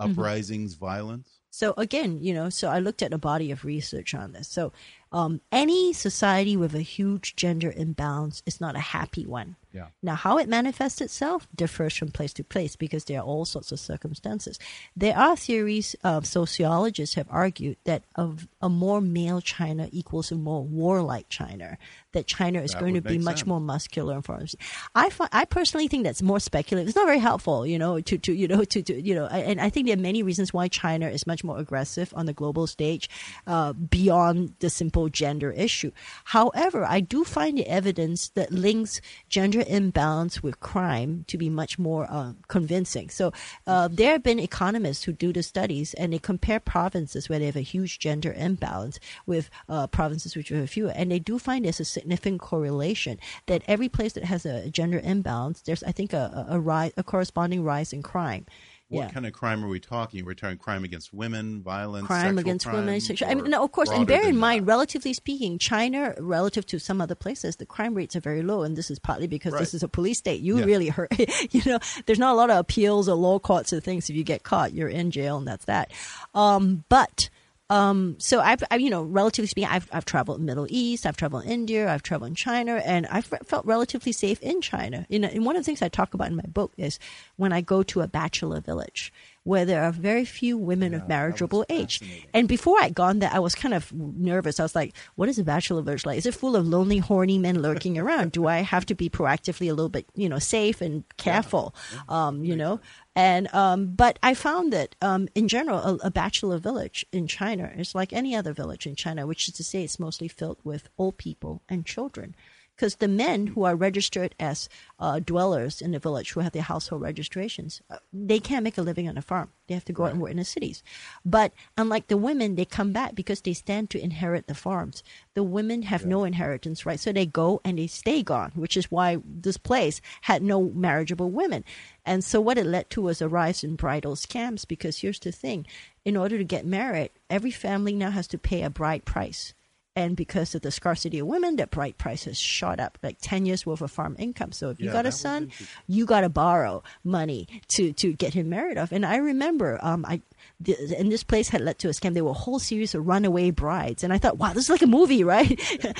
uprisings 0.00 0.74
violence 0.74 1.37
So 1.58 1.74
again, 1.76 2.20
you 2.22 2.32
know, 2.34 2.50
so 2.50 2.68
I 2.68 2.78
looked 2.78 3.02
at 3.02 3.12
a 3.12 3.18
body 3.18 3.50
of 3.50 3.64
research 3.64 4.14
on 4.14 4.30
this. 4.30 4.46
So 4.46 4.72
um, 5.12 5.40
any 5.50 5.92
society 5.92 6.56
with 6.56 6.74
a 6.74 6.82
huge 6.82 7.36
gender 7.36 7.72
imbalance 7.74 8.42
is 8.46 8.60
not 8.60 8.76
a 8.76 8.80
happy 8.80 9.26
one. 9.26 9.56
Yeah. 9.72 9.88
Now, 10.02 10.14
how 10.14 10.38
it 10.38 10.48
manifests 10.48 11.00
itself 11.00 11.46
differs 11.54 11.94
from 11.94 12.10
place 12.10 12.32
to 12.34 12.44
place 12.44 12.74
because 12.74 13.04
there 13.04 13.20
are 13.20 13.24
all 13.24 13.44
sorts 13.44 13.70
of 13.70 13.78
circumstances. 13.78 14.58
There 14.96 15.16
are 15.16 15.36
theories 15.36 15.94
of 16.02 16.26
sociologists 16.26 17.14
have 17.16 17.26
argued 17.30 17.76
that 17.84 18.02
of 18.16 18.48
a 18.62 18.68
more 18.70 19.00
male 19.02 19.40
China 19.42 19.88
equals 19.92 20.32
a 20.32 20.36
more 20.36 20.64
warlike 20.64 21.28
China. 21.28 21.76
That 22.12 22.26
China 22.26 22.62
is 22.62 22.72
That 22.72 22.80
going 22.80 22.94
to 22.94 23.02
be 23.02 23.18
much 23.18 23.40
sense. 23.40 23.46
more 23.46 23.60
muscular 23.60 24.14
and 24.14 24.24
foreign. 24.24 24.48
I 24.94 25.10
I 25.30 25.44
personally 25.44 25.88
think 25.88 26.04
that's 26.04 26.22
more 26.22 26.40
speculative. 26.40 26.88
It's 26.88 26.96
not 26.96 27.04
very 27.06 27.18
helpful, 27.18 27.66
you 27.66 27.78
know, 27.78 28.00
to, 28.00 28.16
to 28.16 28.32
you 28.32 28.48
know 28.48 28.64
to, 28.64 28.82
to 28.82 29.00
you 29.00 29.14
know, 29.14 29.26
and 29.26 29.60
I 29.60 29.68
think 29.68 29.86
there 29.86 29.96
are 29.96 30.00
many 30.00 30.22
reasons 30.22 30.52
why 30.52 30.68
China 30.68 31.08
is 31.08 31.26
much 31.26 31.44
more 31.44 31.58
aggressive 31.58 32.12
on 32.16 32.24
the 32.24 32.32
global 32.32 32.66
stage, 32.66 33.10
uh, 33.46 33.74
beyond 33.74 34.54
the 34.60 34.70
simple 34.70 34.97
gender 35.06 35.52
issue. 35.52 35.92
However, 36.24 36.84
I 36.84 36.98
do 37.00 37.22
find 37.22 37.58
the 37.58 37.68
evidence 37.68 38.30
that 38.30 38.50
links 38.50 39.00
gender 39.28 39.62
imbalance 39.66 40.42
with 40.42 40.58
crime 40.58 41.24
to 41.28 41.38
be 41.38 41.48
much 41.48 41.78
more 41.78 42.06
uh, 42.10 42.32
convincing. 42.48 43.10
So 43.10 43.32
uh, 43.66 43.88
there 43.92 44.12
have 44.12 44.22
been 44.22 44.40
economists 44.40 45.04
who 45.04 45.12
do 45.12 45.32
the 45.32 45.42
studies 45.42 45.94
and 45.94 46.12
they 46.12 46.18
compare 46.18 46.58
provinces 46.58 47.28
where 47.28 47.38
they 47.38 47.46
have 47.46 47.56
a 47.56 47.60
huge 47.60 48.00
gender 48.00 48.32
imbalance 48.32 48.98
with 49.26 49.50
uh, 49.68 49.86
provinces 49.86 50.34
which 50.34 50.48
have 50.48 50.70
fewer, 50.70 50.92
and 50.96 51.12
they 51.12 51.20
do 51.20 51.38
find 51.38 51.64
there's 51.64 51.78
a 51.78 51.84
significant 51.84 52.40
correlation 52.40 53.18
that 53.46 53.62
every 53.68 53.88
place 53.88 54.14
that 54.14 54.24
has 54.24 54.44
a 54.44 54.70
gender 54.70 55.00
imbalance, 55.04 55.60
there's 55.62 55.82
I 55.82 55.92
think 55.92 56.12
a 56.12 56.18
a, 56.18 56.56
a, 56.56 56.60
rise, 56.60 56.92
a 56.96 57.02
corresponding 57.02 57.62
rise 57.62 57.92
in 57.92 58.02
crime. 58.02 58.46
What 58.90 59.02
yeah. 59.02 59.10
kind 59.10 59.26
of 59.26 59.32
crime 59.32 59.62
are 59.64 59.68
we 59.68 59.78
talking 59.80 60.24
we're 60.24 60.34
talking 60.34 60.56
crime 60.58 60.82
against 60.82 61.12
women 61.12 61.62
violence 61.62 62.06
crime 62.06 62.38
against 62.38 62.64
women. 62.66 62.84
crime, 62.86 63.00
sexual- 63.00 63.28
I 63.28 63.34
mean, 63.34 63.50
no, 63.50 63.62
of 63.62 63.70
course, 63.72 63.90
and 63.90 64.06
bear 64.06 64.26
in 64.26 64.36
mind, 64.36 64.62
that? 64.66 64.70
relatively 64.70 65.12
speaking, 65.12 65.58
China, 65.58 66.14
relative 66.18 66.64
to 66.66 66.78
some 66.78 67.00
other 67.00 67.14
places, 67.14 67.56
the 67.56 67.66
crime 67.66 67.94
rates 67.94 68.16
are 68.16 68.20
very 68.20 68.42
low, 68.42 68.62
and 68.62 68.76
this 68.76 68.90
is 68.90 68.98
partly 68.98 69.26
because 69.26 69.52
Right. 69.52 69.60
this 69.60 69.74
is 69.74 69.82
a 69.82 69.88
police 69.88 70.18
state. 70.18 70.40
You 70.40 70.58
Yeah. 70.58 70.64
really 70.64 70.88
hurt, 70.88 71.12
you 71.52 71.62
know. 71.66 71.78
There's 72.06 72.18
not 72.18 72.32
a 72.32 72.36
lot 72.36 72.50
of 72.50 72.56
appeals 72.58 73.08
or 73.08 73.14
law 73.14 73.38
courts 73.38 73.72
or 73.72 73.80
things. 73.80 74.08
If 74.08 74.16
you 74.16 74.24
get 74.24 74.42
caught, 74.42 74.72
you're 74.72 74.88
in 74.88 75.10
jail, 75.10 75.36
and 75.38 75.46
that's 75.46 75.66
that. 75.66 75.90
Um, 76.34 76.84
but 76.88 77.28
um, 77.70 78.16
so 78.18 78.40
I've, 78.40 78.62
I, 78.70 78.76
you 78.76 78.90
know, 78.90 79.02
relatively 79.02 79.46
speaking, 79.46 79.70
I've, 79.70 79.88
I've 79.92 80.04
traveled 80.04 80.40
Middle 80.40 80.66
East, 80.70 81.04
I've 81.04 81.16
traveled 81.16 81.44
India, 81.44 81.92
I've 81.92 82.02
traveled 82.02 82.30
in 82.30 82.34
China, 82.34 82.76
and 82.76 83.06
I've 83.06 83.26
felt 83.44 83.66
relatively 83.66 84.12
safe 84.12 84.40
in 84.42 84.60
China. 84.60 85.06
You 85.08 85.18
know, 85.18 85.28
and 85.28 85.44
one 85.44 85.56
of 85.56 85.60
the 85.60 85.66
things 85.66 85.82
I 85.82 85.88
talk 85.88 86.14
about 86.14 86.28
in 86.28 86.36
my 86.36 86.46
book 86.48 86.72
is 86.76 86.98
when 87.36 87.52
I 87.52 87.60
go 87.60 87.82
to 87.82 88.00
a 88.00 88.08
bachelor 88.08 88.60
village 88.60 89.12
where 89.48 89.64
there 89.64 89.82
are 89.82 89.92
very 89.92 90.26
few 90.26 90.58
women 90.58 90.92
of 90.92 91.08
marriageable 91.08 91.64
age. 91.70 92.02
And 92.34 92.46
before 92.46 92.78
I'd 92.82 92.94
gone 92.94 93.20
there, 93.20 93.30
I 93.32 93.38
was 93.38 93.54
kind 93.54 93.72
of 93.72 93.90
nervous. 93.94 94.60
I 94.60 94.62
was 94.62 94.74
like, 94.74 94.94
what 95.14 95.30
is 95.30 95.38
a 95.38 95.44
bachelor 95.44 95.80
village 95.80 96.04
like? 96.04 96.18
Is 96.18 96.26
it 96.26 96.34
full 96.34 96.54
of 96.54 96.66
lonely, 96.66 96.98
horny 96.98 97.38
men 97.38 97.62
lurking 97.62 97.96
around? 97.96 98.32
Do 98.32 98.46
I 98.46 98.58
have 98.58 98.84
to 98.86 98.94
be 98.94 99.08
proactively 99.08 99.68
a 99.68 99.72
little 99.72 99.88
bit, 99.88 100.04
you 100.14 100.28
know, 100.28 100.38
safe 100.38 100.82
and 100.82 101.02
careful? 101.16 101.74
Um, 102.10 102.44
you 102.44 102.56
know, 102.56 102.80
and 103.18 103.52
um, 103.52 103.94
but 103.96 104.16
I 104.22 104.32
found 104.32 104.72
that 104.72 104.94
um, 105.02 105.28
in 105.34 105.48
general, 105.48 105.80
a, 105.80 106.06
a 106.06 106.10
bachelor 106.10 106.58
village 106.58 107.04
in 107.10 107.26
China 107.26 107.72
is 107.76 107.92
like 107.92 108.12
any 108.12 108.36
other 108.36 108.52
village 108.52 108.86
in 108.86 108.94
China, 108.94 109.26
which 109.26 109.48
is 109.48 109.54
to 109.54 109.64
say, 109.64 109.82
it's 109.82 109.98
mostly 109.98 110.28
filled 110.28 110.58
with 110.62 110.88
old 110.96 111.18
people 111.18 111.60
and 111.68 111.84
children. 111.84 112.36
Because 112.78 112.96
the 112.96 113.08
men 113.08 113.48
who 113.48 113.64
are 113.64 113.74
registered 113.74 114.36
as 114.38 114.68
uh, 115.00 115.18
dwellers 115.18 115.82
in 115.82 115.90
the 115.90 115.98
village 115.98 116.30
who 116.30 116.40
have 116.40 116.52
their 116.52 116.62
household 116.62 117.02
registrations, 117.02 117.82
uh, 117.90 117.96
they 118.12 118.38
can't 118.38 118.62
make 118.62 118.78
a 118.78 118.82
living 118.82 119.08
on 119.08 119.18
a 119.18 119.22
farm. 119.22 119.50
They 119.66 119.74
have 119.74 119.84
to 119.86 119.92
go 119.92 120.04
out 120.04 120.12
and 120.12 120.20
work 120.20 120.30
in 120.30 120.36
the 120.36 120.44
cities. 120.44 120.84
But 121.24 121.52
unlike 121.76 122.06
the 122.06 122.16
women, 122.16 122.54
they 122.54 122.64
come 122.64 122.92
back 122.92 123.16
because 123.16 123.40
they 123.40 123.52
stand 123.52 123.90
to 123.90 124.00
inherit 124.00 124.46
the 124.46 124.54
farms. 124.54 125.02
The 125.34 125.42
women 125.42 125.82
have 125.82 126.06
no 126.06 126.22
inheritance 126.22 126.86
right, 126.86 127.00
so 127.00 127.12
they 127.12 127.26
go 127.26 127.60
and 127.64 127.78
they 127.78 127.88
stay 127.88 128.22
gone, 128.22 128.52
which 128.54 128.76
is 128.76 128.92
why 128.92 129.18
this 129.24 129.56
place 129.56 130.00
had 130.22 130.42
no 130.42 130.70
marriageable 130.70 131.32
women. 131.32 131.64
And 132.06 132.22
so 132.22 132.40
what 132.40 132.58
it 132.58 132.66
led 132.66 132.90
to 132.90 133.02
was 133.02 133.20
a 133.20 133.28
rise 133.28 133.64
in 133.64 133.74
bridal 133.74 134.14
scams 134.14 134.66
because 134.66 134.98
here's 135.00 135.18
the 135.18 135.32
thing. 135.32 135.66
In 136.04 136.16
order 136.16 136.38
to 136.38 136.44
get 136.44 136.64
married, 136.64 137.10
every 137.28 137.50
family 137.50 137.94
now 137.94 138.10
has 138.10 138.28
to 138.28 138.38
pay 138.38 138.62
a 138.62 138.70
bride 138.70 139.04
price. 139.04 139.52
And 139.98 140.14
because 140.16 140.54
of 140.54 140.62
the 140.62 140.70
scarcity 140.70 141.18
of 141.18 141.26
women, 141.26 141.56
that 141.56 141.72
bride 141.72 141.98
price 141.98 142.22
has 142.24 142.38
shot 142.38 142.78
up 142.78 142.98
like 143.02 143.16
10 143.20 143.46
years 143.46 143.66
worth 143.66 143.80
of 143.80 143.90
farm 143.90 144.14
income. 144.16 144.52
So 144.52 144.70
if 144.70 144.78
you 144.78 144.86
Yeah, 144.86 144.92
got 144.92 145.06
a 145.06 145.10
son, 145.10 145.50
you 145.88 146.06
got 146.06 146.20
to 146.20 146.28
borrow 146.28 146.84
money 147.02 147.48
to, 147.74 147.92
to 147.94 148.12
get 148.12 148.32
him 148.32 148.48
married 148.48 148.78
off. 148.78 148.92
And 148.92 149.04
I 149.04 149.16
remember, 149.16 149.76
um, 149.82 150.04
I, 150.06 150.22
th- 150.62 150.78
and 150.96 151.10
this 151.10 151.24
place 151.24 151.48
had 151.48 151.62
led 151.62 151.80
to 151.80 151.88
a 151.88 151.90
scam. 151.90 152.14
There 152.14 152.22
were 152.22 152.30
a 152.30 152.44
whole 152.46 152.60
series 152.60 152.94
of 152.94 153.08
runaway 153.08 153.50
brides. 153.50 154.04
And 154.04 154.12
I 154.12 154.18
thought, 154.18 154.38
wow, 154.38 154.52
this 154.52 154.64
is 154.66 154.70
like 154.70 154.82
a 154.82 154.86
movie, 154.86 155.24
right? 155.34 155.58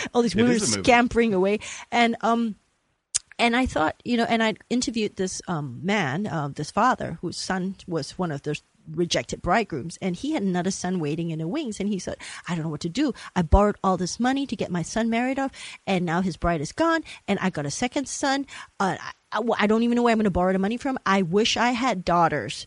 All 0.14 0.22
these 0.22 0.36
women 0.36 0.52
is 0.52 0.62
a 0.62 0.76
movie. 0.76 0.84
scampering 0.86 1.34
away. 1.34 1.58
And, 1.90 2.14
um, 2.20 2.54
and 3.36 3.56
I 3.56 3.66
thought, 3.66 4.00
you 4.04 4.16
know, 4.16 4.26
and 4.28 4.44
I 4.44 4.54
interviewed 4.70 5.16
this 5.16 5.42
um, 5.48 5.80
man, 5.82 6.28
uh, 6.28 6.50
this 6.54 6.70
father, 6.70 7.18
whose 7.20 7.36
son 7.36 7.74
was 7.88 8.12
one 8.16 8.30
of 8.30 8.42
the 8.42 8.60
rejected 8.94 9.42
bridegrooms, 9.42 9.98
and 10.00 10.16
he 10.16 10.32
had 10.32 10.42
another 10.42 10.70
son 10.70 10.98
waiting 11.00 11.30
in 11.30 11.38
the 11.38 11.48
wings. 11.48 11.80
And 11.80 11.88
he 11.88 11.98
said, 11.98 12.16
I 12.48 12.54
don't 12.54 12.64
know 12.64 12.70
what 12.70 12.80
to 12.80 12.88
do. 12.88 13.12
I 13.36 13.42
borrowed 13.42 13.76
all 13.82 13.96
this 13.96 14.18
money 14.20 14.46
to 14.46 14.56
get 14.56 14.70
my 14.70 14.82
son 14.82 15.08
married 15.10 15.38
off, 15.38 15.52
and 15.86 16.04
now 16.04 16.20
his 16.20 16.36
bride 16.36 16.60
is 16.60 16.72
gone, 16.72 17.02
and 17.26 17.38
I 17.40 17.50
got 17.50 17.66
a 17.66 17.70
second 17.70 18.08
son. 18.08 18.46
Uh, 18.80 18.96
I, 19.32 19.40
I 19.58 19.66
don't 19.66 19.82
even 19.82 19.96
know 19.96 20.02
where 20.02 20.12
I'm 20.12 20.18
going 20.18 20.24
to 20.24 20.30
borrow 20.30 20.52
the 20.52 20.58
money 20.58 20.76
from. 20.76 20.98
I 21.06 21.22
wish 21.22 21.56
I 21.56 21.72
had 21.72 22.04
daughters. 22.04 22.66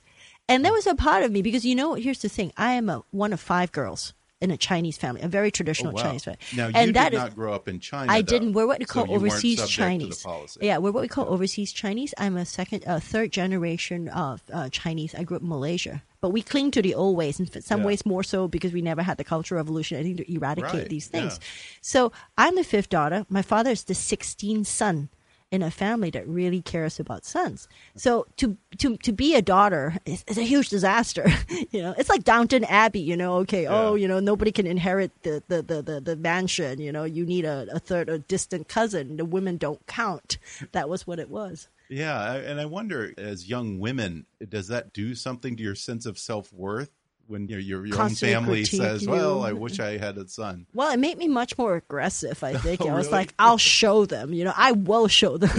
And 0.49 0.65
there 0.65 0.73
was 0.73 0.85
a 0.87 0.95
part 0.95 1.23
of 1.23 1.31
me 1.31 1.41
because 1.41 1.63
you 1.65 1.75
know, 1.75 1.93
here's 1.93 2.21
the 2.21 2.27
thing: 2.29 2.51
I 2.57 2.73
am 2.73 2.89
a 2.89 3.03
one 3.11 3.31
of 3.31 3.39
five 3.39 3.71
girls 3.71 4.13
in 4.41 4.51
a 4.51 4.57
Chinese 4.57 4.97
family, 4.97 5.21
a 5.21 5.27
very 5.27 5.47
Oh, 5.47 5.51
traditional 5.51 5.93
wow. 5.93 6.01
Chinese 6.01 6.23
family. 6.25 6.39
Now 6.55 6.67
you 6.67 6.73
and 6.75 6.87
did 6.87 6.95
that 6.95 7.13
is- 7.13 7.19
not 7.19 7.35
grow 7.35 7.53
up 7.53 7.67
in 7.69 7.79
China. 7.79 8.11
I 8.11 8.21
though, 8.21 8.25
didn't. 8.25 8.53
We're 8.53 8.67
what 8.67 8.79
we 8.79 8.85
call 8.85 9.03
weren't 9.05 9.15
overseas 9.23 9.65
Chinese. 9.69 10.25
Yeah, 10.59 10.79
we're 10.79 10.91
what 10.91 11.01
we 11.03 11.07
call 11.07 11.29
overseas 11.29 11.71
Chinese. 11.71 12.13
I'm 12.17 12.35
a 12.35 12.45
second, 12.45 12.83
uh, 12.85 12.99
third 12.99 13.31
generation 13.31 14.09
of 14.09 14.41
uh, 14.51 14.67
Chinese. 14.69 15.15
I 15.15 15.23
grew 15.23 15.37
up 15.37 15.43
in 15.43 15.47
Malaysia, 15.49 16.01
but 16.21 16.29
we 16.29 16.41
cling 16.41 16.71
to 16.71 16.81
the 16.81 16.93
old 16.95 17.17
ways, 17.17 17.39
in 17.39 17.47
some 17.61 17.81
Yeah. 17.81 17.87
ways 17.87 18.05
more 18.05 18.23
so 18.23 18.47
because 18.47 18.71
we 18.71 18.81
never 18.81 19.01
had 19.03 19.17
the 19.17 19.23
cultural 19.23 19.57
revolution. 19.57 19.97
I 19.99 20.03
think 20.03 20.17
to 20.17 20.33
eradicate 20.33 20.73
Right, 20.73 20.89
these 20.89 21.07
things. 21.07 21.39
yeah. 21.41 21.47
So 21.81 22.11
I'm 22.37 22.55
the 22.55 22.63
fifth 22.63 22.89
daughter. 22.89 23.25
My 23.29 23.41
father 23.41 23.71
is 23.71 23.83
the 23.83 23.95
16th 23.95 24.67
son 24.67 25.09
in 25.49 25.61
a 25.61 25.69
family 25.69 26.09
that 26.11 26.25
really 26.25 26.61
cares 26.61 26.97
about 26.97 27.25
sons. 27.25 27.67
So 27.97 28.25
to 28.37 28.55
to 28.77 28.95
to 28.97 29.11
be 29.11 29.35
a 29.35 29.41
daughter 29.41 29.97
is, 30.05 30.23
is 30.27 30.37
a 30.37 30.43
huge 30.43 30.69
disaster. 30.69 31.25
you 31.71 31.81
know, 31.81 31.93
it's 31.97 32.07
like 32.07 32.23
Downton 32.23 32.63
Abbey. 32.63 33.01
You 33.01 33.17
know, 33.17 33.35
okay, 33.43 33.67
oh, 33.67 33.95
you 33.95 34.07
know, 34.07 34.21
nobody 34.21 34.51
can 34.53 34.65
inherit 34.65 35.11
the 35.23 35.43
the 35.49 35.61
the 35.61 35.81
the, 35.81 35.99
the 35.99 36.15
mansion. 36.15 36.79
You 36.79 36.93
know, 36.93 37.03
you 37.03 37.25
need 37.25 37.43
a, 37.43 37.67
a 37.73 37.79
third, 37.79 38.07
a 38.07 38.19
distant 38.19 38.69
cousin. 38.69 39.17
The 39.17 39.25
women 39.25 39.57
don't 39.57 39.85
count. 39.87 40.37
That 40.71 40.87
was 40.87 41.05
what 41.05 41.19
it 41.19 41.29
was. 41.29 41.67
Yeah, 41.91 42.35
and 42.35 42.59
I 42.59 42.65
wonder, 42.65 43.13
as 43.17 43.49
young 43.49 43.77
women, 43.79 44.25
does 44.47 44.69
that 44.69 44.93
do 44.93 45.13
something 45.13 45.57
to 45.57 45.61
your 45.63 45.75
sense 45.75 46.05
of 46.05 46.17
self 46.17 46.51
worth 46.53 46.89
when 47.27 47.47
your 47.49 47.59
your, 47.59 47.85
your 47.85 48.01
own 48.01 48.15
family 48.15 48.63
says, 48.63 49.03
you. 49.03 49.09
"Well, 49.09 49.43
I 49.43 49.51
wish 49.51 49.79
I 49.79 49.97
had 49.97 50.17
a 50.17 50.27
son." 50.27 50.67
Well, 50.73 50.91
it 50.91 50.99
made 50.99 51.17
me 51.17 51.27
much 51.27 51.57
more 51.57 51.75
aggressive. 51.75 52.41
I 52.43 52.53
think 52.57 52.81
Oh, 52.81 52.87
I 52.87 52.93
was 52.93 53.07
really? 53.07 53.17
like, 53.19 53.33
I'll 53.37 53.57
show 53.57 54.05
them. 54.05 54.33
You 54.33 54.45
know, 54.45 54.53
I 54.55 54.71
will 54.71 55.09
show 55.09 55.37
them. 55.37 55.51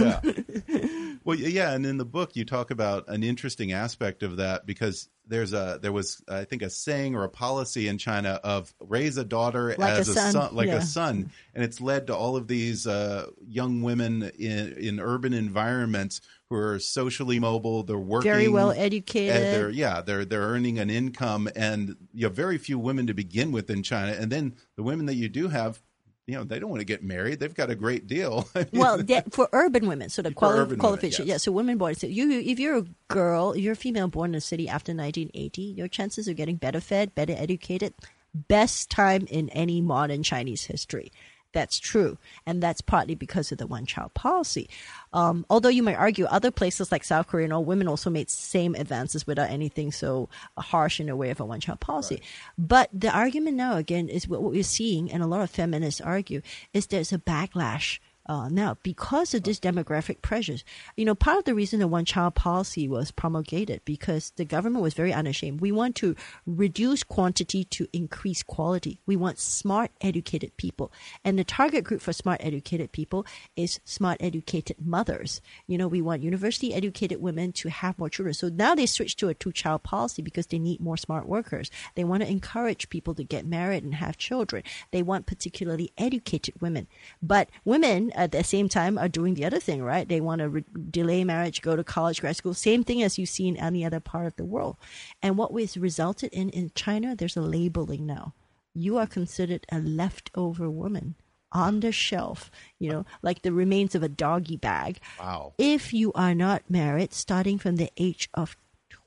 Yeah. 0.67 1.12
well, 1.25 1.37
yeah, 1.37 1.71
and 1.73 1.85
in 1.85 1.97
the 1.97 2.05
book 2.05 2.35
you 2.35 2.45
talk 2.45 2.71
about 2.71 3.07
an 3.07 3.23
interesting 3.23 3.71
aspect 3.71 4.23
of 4.23 4.37
that 4.37 4.65
because 4.65 5.09
there's 5.25 5.53
a 5.53 5.79
there 5.81 5.91
was 5.91 6.21
I 6.27 6.43
think 6.43 6.61
a 6.61 6.69
saying 6.69 7.15
or 7.15 7.23
a 7.23 7.29
policy 7.29 7.87
in 7.87 7.97
China 7.97 8.39
of 8.43 8.73
raise 8.79 9.17
a 9.17 9.23
daughter 9.23 9.75
Like 9.77 9.93
a 9.93 9.97
as 9.99 10.13
son, 10.13 10.55
like 10.55 10.67
yeah. 10.67 10.75
a 10.75 10.81
son, 10.81 11.31
and 11.53 11.63
it's 11.63 11.79
led 11.79 12.07
to 12.07 12.15
all 12.15 12.35
of 12.35 12.47
these 12.47 12.85
uh, 12.85 13.27
young 13.47 13.81
women 13.81 14.31
in 14.37 14.73
in 14.73 14.99
urban 14.99 15.33
environments 15.33 16.21
who 16.49 16.55
are 16.57 16.79
socially 16.79 17.39
mobile. 17.39 17.83
They're 17.83 17.97
working 17.97 18.31
Very 18.31 18.47
well 18.47 18.69
and 18.71 18.79
they're 18.79 18.85
educated. 18.85 19.75
yeah 19.75 20.01
they're 20.01 20.25
they're 20.25 20.41
earning 20.41 20.79
an 20.79 20.89
income, 20.89 21.49
and 21.55 21.95
you 22.13 22.25
have 22.25 22.35
very 22.35 22.57
few 22.57 22.77
women 22.77 23.07
to 23.07 23.13
begin 23.13 23.51
with 23.51 23.69
in 23.69 23.83
China, 23.83 24.11
and 24.11 24.31
then 24.31 24.55
the 24.75 24.83
women 24.83 25.05
that 25.05 25.15
you 25.15 25.29
do 25.29 25.47
have. 25.47 25.81
You 26.25 26.35
know, 26.35 26.43
they 26.45 26.57
don't 26.57 26.69
want 26.69 26.79
to 26.79 26.85
get 26.85 27.03
married. 27.03 27.39
They've 27.39 27.53
got 27.53 27.69
a 27.69 27.75
great 27.75 28.07
deal. 28.07 28.47
Well, 28.71 28.97
that, 29.03 29.33
for 29.33 29.49
urban 29.51 29.87
women, 29.87 30.09
so 30.09 30.21
the 30.21 30.31
quali- 30.31 30.53
urban 30.53 30.65
women, 30.69 30.79
qualification, 30.79 31.27
yes. 31.27 31.33
yeah. 31.33 31.37
So 31.37 31.51
women 31.51 31.77
born, 31.77 31.95
so 31.95 32.07
you, 32.07 32.31
if 32.31 32.59
you're 32.59 32.77
a 32.77 32.85
girl, 33.09 33.55
you're 33.57 33.73
a 33.73 33.75
female 33.75 34.07
born 34.07 34.29
in 34.29 34.33
the 34.33 34.41
city 34.41 34.67
after 34.69 34.93
1980, 34.93 35.61
your 35.61 35.87
chances 35.87 36.27
of 36.27 36.35
getting 36.35 36.55
better 36.55 36.79
fed, 36.79 37.13
better 37.13 37.33
educated, 37.37 37.93
best 38.33 38.89
time 38.89 39.27
in 39.29 39.49
any 39.49 39.81
modern 39.81 40.23
Chinese 40.23 40.65
history. 40.65 41.11
That's 41.53 41.79
true, 41.79 42.17
and 42.45 42.61
that's 42.61 42.81
partly 42.81 43.15
because 43.15 43.51
of 43.51 43.59
the 43.59 43.67
one-child 43.67 44.13
policy. 44.15 44.69
Um, 45.13 45.45
although 45.49 45.69
you 45.69 45.83
might 45.83 45.95
argue 45.95 46.25
other 46.25 46.51
places 46.51 46.91
like 46.91 47.03
South 47.03 47.27
Korea 47.27 47.45
and 47.45 47.53
all 47.53 47.63
women 47.63 47.87
also 47.87 48.09
made 48.09 48.29
same 48.29 48.73
advances 48.73 49.27
without 49.27 49.51
anything 49.51 49.91
so 49.91 50.29
harsh 50.57 50.99
in 50.99 51.07
the 51.07 51.15
way 51.15 51.29
of 51.29 51.39
a 51.39 51.45
one-child 51.45 51.79
policy. 51.79 52.21
But 52.57 52.89
the 52.91 53.15
argument 53.15 53.55
now 53.55 53.77
again 53.77 54.09
is 54.09 54.27
what, 54.27 54.41
what 54.41 54.51
we're 54.51 54.63
seeing, 54.63 55.11
and 55.11 55.21
a 55.21 55.27
lot 55.27 55.41
of 55.41 55.51
feminists 55.51 56.01
argue, 56.01 56.41
is 56.73 56.87
there's 56.87 57.13
a 57.13 57.19
backlash 57.19 57.99
uh, 58.25 58.49
now 58.49 58.77
because 58.83 59.33
of 59.33 59.43
this 59.43 59.59
demographic 59.59 60.21
pressures. 60.21 60.63
You 60.95 61.05
know, 61.05 61.15
part 61.15 61.39
of 61.39 61.43
the 61.45 61.55
reason 61.55 61.79
the 61.79 61.87
one 61.87 62.05
child 62.05 62.35
policy 62.35 62.87
was 62.87 63.11
promulgated 63.11 63.81
because 63.85 64.31
the 64.35 64.45
government 64.45 64.83
was 64.83 64.93
very 64.93 65.13
unashamed. 65.13 65.61
We 65.61 65.71
want 65.71 65.95
to 65.97 66.15
reduce 66.45 67.03
quantity 67.03 67.63
to 67.65 67.87
increase 67.93 68.43
quality. 68.43 68.99
We 69.05 69.15
want 69.15 69.39
smart, 69.39 69.91
educated 70.01 70.55
people. 70.57 70.91
And 71.23 71.37
the 71.37 71.43
target 71.43 71.83
group 71.83 72.01
for 72.01 72.13
smart, 72.13 72.41
educated 72.43 72.91
people 72.91 73.25
is 73.55 73.79
smart, 73.83 74.17
educated 74.19 74.77
mothers. 74.79 75.41
You 75.67 75.77
know, 75.77 75.87
we 75.87 76.01
want 76.01 76.23
university 76.23 76.73
educated 76.73 77.21
women 77.21 77.51
to 77.53 77.69
have 77.69 77.99
more 77.99 78.09
children. 78.09 78.33
So 78.33 78.49
now 78.49 78.75
they 78.75 78.85
switched 78.85 79.19
to 79.19 79.29
a 79.29 79.33
two 79.33 79.51
child 79.51 79.83
policy 79.83 80.21
because 80.21 80.47
they 80.47 80.59
need 80.59 80.79
more 80.79 80.97
smart 80.97 81.27
workers. 81.27 81.69
They 81.95 82.03
want 82.03 82.23
to 82.23 82.29
encourage 82.29 82.89
people 82.89 83.13
to 83.15 83.23
get 83.23 83.45
married 83.45 83.83
and 83.83 83.95
have 83.95 84.17
children. 84.17 84.63
They 84.91 85.03
want 85.03 85.25
particularly 85.25 85.91
educated 85.97 86.61
women. 86.61 86.87
But 87.21 87.49
women 87.65 88.11
at 88.15 88.31
the 88.31 88.43
same 88.43 88.69
time 88.69 88.97
are 88.97 89.07
doing 89.09 89.33
the 89.35 89.45
other 89.45 89.59
thing, 89.59 89.81
right? 89.83 90.07
They 90.07 90.21
want 90.21 90.39
to 90.39 90.49
re- 90.49 90.65
delay 90.89 91.23
marriage, 91.23 91.61
go 91.61 91.75
to 91.75 91.83
college, 91.83 92.21
grad 92.21 92.35
school, 92.35 92.53
same 92.53 92.83
thing 92.83 93.01
as 93.03 93.17
you 93.17 93.25
see 93.25 93.47
in 93.47 93.57
any 93.57 93.83
other 93.85 93.99
part 93.99 94.25
of 94.25 94.35
the 94.35 94.45
world. 94.45 94.77
And 95.21 95.37
what 95.37 95.51
was 95.53 95.77
resulted 95.77 96.31
in 96.33 96.49
in 96.49 96.71
China, 96.75 97.15
there's 97.15 97.37
a 97.37 97.41
labeling 97.41 98.05
now. 98.05 98.33
You 98.73 98.97
are 98.97 99.07
considered 99.07 99.65
a 99.71 99.79
leftover 99.79 100.69
woman 100.69 101.15
on 101.51 101.81
the 101.81 101.91
shelf, 101.91 102.49
you 102.79 102.89
know, 102.89 103.05
like 103.21 103.43
the 103.43 103.53
remains 103.53 103.93
of 103.93 104.01
a 104.03 104.09
doggy 104.09 104.57
bag. 104.57 104.99
wow. 105.19 105.53
If 105.59 105.93
you 105.93 106.11
are 106.13 106.33
not 106.33 106.63
married 106.69 107.13
starting 107.13 107.59
from 107.59 107.75
the 107.75 107.91
age 107.97 108.29
of 108.33 108.55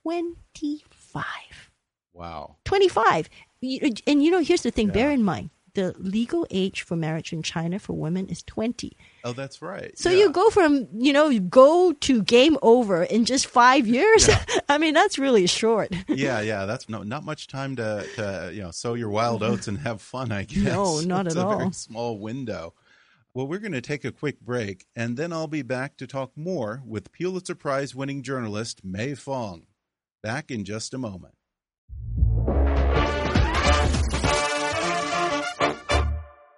25. 0.02 1.70
Wow. 2.12 2.56
25. 2.64 3.28
And 4.06 4.22
you 4.22 4.30
know, 4.30 4.38
here's 4.40 4.62
the 4.62 4.70
thing 4.70 4.88
Yeah. 4.88 4.92
bear 4.94 5.10
in 5.10 5.22
mind 5.22 5.50
the 5.76 5.94
legal 5.98 6.46
age 6.50 6.82
for 6.82 6.96
marriage 6.96 7.32
in 7.32 7.42
China 7.42 7.78
for 7.78 7.92
women 7.92 8.26
is 8.28 8.42
20. 8.42 8.96
Oh, 9.24 9.32
that's 9.32 9.62
right. 9.62 9.96
So 9.96 10.10
Yeah. 10.10 10.18
you 10.24 10.32
go 10.32 10.50
from, 10.50 10.88
you 10.92 11.12
know, 11.12 11.28
you 11.28 11.40
go 11.40 11.92
to 11.92 12.22
game 12.22 12.58
over 12.62 13.04
in 13.04 13.24
just 13.24 13.46
five 13.46 13.86
years. 13.86 14.28
I 14.68 14.78
mean, 14.78 14.92
that's 14.94 15.18
really 15.18 15.46
short. 15.46 15.94
yeah, 16.08 16.40
yeah. 16.40 16.66
That's 16.66 16.88
no, 16.88 17.02
not 17.04 17.24
much 17.24 17.46
time 17.46 17.76
to, 17.76 18.04
to 18.16 18.50
you 18.52 18.62
know 18.62 18.72
sow 18.72 18.94
your 18.94 19.10
wild 19.10 19.42
oats 19.48 19.68
and 19.68 19.78
have 19.78 20.02
fun. 20.02 20.32
I 20.32 20.42
guess. 20.42 20.64
No, 20.64 21.00
not 21.00 21.26
it's 21.26 21.36
at 21.36 21.42
a 21.42 21.46
all. 21.46 21.58
very 21.58 21.72
small 21.72 22.18
window. 22.18 22.74
Well, 23.34 23.46
we're 23.46 23.58
going 23.58 23.72
to 23.72 23.82
take 23.82 24.04
a 24.04 24.12
quick 24.12 24.40
break, 24.40 24.86
and 24.96 25.16
then 25.18 25.30
I'll 25.32 25.46
be 25.46 25.62
back 25.62 25.96
to 25.98 26.06
talk 26.06 26.32
more 26.36 26.82
with 26.86 27.12
Pulitzer 27.12 27.54
Prize-winning 27.54 28.22
journalist 28.22 28.82
Mei 28.82 29.14
Fong. 29.14 29.66
Back 30.22 30.50
in 30.50 30.64
just 30.64 30.94
a 30.94 30.98
moment. 30.98 31.34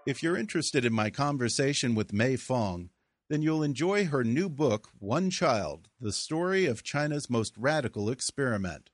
If 0.09 0.23
you're 0.23 0.38
interested 0.38 0.87
in 0.87 0.94
my 0.94 1.11
conversation 1.11 1.94
with 1.94 2.14
Mei 2.14 2.37
Fong, 2.37 2.88
then 3.29 3.42
you'll 3.42 3.62
enjoy 3.62 4.07
her 4.07 4.25
new 4.25 4.49
book, 4.49 4.88
One 4.99 5.29
Child 5.29 5.90
The 6.01 6.14
Story 6.14 6.64
of 6.64 6.83
China's 6.83 7.29
Most 7.29 7.53
Radical 7.59 8.09
Experiment. 8.09 8.88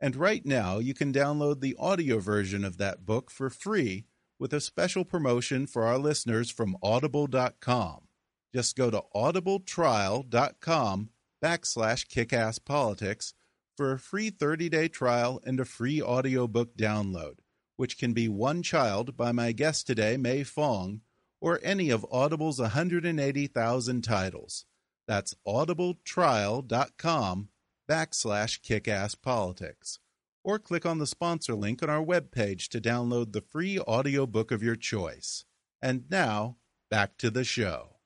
And 0.00 0.16
right 0.16 0.44
now, 0.44 0.80
you 0.80 0.94
can 0.94 1.12
download 1.12 1.60
the 1.60 1.76
audio 1.78 2.18
version 2.18 2.64
of 2.64 2.76
that 2.78 3.06
book 3.06 3.30
for 3.30 3.50
free 3.50 4.06
with 4.40 4.52
a 4.52 4.60
special 4.60 5.04
promotion 5.04 5.68
for 5.68 5.84
our 5.84 5.96
listeners 5.96 6.50
from 6.50 6.76
audible.com. 6.82 8.08
Just 8.52 8.76
go 8.76 8.90
to 8.90 9.04
audibletrial.com 9.14 11.10
backslash 11.40 12.04
kickasspolitics 12.08 13.32
for 13.76 13.92
a 13.92 13.98
free 14.00 14.32
30-day 14.32 14.88
trial 14.88 15.40
and 15.46 15.60
a 15.60 15.64
free 15.64 16.02
audiobook 16.02 16.76
download, 16.76 17.34
which 17.78 17.96
can 17.96 18.12
be 18.12 18.28
One 18.28 18.60
Child 18.60 19.16
by 19.16 19.30
my 19.30 19.52
guest 19.52 19.86
today, 19.86 20.16
Mei 20.16 20.42
Fong, 20.42 21.02
or 21.40 21.60
any 21.62 21.90
of 21.90 22.04
Audible's 22.10 22.58
180,000 22.58 24.02
titles. 24.02 24.64
That's 25.06 25.36
audibletrial.com 25.46 27.48
backslash 27.88 28.60
kickasspolitics. 28.60 29.98
Or 30.42 30.58
click 30.58 30.84
on 30.84 30.98
the 30.98 31.06
sponsor 31.06 31.54
link 31.54 31.80
on 31.80 31.88
our 31.88 32.04
webpage 32.04 32.66
to 32.70 32.80
download 32.80 33.32
the 33.32 33.42
free 33.42 33.78
audiobook 33.78 34.50
of 34.50 34.60
your 34.60 34.74
choice. 34.74 35.44
And 35.80 36.06
now, 36.10 36.56
back 36.90 37.16
to 37.18 37.30
the 37.30 37.44
show. 37.44 37.97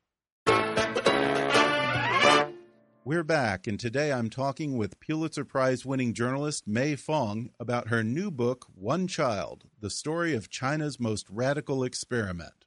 We're 3.04 3.24
back, 3.24 3.66
and 3.66 3.80
today 3.80 4.12
I'm 4.12 4.30
talking 4.30 4.76
with 4.76 5.00
Pulitzer 5.00 5.44
Prize 5.44 5.84
winning 5.84 6.14
journalist 6.14 6.68
Mei 6.68 6.94
Fong 6.94 7.50
about 7.58 7.88
her 7.88 8.04
new 8.04 8.30
book, 8.30 8.68
One 8.76 9.08
Child 9.08 9.64
The 9.80 9.90
Story 9.90 10.36
of 10.36 10.48
China's 10.48 11.00
Most 11.00 11.26
Radical 11.28 11.82
Experiment. 11.82 12.64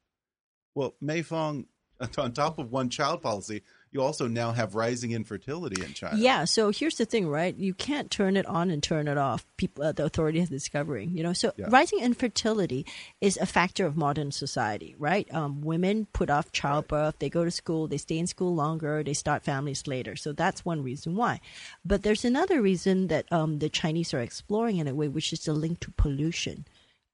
Well, 0.74 0.96
Mei 1.00 1.22
Fong, 1.22 1.68
on 2.18 2.34
top 2.34 2.60
of 2.60 2.70
one 2.70 2.90
child 2.90 3.22
policy, 3.22 3.62
you 3.96 4.02
also 4.02 4.28
now 4.28 4.52
have 4.52 4.76
rising 4.76 5.12
infertility 5.12 5.82
in 5.82 5.94
China. 5.94 6.18
Yeah. 6.18 6.44
So 6.44 6.70
here's 6.70 6.96
the 6.98 7.06
thing, 7.06 7.30
right? 7.30 7.56
You 7.56 7.74
can't 7.74 8.12
turn 8.12 8.36
it 8.36 8.46
on 8.46 8.70
and 8.70 8.84
turn 8.84 9.08
it 9.08 9.18
off. 9.18 9.46
People, 9.56 9.86
uh, 9.86 9.94
the 9.94 10.04
authority 10.04 10.40
is 10.40 10.50
discovering. 10.50 11.16
You 11.16 11.24
know, 11.24 11.32
so 11.32 11.54
Yeah. 11.56 11.68
rising 11.70 12.00
infertility 12.00 12.86
is 13.22 13.38
a 13.38 13.46
factor 13.46 13.86
of 13.86 13.96
modern 13.96 14.34
society, 14.34 14.96
right? 15.00 15.34
Um, 15.34 15.62
women 15.62 16.08
put 16.12 16.30
off 16.30 16.52
childbirth. 16.52 17.20
They 17.20 17.30
go 17.30 17.46
to 17.46 17.52
school. 17.52 17.88
They 17.88 17.96
stay 17.98 18.18
in 18.18 18.28
school 18.28 18.54
longer. 18.54 19.02
They 19.02 19.14
start 19.14 19.44
families 19.44 19.88
later. 19.88 20.18
So 20.18 20.34
that's 20.34 20.66
one 20.66 20.84
reason 20.84 21.16
why. 21.16 21.40
But 21.86 22.04
there's 22.04 22.26
another 22.26 22.62
reason 22.62 23.08
that 23.08 23.32
um, 23.32 23.60
the 23.60 23.70
Chinese 23.70 24.14
are 24.14 24.20
exploring 24.20 24.76
in 24.78 24.90
a 24.90 24.94
way, 24.94 25.08
which 25.08 25.32
is 25.32 25.40
the 25.46 25.54
link 25.54 25.80
to 25.80 25.92
pollution. 25.92 26.66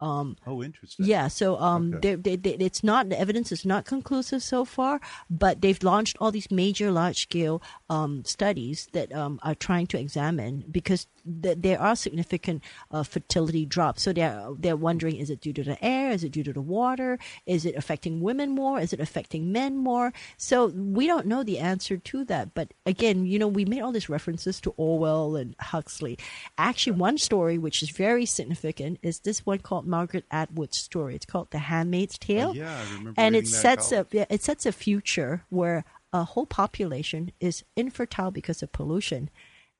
Oh, 0.01 0.63
interesting. 0.63 1.05
Yeah, 1.05 1.27
so 1.27 1.57
um, 1.59 1.93
Okay. 1.95 2.15
they, 2.15 2.35
they, 2.35 2.55
they, 2.57 2.65
it's 2.65 2.83
not 2.83 3.09
the 3.09 3.19
evidence 3.19 3.51
is 3.51 3.65
not 3.65 3.85
conclusive 3.85 4.41
so 4.41 4.65
far, 4.65 4.99
but 5.29 5.61
they've 5.61 5.81
launched 5.83 6.17
all 6.19 6.31
these 6.31 6.49
major 6.49 6.91
large 6.91 7.21
scale 7.21 7.61
um, 7.89 8.23
studies 8.25 8.87
that 8.93 9.13
um, 9.13 9.39
are 9.43 9.55
trying 9.55 9.87
to 9.87 9.99
examine 9.99 10.63
because 10.71 11.07
th- 11.41 11.57
there 11.60 11.79
are 11.79 11.95
significant 11.95 12.63
uh, 12.91 13.03
fertility 13.03 13.65
drops. 13.65 14.03
So 14.03 14.13
they're 14.13 14.49
they're 14.57 14.75
wondering 14.75 15.17
is 15.17 15.29
it 15.29 15.41
due 15.41 15.53
to 15.53 15.63
the 15.63 15.84
air, 15.84 16.12
is 16.12 16.23
it 16.23 16.31
due 16.31 16.43
to 16.43 16.53
the 16.53 16.62
water, 16.62 17.19
is 17.45 17.65
it 17.65 17.75
affecting 17.75 18.21
women 18.21 18.51
more, 18.51 18.79
is 18.79 18.93
it 18.93 18.99
affecting 18.99 19.51
men 19.51 19.77
more? 19.77 20.13
So 20.38 20.67
we 20.67 21.07
don't 21.07 21.25
know 21.27 21.43
the 21.43 21.60
answer 21.60 21.97
to 21.97 22.23
that. 22.25 22.53
But 22.53 22.73
again, 22.86 23.25
you 23.25 23.39
know, 23.39 23.47
we 23.47 23.65
made 23.65 23.81
all 23.81 23.91
these 23.91 24.10
references 24.10 24.60
to 24.62 24.73
Orwell 24.77 25.36
and 25.36 25.55
Huxley. 25.60 26.17
Actually, 26.57 26.97
one 26.97 27.17
story 27.17 27.57
which 27.57 27.81
is 27.84 27.89
very 27.89 28.25
significant 28.25 28.99
is 29.01 29.19
this 29.19 29.45
one 29.45 29.60
called 29.60 29.88
Margaret 29.88 30.25
Atwood's 30.31 30.77
story. 30.77 31.15
It's 31.15 31.25
called 31.25 31.51
The 31.51 31.60
Handmaid's 31.60 32.17
Tale. 32.17 32.49
Oh, 32.49 32.53
yeah, 32.53 32.75
I 32.75 32.93
remember 32.93 33.13
And 33.17 33.36
it 33.36 33.47
sets 33.47 33.91
a 33.91 34.05
yeah, 34.12 34.25
it 34.29 34.43
sets 34.43 34.65
a 34.65 34.71
future 34.71 35.43
where 35.49 35.86
a 36.13 36.23
whole 36.23 36.45
population 36.45 37.31
is 37.39 37.63
infertile 37.75 38.31
because 38.31 38.62
of 38.62 38.71
pollution, 38.71 39.29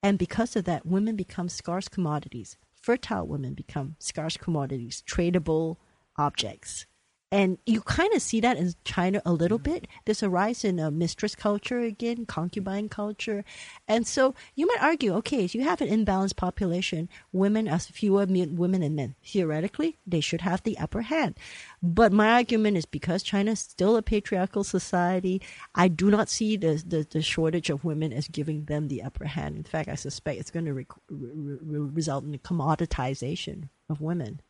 and 0.04 0.18
because 0.18 0.56
of 0.56 0.66
that, 0.66 0.86
women 0.86 1.16
become 1.16 1.50
scarce 1.50 1.88
commodities. 1.88 2.58
Fertile 2.74 3.28
women 3.28 3.54
become 3.54 3.96
scarce 4.00 4.38
commodities, 4.38 5.04
tradable 5.08 5.78
objects. 6.18 6.86
And 7.32 7.60
you 7.66 7.80
kind 7.82 8.14
of 8.14 8.22
see 8.22 8.42
that 8.42 8.58
in 8.58 8.74
China 8.84 9.22
a 9.26 9.32
little 9.32 9.58
bit. 9.58 9.88
There's 10.04 10.22
a 10.22 10.30
rise 10.30 10.66
in 10.66 10.82
uh, 10.82 10.92
mistress 10.92 11.34
culture 11.34 11.80
again, 11.80 12.26
concubine 12.26 12.90
culture. 12.90 13.46
And 13.88 14.06
so 14.06 14.36
you 14.54 14.68
might 14.68 14.82
argue, 14.82 15.14
okay, 15.16 15.46
if 15.46 15.56
you 15.56 15.62
have 15.62 15.80
an 15.80 15.88
imbalanced 15.88 16.36
population, 16.36 17.08
women 17.32 17.70
are 17.70 17.80
fewer 17.80 18.28
men- 18.28 18.58
women 18.58 18.84
and 18.84 18.98
men. 18.98 19.16
Theoretically, 19.24 19.98
they 20.06 20.20
should 20.20 20.42
have 20.42 20.64
the 20.64 20.78
upper 20.78 21.04
hand. 21.04 21.38
But 21.82 22.12
my 22.12 22.32
argument 22.34 22.76
is 22.76 22.86
because 22.86 23.24
China 23.24 23.52
is 23.52 23.62
still 23.62 23.96
a 23.96 24.02
patriarchal 24.02 24.66
society, 24.66 25.42
I 25.74 25.88
do 25.88 26.12
not 26.12 26.28
see 26.28 26.58
the, 26.58 26.84
the, 26.86 27.08
the 27.10 27.22
shortage 27.22 27.70
of 27.70 27.86
women 27.86 28.12
as 28.12 28.28
giving 28.28 28.66
them 28.66 28.90
the 28.90 29.04
upper 29.04 29.26
hand. 29.26 29.56
In 29.56 29.64
fact, 29.64 29.88
I 29.88 29.96
suspect 29.96 30.40
it's 30.40 30.52
going 30.52 30.66
to 30.66 30.74
re- 30.74 30.86
re- 31.10 31.58
re- 31.62 31.90
result 31.94 32.26
in 32.26 32.32
the 32.32 32.40
commoditization 32.40 33.70
of 33.90 34.02
women. 34.02 34.42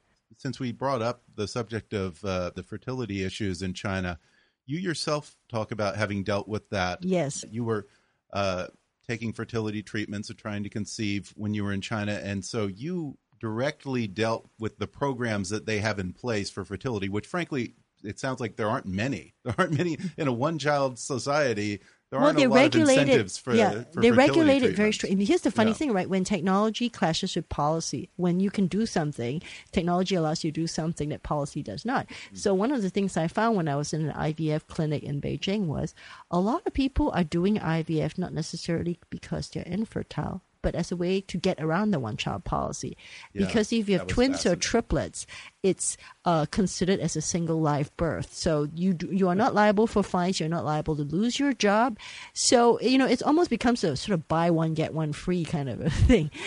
Since 0.41 0.60
we 0.60 0.71
brought 0.71 1.04
up 1.04 1.21
the 1.36 1.47
subject 1.47 1.93
of 1.93 2.25
uh, 2.25 2.49
the 2.56 2.63
fertility 2.63 3.23
issues 3.23 3.62
in 3.62 3.75
China, 3.75 4.17
you 4.65 4.80
yourself 4.80 5.36
talk 5.49 5.71
about 5.71 5.97
having 5.97 6.23
dealt 6.23 6.47
with 6.47 6.67
that. 6.71 7.04
Yes. 7.04 7.45
You 7.47 7.63
were 7.63 7.86
uh, 8.34 8.65
taking 9.08 9.34
fertility 9.34 9.84
treatments 9.84 10.32
or 10.32 10.34
trying 10.34 10.63
to 10.63 10.69
conceive 10.69 11.32
when 11.36 11.54
you 11.54 11.63
were 11.63 11.71
in 11.71 11.82
China. 11.82 12.13
And 12.23 12.43
so 12.43 12.65
you 12.65 13.19
directly 13.39 14.08
dealt 14.08 14.49
with 14.58 14.80
the 14.80 14.88
programs 14.88 15.49
that 15.49 15.67
they 15.67 15.77
have 15.77 15.99
in 15.99 16.12
place 16.12 16.49
for 16.49 16.65
fertility, 16.65 17.08
which 17.08 17.27
frankly, 17.27 17.75
it 18.04 18.19
sounds 18.19 18.39
like 18.39 18.56
there 18.56 18.69
aren't 18.69 18.88
many. 18.88 19.36
There 19.43 19.54
aren't 19.60 19.77
many 19.77 19.99
in 20.17 20.27
a 20.27 20.34
one 20.34 20.58
child 20.58 20.97
society. 20.97 21.82
There 22.12 22.19
well, 22.19 22.34
they 22.34 22.43
a 22.43 22.50
lot 22.50 22.58
of 22.58 22.63
regulate 22.76 22.93
it. 22.97 23.00
incentives 23.04 23.38
for, 23.38 23.56
yeah, 23.56 23.84
for 23.93 24.02
they 24.02 24.12
regulate 24.12 24.63
it 24.63 24.76
very 24.76 24.91
strictly. 24.91 25.24
Here's 25.24 25.41
the 25.43 25.50
funny 25.50 25.71
Yeah. 25.71 25.76
thing, 25.76 25.93
right? 25.93 26.10
When 26.10 26.26
technology 26.26 26.89
clashes 26.89 27.38
with 27.38 27.47
policy, 27.47 28.10
when 28.17 28.41
you 28.41 28.52
can 28.52 28.67
do 28.67 28.86
something, 28.86 29.41
technology 29.71 30.15
allows 30.15 30.43
you 30.43 30.52
to 30.52 30.62
do 30.62 30.67
something 30.67 31.08
that 31.08 31.24
policy 31.24 31.63
does 31.63 31.86
not. 31.86 32.08
Mm. 32.34 32.38
So 32.38 32.54
one 32.54 32.74
of 32.74 32.82
the 32.82 32.89
things 32.89 33.15
I 33.15 33.30
found 33.30 33.56
when 33.56 33.69
I 33.69 33.78
was 33.78 33.93
in 33.93 34.10
an 34.10 34.13
IVF 34.13 34.67
clinic 34.67 35.04
in 35.04 35.21
Beijing 35.21 35.67
was 35.67 35.95
a 36.30 36.39
lot 36.41 36.63
of 36.67 36.74
people 36.74 37.12
are 37.12 37.24
doing 37.24 37.56
IVF 37.58 38.17
not 38.17 38.34
necessarily 38.34 39.00
because 39.10 39.47
they're 39.47 39.63
infertile. 39.63 40.41
But 40.62 40.76
as 40.76 40.91
a 40.91 40.95
way 40.95 41.21
to 41.21 41.38
get 41.38 41.60
around 41.60 41.91
the 41.91 42.00
one-child 42.00 42.43
policy, 42.43 42.95
Yeah, 43.34 43.45
because 43.47 43.71
if 43.74 43.89
you 43.89 43.97
have 43.97 44.08
twins 44.08 44.45
or 44.45 44.56
triplets, 44.56 45.26
it's 45.63 45.97
uh, 46.26 46.45
considered 46.52 47.00
as 47.00 47.15
a 47.15 47.21
single 47.21 47.60
live 47.62 47.95
birth. 47.97 48.34
So 48.34 48.67
you 48.76 48.93
do, 48.93 49.08
you 49.08 49.28
are 49.28 49.36
not 49.36 49.56
liable 49.56 49.88
for 49.88 50.04
fines. 50.04 50.39
You're 50.39 50.50
not 50.50 50.65
liable 50.65 50.95
to 50.95 51.04
lose 51.04 51.39
your 51.39 51.54
job. 51.54 51.97
So 52.34 52.80
you 52.82 52.97
know 52.97 53.08
it 53.08 53.24
almost 53.24 53.50
becomes 53.50 53.84
a 53.84 53.95
sort 53.97 54.13
of 54.13 54.28
buy 54.28 54.52
one 54.52 54.74
get 54.74 54.93
one 54.93 55.13
free 55.13 55.43
kind 55.45 55.69
of 55.69 55.82
a 55.82 55.89
thing. 56.08 56.30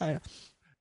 Uh, 0.00 0.18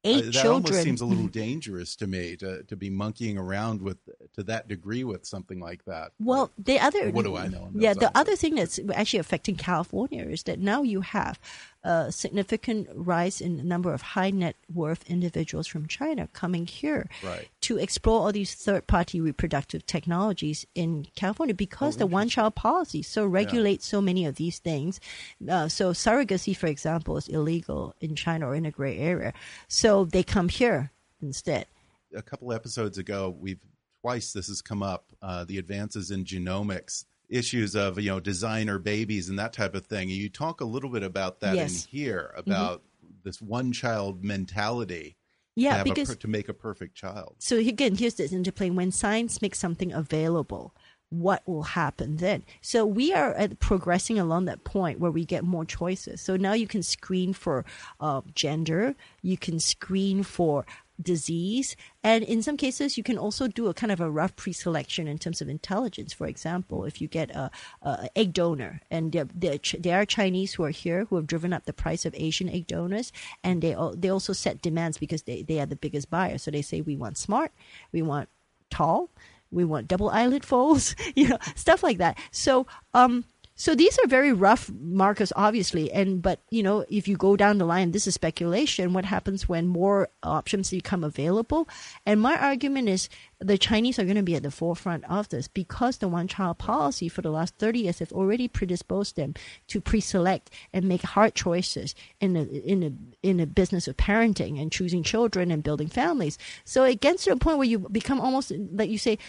eight 0.04 0.24
Uh, 0.24 0.26
that 0.26 0.34
children. 0.34 0.54
almost 0.66 0.84
seems 0.84 1.02
a 1.02 1.06
little 1.06 1.28
dangerous 1.46 1.96
to 1.96 2.08
me 2.08 2.36
to, 2.38 2.64
to 2.64 2.76
be 2.76 2.90
monkeying 2.90 3.38
around 3.38 3.82
with 3.82 3.98
to 4.34 4.44
that 4.44 4.68
degree 4.68 5.04
with 5.04 5.26
something 5.26 5.60
like 5.60 5.86
that. 5.86 6.12
Well, 6.20 6.52
the 6.58 6.80
other 6.80 7.12
What 7.12 7.26
do 7.26 7.36
I 7.38 7.48
know? 7.48 7.70
Yeah, 7.74 7.94
the 7.94 8.12
other 8.18 8.36
thing 8.36 8.56
that's 8.56 8.80
actually 8.94 9.20
affecting 9.20 9.56
California 9.56 10.24
is 10.24 10.44
that 10.44 10.60
now 10.60 10.82
you 10.82 11.02
have 11.02 11.40
a 11.84 12.12
significant 12.12 12.88
rise 12.96 13.42
in 13.42 13.58
the 13.58 13.64
number 13.64 13.94
of 13.94 14.02
high 14.02 14.32
net 14.32 14.56
worth 14.74 15.04
individuals 15.10 15.68
from 15.68 15.86
China 15.86 16.28
coming 16.34 16.66
here 16.66 17.10
Right. 17.24 17.48
to 17.62 17.78
explore 17.78 18.22
all 18.22 18.32
these 18.32 18.56
third 18.56 18.88
party 18.88 19.20
reproductive 19.22 19.86
technologies 19.86 20.66
in 20.74 21.08
California 21.16 21.54
because 21.54 21.98
the 21.98 22.08
one 22.08 22.30
child 22.30 22.56
policy 22.56 23.04
so 23.04 23.26
regulates 23.28 23.86
so 23.86 24.02
many 24.02 24.26
of 24.26 24.36
these 24.36 24.60
things. 24.60 25.00
Uh, 25.48 25.68
so 25.68 25.92
surrogacy, 25.92 26.56
for 26.56 26.68
example, 26.68 27.18
is 27.18 27.28
illegal 27.28 27.94
in 28.02 28.16
China 28.16 28.48
or 28.48 28.56
in 28.56 28.66
a 28.66 28.72
gray 28.72 28.98
area. 28.98 29.34
So 29.68 30.06
they 30.06 30.24
come 30.24 30.50
here 30.50 30.92
instead. 31.22 31.68
a 32.16 32.22
couple 32.22 32.54
episodes 32.54 32.98
ago, 32.98 33.36
we've 33.40 33.60
twice 34.04 34.34
this 34.34 34.48
has 34.48 34.62
come 34.62 34.84
up 34.84 35.06
uh, 35.22 35.46
the 35.46 35.58
advances 35.58 36.12
in 36.12 36.26
genomics, 36.26 37.06
issues 37.30 37.74
of 37.74 37.98
you 38.00 38.12
know 38.12 38.20
designer 38.20 38.78
babies 38.78 39.30
and 39.30 39.40
that 39.40 39.54
type 39.54 39.76
of 39.76 39.86
thing. 39.86 40.10
You 40.10 40.30
talk 40.30 40.62
a 40.62 40.66
little 40.66 40.90
bit 40.90 41.04
about 41.04 41.40
that 41.40 41.56
Yes. 41.56 41.72
Mm-hmm. 41.72 41.96
in 41.96 42.02
here 42.02 42.34
about 42.36 42.84
this 43.24 43.42
one 43.42 43.72
child 43.72 44.24
mentality. 44.24 45.16
Yeah, 45.56 45.78
to 45.78 45.84
because 45.84 46.10
a, 46.10 46.16
to 46.16 46.28
make 46.28 46.50
a 46.50 46.54
perfect 46.54 46.96
child. 46.96 47.36
So 47.40 47.58
again, 47.58 47.96
here's 47.96 48.16
this 48.16 48.34
interplay. 48.34 48.72
When 48.72 48.92
science 48.92 49.42
makes 49.42 49.60
something 49.60 49.94
available, 49.94 50.74
what 51.12 51.48
will 51.48 51.62
happen 51.64 52.18
then? 52.18 52.44
So 52.62 52.88
we 52.88 53.14
are 53.14 53.36
at 53.36 53.60
progressing 53.60 54.18
along 54.18 54.46
that 54.46 54.64
point 54.64 55.00
where 55.00 55.12
we 55.12 55.26
get 55.26 55.44
more 55.44 55.64
choices. 55.64 56.22
So 56.22 56.38
now 56.38 56.54
you 56.54 56.66
can 56.66 56.82
screen 56.82 57.34
for 57.34 57.66
uh, 58.00 58.22
gender, 58.34 58.96
you 59.22 59.38
can 59.38 59.60
screen 59.60 60.24
for 60.24 60.66
disease, 61.04 61.76
and 62.04 62.24
in 62.24 62.42
some 62.42 62.58
cases 62.58 62.98
you 62.98 63.04
can 63.04 63.18
also 63.18 63.48
do 63.48 63.68
a 63.68 63.74
kind 63.74 63.92
of 63.92 64.00
a 64.00 64.10
rough 64.10 64.36
pre-selection 64.36 65.08
in 65.08 65.18
terms 65.18 65.42
of 65.42 65.50
intelligence. 65.50 66.14
For 66.14 66.28
example, 66.28 66.86
if 66.86 67.02
you 67.02 67.08
get 67.08 67.32
a, 67.32 67.52
a 67.82 68.10
egg 68.16 68.34
donor, 68.34 68.82
and 68.90 69.12
there, 69.12 69.28
there, 69.34 70.02
are 70.02 70.06
Chinese 70.06 70.54
who 70.54 70.64
are 70.64 70.70
here 70.70 71.06
who 71.06 71.16
have 71.18 71.28
driven 71.28 71.54
up 71.54 71.66
the 71.66 71.74
price 71.74 72.06
of 72.06 72.16
Asian 72.16 72.50
egg 72.50 72.68
donors, 72.68 73.12
and 73.44 73.62
they 73.62 73.76
they 73.96 74.10
also 74.10 74.34
set 74.34 74.62
demands 74.62 74.98
because 74.98 75.24
they, 75.24 75.44
they 75.44 75.60
are 75.60 75.66
the 75.66 75.76
biggest 75.76 76.10
buyer. 76.10 76.38
So 76.38 76.52
they 76.52 76.62
say 76.62 76.82
we 76.82 76.96
want 76.96 77.18
smart, 77.18 77.52
we 77.92 78.02
want 78.02 78.30
tall, 78.70 79.10
we 79.54 79.64
want 79.64 79.88
double 79.88 80.10
eyelid 80.10 80.44
folds, 80.44 80.96
you 81.16 81.30
know, 81.30 81.38
stuff 81.56 81.84
like 81.84 82.00
that. 82.00 82.18
So, 82.32 82.68
um, 82.94 83.26
so 83.56 83.76
these 83.76 84.00
are 84.00 84.08
very 84.08 84.34
rough 84.34 84.72
markers, 84.82 85.32
obviously, 85.36 85.92
and 85.92 86.22
but 86.22 86.40
you 86.50 86.64
know, 86.64 86.86
if 86.90 87.08
you 87.08 87.16
go 87.16 87.36
down 87.36 87.60
the 87.60 87.66
line, 87.66 87.92
this 87.92 88.08
is 88.08 88.16
speculation. 88.16 88.94
What 88.94 89.06
happens 89.06 89.48
when 89.48 89.68
more 89.68 90.10
options 90.24 90.72
become 90.72 91.04
available? 91.04 91.70
And 92.06 92.20
my 92.20 92.36
argument 92.36 92.90
is 92.90 93.10
the 93.40 93.58
Chinese 93.58 94.00
are 94.00 94.06
going 94.06 94.16
to 94.16 94.24
be 94.24 94.36
at 94.36 94.44
the 94.44 94.50
forefront 94.50 95.04
of 95.06 95.30
this 95.30 95.48
because 95.48 95.98
the 95.98 96.08
one-child 96.08 96.58
policy 96.58 97.08
for 97.10 97.22
the 97.22 97.30
last 97.30 97.56
thirty 97.60 97.82
years 97.82 98.00
has 98.00 98.12
already 98.12 98.48
predisposed 98.48 99.18
them 99.18 99.36
to 99.68 99.80
pre-select 99.80 100.50
and 100.74 100.86
make 100.86 101.04
hard 101.04 101.36
choices 101.36 101.94
in 102.20 102.34
the 102.34 102.64
in 102.68 102.80
the 102.80 102.94
in 103.22 103.38
the 103.38 103.46
business 103.46 103.88
of 103.88 103.98
parenting 103.98 104.60
and 104.60 104.72
choosing 104.72 105.04
children 105.04 105.52
and 105.52 105.64
building 105.64 105.88
families. 105.88 106.40
So 106.66 106.86
it 106.86 107.02
gets 107.02 107.26
to 107.26 107.34
a 107.34 107.38
point 107.38 107.60
where 107.60 107.68
you 107.68 107.80
become 107.80 108.20
almost 108.20 108.52
like 108.72 108.90
you 108.90 108.98
say 108.98 109.20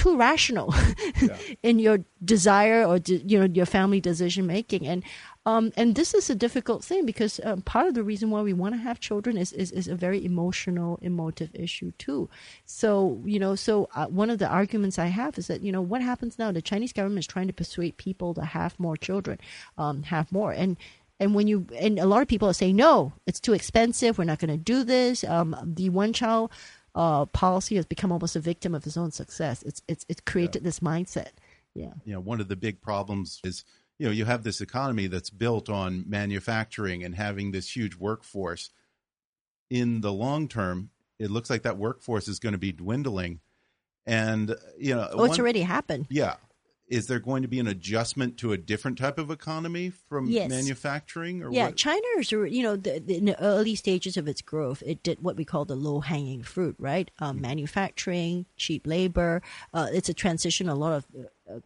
too 0.00 0.16
rational 0.16 0.68
Yeah. 1.20 1.36
in 1.62 1.78
your 1.86 1.98
desire 2.24 2.80
or 2.90 2.98
de- 2.98 3.22
you 3.30 3.38
know 3.40 3.48
your 3.60 3.66
family 3.66 4.00
decision 4.10 4.46
making 4.46 4.86
and 4.92 5.00
um, 5.46 5.72
and 5.76 5.94
this 5.94 6.12
is 6.14 6.28
a 6.28 6.34
difficult 6.34 6.84
thing 6.84 7.06
because 7.06 7.40
um, 7.44 7.62
part 7.62 7.86
of 7.88 7.94
the 7.94 8.02
reason 8.02 8.30
why 8.30 8.42
we 8.42 8.52
want 8.52 8.74
to 8.74 8.80
have 8.80 9.00
children 9.00 9.38
is, 9.38 9.52
is, 9.54 9.72
is 9.72 9.88
a 9.88 9.94
very 9.94 10.22
emotional, 10.22 10.98
emotive 11.00 11.50
issue 11.54 11.92
too. 11.92 12.28
So, 12.66 13.22
you 13.24 13.38
know, 13.38 13.54
so 13.54 13.88
uh, 13.94 14.06
one 14.06 14.28
of 14.28 14.38
the 14.38 14.46
arguments 14.46 14.98
I 14.98 15.06
have 15.06 15.38
is 15.38 15.46
that, 15.46 15.62
you 15.62 15.72
know, 15.72 15.80
what 15.80 16.02
happens 16.02 16.38
now? 16.38 16.52
The 16.52 16.60
Chinese 16.60 16.92
government 16.92 17.20
is 17.20 17.26
trying 17.26 17.46
to 17.46 17.54
persuade 17.54 17.96
people 17.96 18.34
to 18.34 18.44
have 18.44 18.78
more 18.78 18.98
children, 18.98 19.38
um, 19.78 20.02
have 20.04 20.30
more. 20.30 20.52
And 20.52 20.76
and 21.18 21.34
when 21.34 21.46
you 21.48 21.66
and 21.78 21.98
a 21.98 22.06
lot 22.06 22.22
of 22.22 22.28
people 22.28 22.48
are 22.48 22.54
saying 22.54 22.76
no, 22.76 23.12
it's 23.26 23.40
too 23.40 23.52
expensive. 23.52 24.18
We're 24.18 24.24
not 24.24 24.38
going 24.38 24.50
to 24.50 24.56
do 24.56 24.84
this. 24.84 25.22
Um, 25.24 25.56
the 25.62 25.88
one 25.90 26.12
child 26.12 26.50
uh, 26.94 27.26
policy 27.26 27.76
has 27.76 27.86
become 27.86 28.10
almost 28.12 28.36
a 28.36 28.40
victim 28.40 28.74
of 28.74 28.84
his 28.84 28.96
own 28.96 29.10
success. 29.12 29.62
It's 29.62 29.82
it's 29.88 30.04
it's 30.08 30.20
created 30.22 30.64
this 30.64 30.80
mindset. 30.80 31.28
Yeah. 31.74 31.92
you 32.04 32.12
know 32.12 32.20
one 32.20 32.40
of 32.40 32.48
the 32.48 32.56
big 32.56 32.80
problems 32.82 33.40
is 33.44 33.64
you 33.98 34.06
know 34.06 34.12
you 34.12 34.24
have 34.24 34.42
this 34.42 34.60
economy 34.60 35.06
that's 35.06 35.30
built 35.30 35.68
on 35.68 36.04
manufacturing 36.08 37.04
and 37.04 37.14
having 37.14 37.52
this 37.52 37.76
huge 37.76 37.94
workforce 37.94 38.70
in 39.70 40.00
the 40.00 40.12
long 40.12 40.48
term 40.48 40.90
it 41.20 41.30
looks 41.30 41.48
like 41.48 41.62
that 41.62 41.78
workforce 41.78 42.26
is 42.26 42.40
going 42.40 42.54
to 42.54 42.58
be 42.58 42.72
dwindling 42.72 43.38
and 44.04 44.56
you 44.78 44.96
know 44.96 45.08
Oh, 45.12 45.24
it's 45.24 45.38
already 45.38 45.60
happened. 45.62 46.06
yeah 46.10 46.34
is 46.90 47.06
there 47.06 47.18
going 47.20 47.42
to 47.42 47.48
be 47.48 47.58
an 47.60 47.66
adjustment 47.66 48.36
to 48.38 48.52
a 48.52 48.58
different 48.58 48.98
type 48.98 49.16
of 49.18 49.30
economy 49.30 49.90
from 50.08 50.26
Yes. 50.28 50.50
manufacturing 50.50 51.42
or 51.42 51.50
Yeah, 51.52 51.66
what? 51.66 51.76
China 51.76 52.02
is, 52.18 52.30
you 52.32 52.62
know, 52.62 52.76
the, 52.76 52.98
the, 52.98 53.16
in 53.16 53.24
the 53.26 53.40
early 53.42 53.74
stages 53.76 54.16
of 54.16 54.26
its 54.28 54.42
growth, 54.42 54.82
it 54.84 55.02
did 55.02 55.22
what 55.22 55.36
we 55.36 55.44
call 55.44 55.64
the 55.64 55.76
low 55.76 56.00
hanging 56.00 56.42
fruit, 56.42 56.76
right? 56.78 57.10
Um, 57.18 57.36
Mm-hmm. 57.36 57.42
Manufacturing, 57.42 58.46
cheap 58.56 58.86
labor. 58.86 59.40
Uh, 59.72 59.86
it's 59.92 60.08
a 60.08 60.14
transition. 60.14 60.68
A 60.68 60.74
lot 60.74 60.92
of 60.92 61.06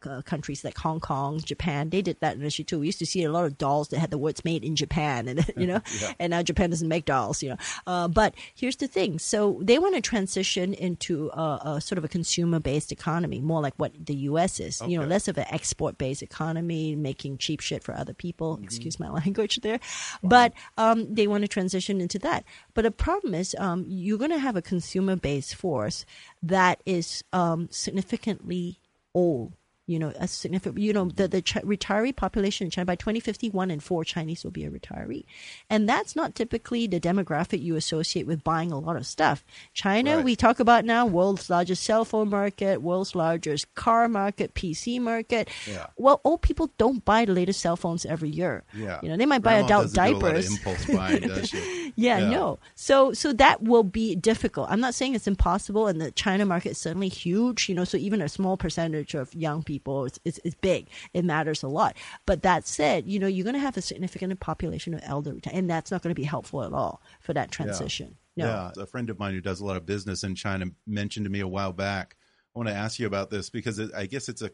uh, 0.05 0.23
countries 0.23 0.65
like 0.65 0.77
Hong 0.79 1.01
Kong, 1.01 1.41
Japan, 1.41 1.91
they 1.91 2.03
did 2.03 2.19
that 2.21 2.37
initially 2.37 2.65
too. 2.65 2.81
We 2.81 2.87
used 2.87 2.99
to 3.01 3.07
see 3.07 3.25
a 3.25 3.31
lot 3.31 3.45
of 3.45 3.59
dolls 3.59 3.89
that 3.89 3.99
had 3.99 4.11
the 4.11 4.19
words 4.19 4.45
"made 4.45 4.65
in 4.65 4.77
Japan," 4.77 5.29
and 5.29 5.51
you 5.57 5.67
know, 5.67 5.81
and 6.19 6.31
now 6.31 6.43
Japan 6.43 6.71
doesn't 6.71 6.89
make 6.89 7.05
dolls, 7.05 7.43
you 7.43 7.51
know. 7.51 7.57
Uh, 7.87 8.09
but 8.09 8.35
here's 8.55 8.77
the 8.77 8.87
thing: 8.87 9.19
so 9.19 9.61
they 9.63 9.79
want 9.79 9.95
to 9.95 10.01
transition 10.01 10.75
into 10.75 11.29
a, 11.31 11.61
a 11.77 11.81
sort 11.81 11.99
of 11.99 12.05
a 12.05 12.09
consumer-based 12.09 12.93
economy, 12.93 13.41
more 13.41 13.61
like 13.61 13.75
what 13.77 13.93
the 14.05 14.15
U.S. 14.29 14.61
is. 14.61 14.81
You 14.87 14.99
know, 14.99 15.07
less 15.07 15.29
of 15.29 15.39
an 15.39 15.47
export-based 15.51 16.23
economy, 16.23 16.97
making 16.97 17.39
cheap 17.39 17.61
shit 17.61 17.83
for 17.83 17.95
other 17.95 18.15
people. 18.15 18.61
Excuse 18.63 18.99
my 19.01 19.09
language 19.25 19.57
there, 19.63 19.81
but 20.23 20.53
um, 20.77 21.15
they 21.15 21.27
want 21.27 21.43
to 21.43 21.49
transition 21.49 22.01
into 22.01 22.19
that. 22.21 22.45
But 22.75 22.83
the 22.83 22.91
problem 22.91 23.35
is, 23.35 23.55
um, 23.59 23.85
you're 23.89 24.19
going 24.19 24.31
to 24.31 24.39
have 24.39 24.57
a 24.57 24.63
consumer-based 24.63 25.55
force 25.55 26.05
that 26.43 26.83
is 26.87 27.23
um, 27.33 27.69
significantly 27.71 28.81
old. 29.15 29.53
You 29.87 29.99
know, 29.99 30.13
a 30.19 30.27
significant. 30.27 30.79
You 30.79 30.95
know, 30.95 31.05
the 31.11 31.29
the 31.29 31.43
Ch- 31.43 31.57
retiree 31.57 32.17
population 32.17 32.67
in 32.67 32.71
China 32.71 32.87
by 32.87 32.97
2050, 32.97 33.51
one 33.51 33.71
in 33.71 33.81
four 33.81 34.03
Chinese 34.03 34.43
will 34.43 34.51
be 34.51 34.65
a 34.65 34.71
retiree, 34.71 35.25
and 35.69 35.87
that's 35.87 36.17
not 36.17 36.35
typically 36.35 36.87
the 36.87 36.99
demographic 36.99 37.61
you 37.63 37.77
associate 37.77 38.27
with 38.27 38.43
buying 38.43 38.73
a 38.73 38.79
lot 38.79 38.97
of 38.97 39.07
stuff. 39.07 39.45
China, 39.75 40.17
Right. 40.17 40.25
we 40.25 40.37
talk 40.37 40.59
about 40.59 40.87
now, 40.87 41.05
world's 41.05 41.51
largest 41.51 41.83
cell 41.83 42.07
phone 42.07 42.31
market, 42.31 42.81
world's 42.81 43.15
largest 43.15 43.75
car 43.75 44.09
market, 44.09 44.55
PC 44.55 44.99
market. 44.99 45.51
Yeah. 45.69 45.89
Well, 45.99 46.23
old 46.25 46.41
people 46.41 46.71
don't 46.79 47.05
buy 47.05 47.27
the 47.27 47.33
latest 47.35 47.61
cell 47.61 47.77
phones 47.77 48.07
every 48.07 48.31
year. 48.31 48.65
yeah 48.75 49.01
You 49.03 49.11
know, 49.11 49.19
they 49.19 49.27
might 49.27 49.43
buy 49.43 49.61
Grandma 49.61 49.67
adult 49.67 49.93
doesn't 49.93 49.97
do 49.97 50.01
a 50.01 50.05
lot 50.05 50.15
of 50.15 50.21
diapers. 50.23 50.51
impulse 50.51 50.87
buying 50.87 51.21
does 51.29 51.49
she 51.51 51.93
Yeah, 51.97 52.19
Yeah. 52.21 52.31
no. 52.31 52.59
So 52.75 53.13
so 53.13 53.35
that 53.35 53.63
will 53.63 53.85
be 53.85 54.17
difficult. 54.17 54.69
I'm 54.71 54.81
not 54.81 54.95
saying 54.95 55.15
it's 55.15 55.27
impossible, 55.27 55.89
and 55.89 56.01
the 56.01 56.11
China 56.11 56.47
market 56.47 56.71
is 56.71 56.79
certainly 56.79 57.09
huge. 57.11 57.69
You 57.69 57.75
know, 57.75 57.85
so 57.85 57.99
even 57.99 58.23
a 58.23 58.31
small 58.31 58.57
percentage 58.57 59.13
of 59.15 59.35
young 59.35 59.63
people 59.63 59.74
is 59.87 60.21
is, 60.25 60.39
is 60.45 60.55
big. 60.55 60.89
It 61.13 61.25
matters 61.25 61.63
a 61.63 61.69
lot. 61.69 61.97
But 62.27 62.43
that 62.43 62.67
said, 62.67 63.07
you 63.07 63.19
know, 63.19 63.27
you're 63.27 63.45
going 63.45 63.55
to 63.55 63.61
have 63.61 63.77
a 63.77 63.83
significant 63.83 64.39
population 64.41 64.95
of 64.95 65.01
elderly, 65.05 65.41
and 65.53 65.69
that's 65.69 65.91
not 65.91 66.03
going 66.03 66.15
to 66.15 66.21
be 66.21 66.27
helpful 66.27 66.63
at 66.63 66.73
all 66.73 67.03
for 67.21 67.33
that 67.35 67.51
transition. 67.51 68.17
No. 68.37 68.47
Yeah, 68.47 68.83
a 68.83 68.87
friend 68.87 69.11
of 69.11 69.19
mine 69.19 69.35
who 69.35 69.41
does 69.41 69.61
a 69.61 69.65
lot 69.65 69.77
of 69.77 69.87
business 69.87 70.25
in 70.25 70.35
China 70.35 70.67
mentioned 70.87 71.25
to 71.25 71.31
me 71.31 71.41
a 71.41 71.49
while 71.49 71.73
back. 71.73 72.17
I 72.55 72.59
want 72.59 72.69
to 72.69 72.75
ask 72.75 72.99
you 72.99 73.07
about 73.07 73.31
this 73.31 73.51
because 73.51 73.79
it, 73.79 73.91
I 73.95 74.07
guess 74.07 74.29
it's 74.29 74.43
a 74.43 74.51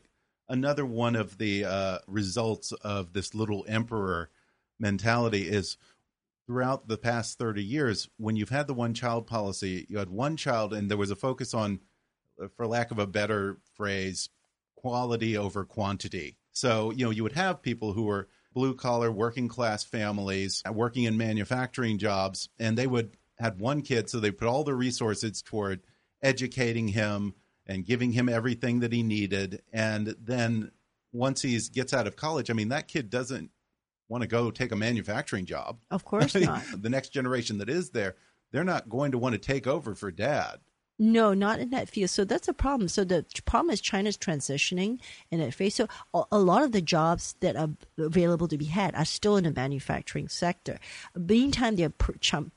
another 0.48 0.84
one 0.84 1.16
of 1.16 1.38
the 1.38 1.64
uh, 1.64 1.98
results 2.06 2.72
of 2.72 3.12
this 3.12 3.34
little 3.34 3.64
emperor 3.68 4.30
mentality 4.78 5.48
is 5.48 5.76
throughout 6.46 6.88
the 6.88 6.98
past 6.98 7.38
30 7.38 7.62
years 7.62 8.08
when 8.16 8.34
you've 8.34 8.48
had 8.48 8.66
the 8.66 8.74
one 8.74 8.92
child 8.92 9.26
policy 9.26 9.86
you 9.88 9.98
had 9.98 10.10
one 10.10 10.36
child 10.36 10.74
and 10.74 10.90
there 10.90 10.98
was 10.98 11.10
a 11.10 11.16
focus 11.16 11.54
on 11.54 11.78
for 12.56 12.66
lack 12.66 12.90
of 12.90 12.98
a 12.98 13.06
better 13.06 13.58
phrase 13.74 14.30
quality 14.80 15.36
over 15.36 15.64
quantity 15.64 16.36
so 16.52 16.90
you 16.90 17.04
know 17.04 17.10
you 17.10 17.22
would 17.22 17.32
have 17.32 17.62
people 17.62 17.92
who 17.92 18.04
were 18.04 18.28
blue 18.54 18.74
collar 18.74 19.10
working 19.12 19.48
class 19.48 19.84
families 19.84 20.62
uh, 20.68 20.72
working 20.72 21.04
in 21.04 21.16
manufacturing 21.16 21.98
jobs 21.98 22.48
and 22.58 22.76
they 22.78 22.86
would 22.86 23.16
had 23.38 23.60
one 23.60 23.82
kid 23.82 24.08
so 24.08 24.18
they 24.18 24.30
put 24.30 24.48
all 24.48 24.64
the 24.64 24.74
resources 24.74 25.42
toward 25.42 25.80
educating 26.22 26.88
him 26.88 27.34
and 27.66 27.84
giving 27.84 28.12
him 28.12 28.28
everything 28.28 28.80
that 28.80 28.92
he 28.92 29.02
needed 29.02 29.62
and 29.72 30.14
then 30.20 30.70
once 31.12 31.42
he 31.42 31.58
gets 31.72 31.92
out 31.92 32.06
of 32.06 32.16
college 32.16 32.50
i 32.50 32.52
mean 32.54 32.68
that 32.68 32.88
kid 32.88 33.10
doesn't 33.10 33.50
want 34.08 34.22
to 34.22 34.28
go 34.28 34.50
take 34.50 34.72
a 34.72 34.76
manufacturing 34.76 35.46
job 35.46 35.78
Of 35.90 36.04
course 36.04 36.34
not. 36.40 36.62
the 36.74 36.90
next 36.90 37.10
generation 37.10 37.58
that 37.58 37.70
is 37.70 37.90
there, 37.90 38.16
they're 38.50 38.64
not 38.64 38.88
going 38.88 39.12
to 39.12 39.18
want 39.18 39.34
to 39.34 39.38
take 39.38 39.66
over 39.66 39.94
for 39.94 40.10
dad. 40.10 40.58
No, 41.02 41.32
not 41.32 41.60
in 41.60 41.70
that 41.70 41.88
field. 41.88 42.10
So 42.10 42.26
that's 42.26 42.46
a 42.46 42.52
problem. 42.52 42.86
So 42.88 43.04
the 43.04 43.24
problem 43.46 43.72
is 43.72 43.80
China's 43.80 44.18
transitioning 44.18 45.00
in 45.30 45.40
that 45.40 45.54
phase. 45.54 45.74
So 45.74 45.88
a, 46.12 46.38
lot 46.38 46.62
of 46.62 46.72
the 46.72 46.82
jobs 46.82 47.36
that 47.40 47.56
are 47.56 47.70
available 47.96 48.46
to 48.48 48.58
be 48.58 48.66
had 48.66 48.94
are 48.94 49.06
still 49.06 49.38
in 49.38 49.44
the 49.44 49.50
manufacturing 49.50 50.28
sector. 50.28 50.78
Meantime, 51.16 51.76
they're 51.76 51.94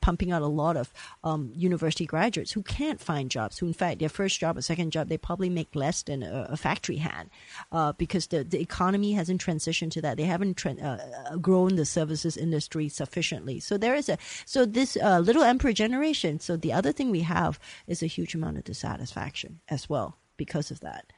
pumping 0.01 0.33
out 0.33 0.41
a 0.41 0.47
lot 0.47 0.75
of 0.75 0.91
um, 1.23 1.53
university 1.55 2.05
graduates 2.05 2.51
who 2.51 2.63
can't 2.63 2.99
find 2.99 3.31
jobs. 3.31 3.59
Who, 3.59 3.67
in 3.67 3.73
fact, 3.73 3.99
their 3.99 4.09
first 4.09 4.41
job 4.41 4.57
or 4.57 4.61
second 4.61 4.91
job, 4.91 5.07
they 5.07 5.17
probably 5.17 5.49
make 5.49 5.73
less 5.73 6.03
than 6.03 6.21
a, 6.21 6.47
a 6.49 6.57
factory 6.57 6.97
hand 6.97 7.29
uh, 7.71 7.93
because 7.93 8.27
the, 8.27 8.43
the 8.43 8.59
economy 8.59 9.13
hasn't 9.13 9.41
transitioned 9.41 9.91
to 9.91 10.01
that. 10.01 10.17
They 10.17 10.23
haven't 10.23 10.57
tran 10.57 10.83
uh, 10.83 11.37
grown 11.37 11.77
the 11.77 11.85
services 11.85 12.35
industry 12.35 12.89
sufficiently. 12.89 13.61
So 13.61 13.77
there 13.77 13.95
is 13.95 14.09
a 14.09 14.17
so 14.45 14.65
this 14.65 14.97
uh, 15.01 15.19
little 15.19 15.43
emperor 15.43 15.71
generation. 15.71 16.41
So 16.41 16.57
the 16.57 16.73
other 16.73 16.91
thing 16.91 17.09
we 17.09 17.21
have 17.21 17.57
is 17.87 18.03
a 18.03 18.07
huge 18.07 18.32
amount 18.33 18.57
of 18.57 18.63
dissatisfaction 18.63 19.61
as 19.67 19.89
well 19.89 20.17
because 20.37 20.71
of 20.71 20.79
that. 20.81 21.11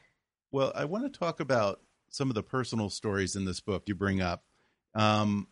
Well, 0.52 0.72
I 0.74 0.84
want 0.84 1.12
to 1.12 1.18
talk 1.18 1.40
about 1.40 1.80
some 2.08 2.30
of 2.30 2.34
the 2.34 2.42
personal 2.42 2.90
stories 2.90 3.36
in 3.36 3.44
this 3.44 3.60
book 3.60 3.84
you 3.86 3.94
bring 3.94 4.20
up. 4.20 4.44
Um, 4.94 5.48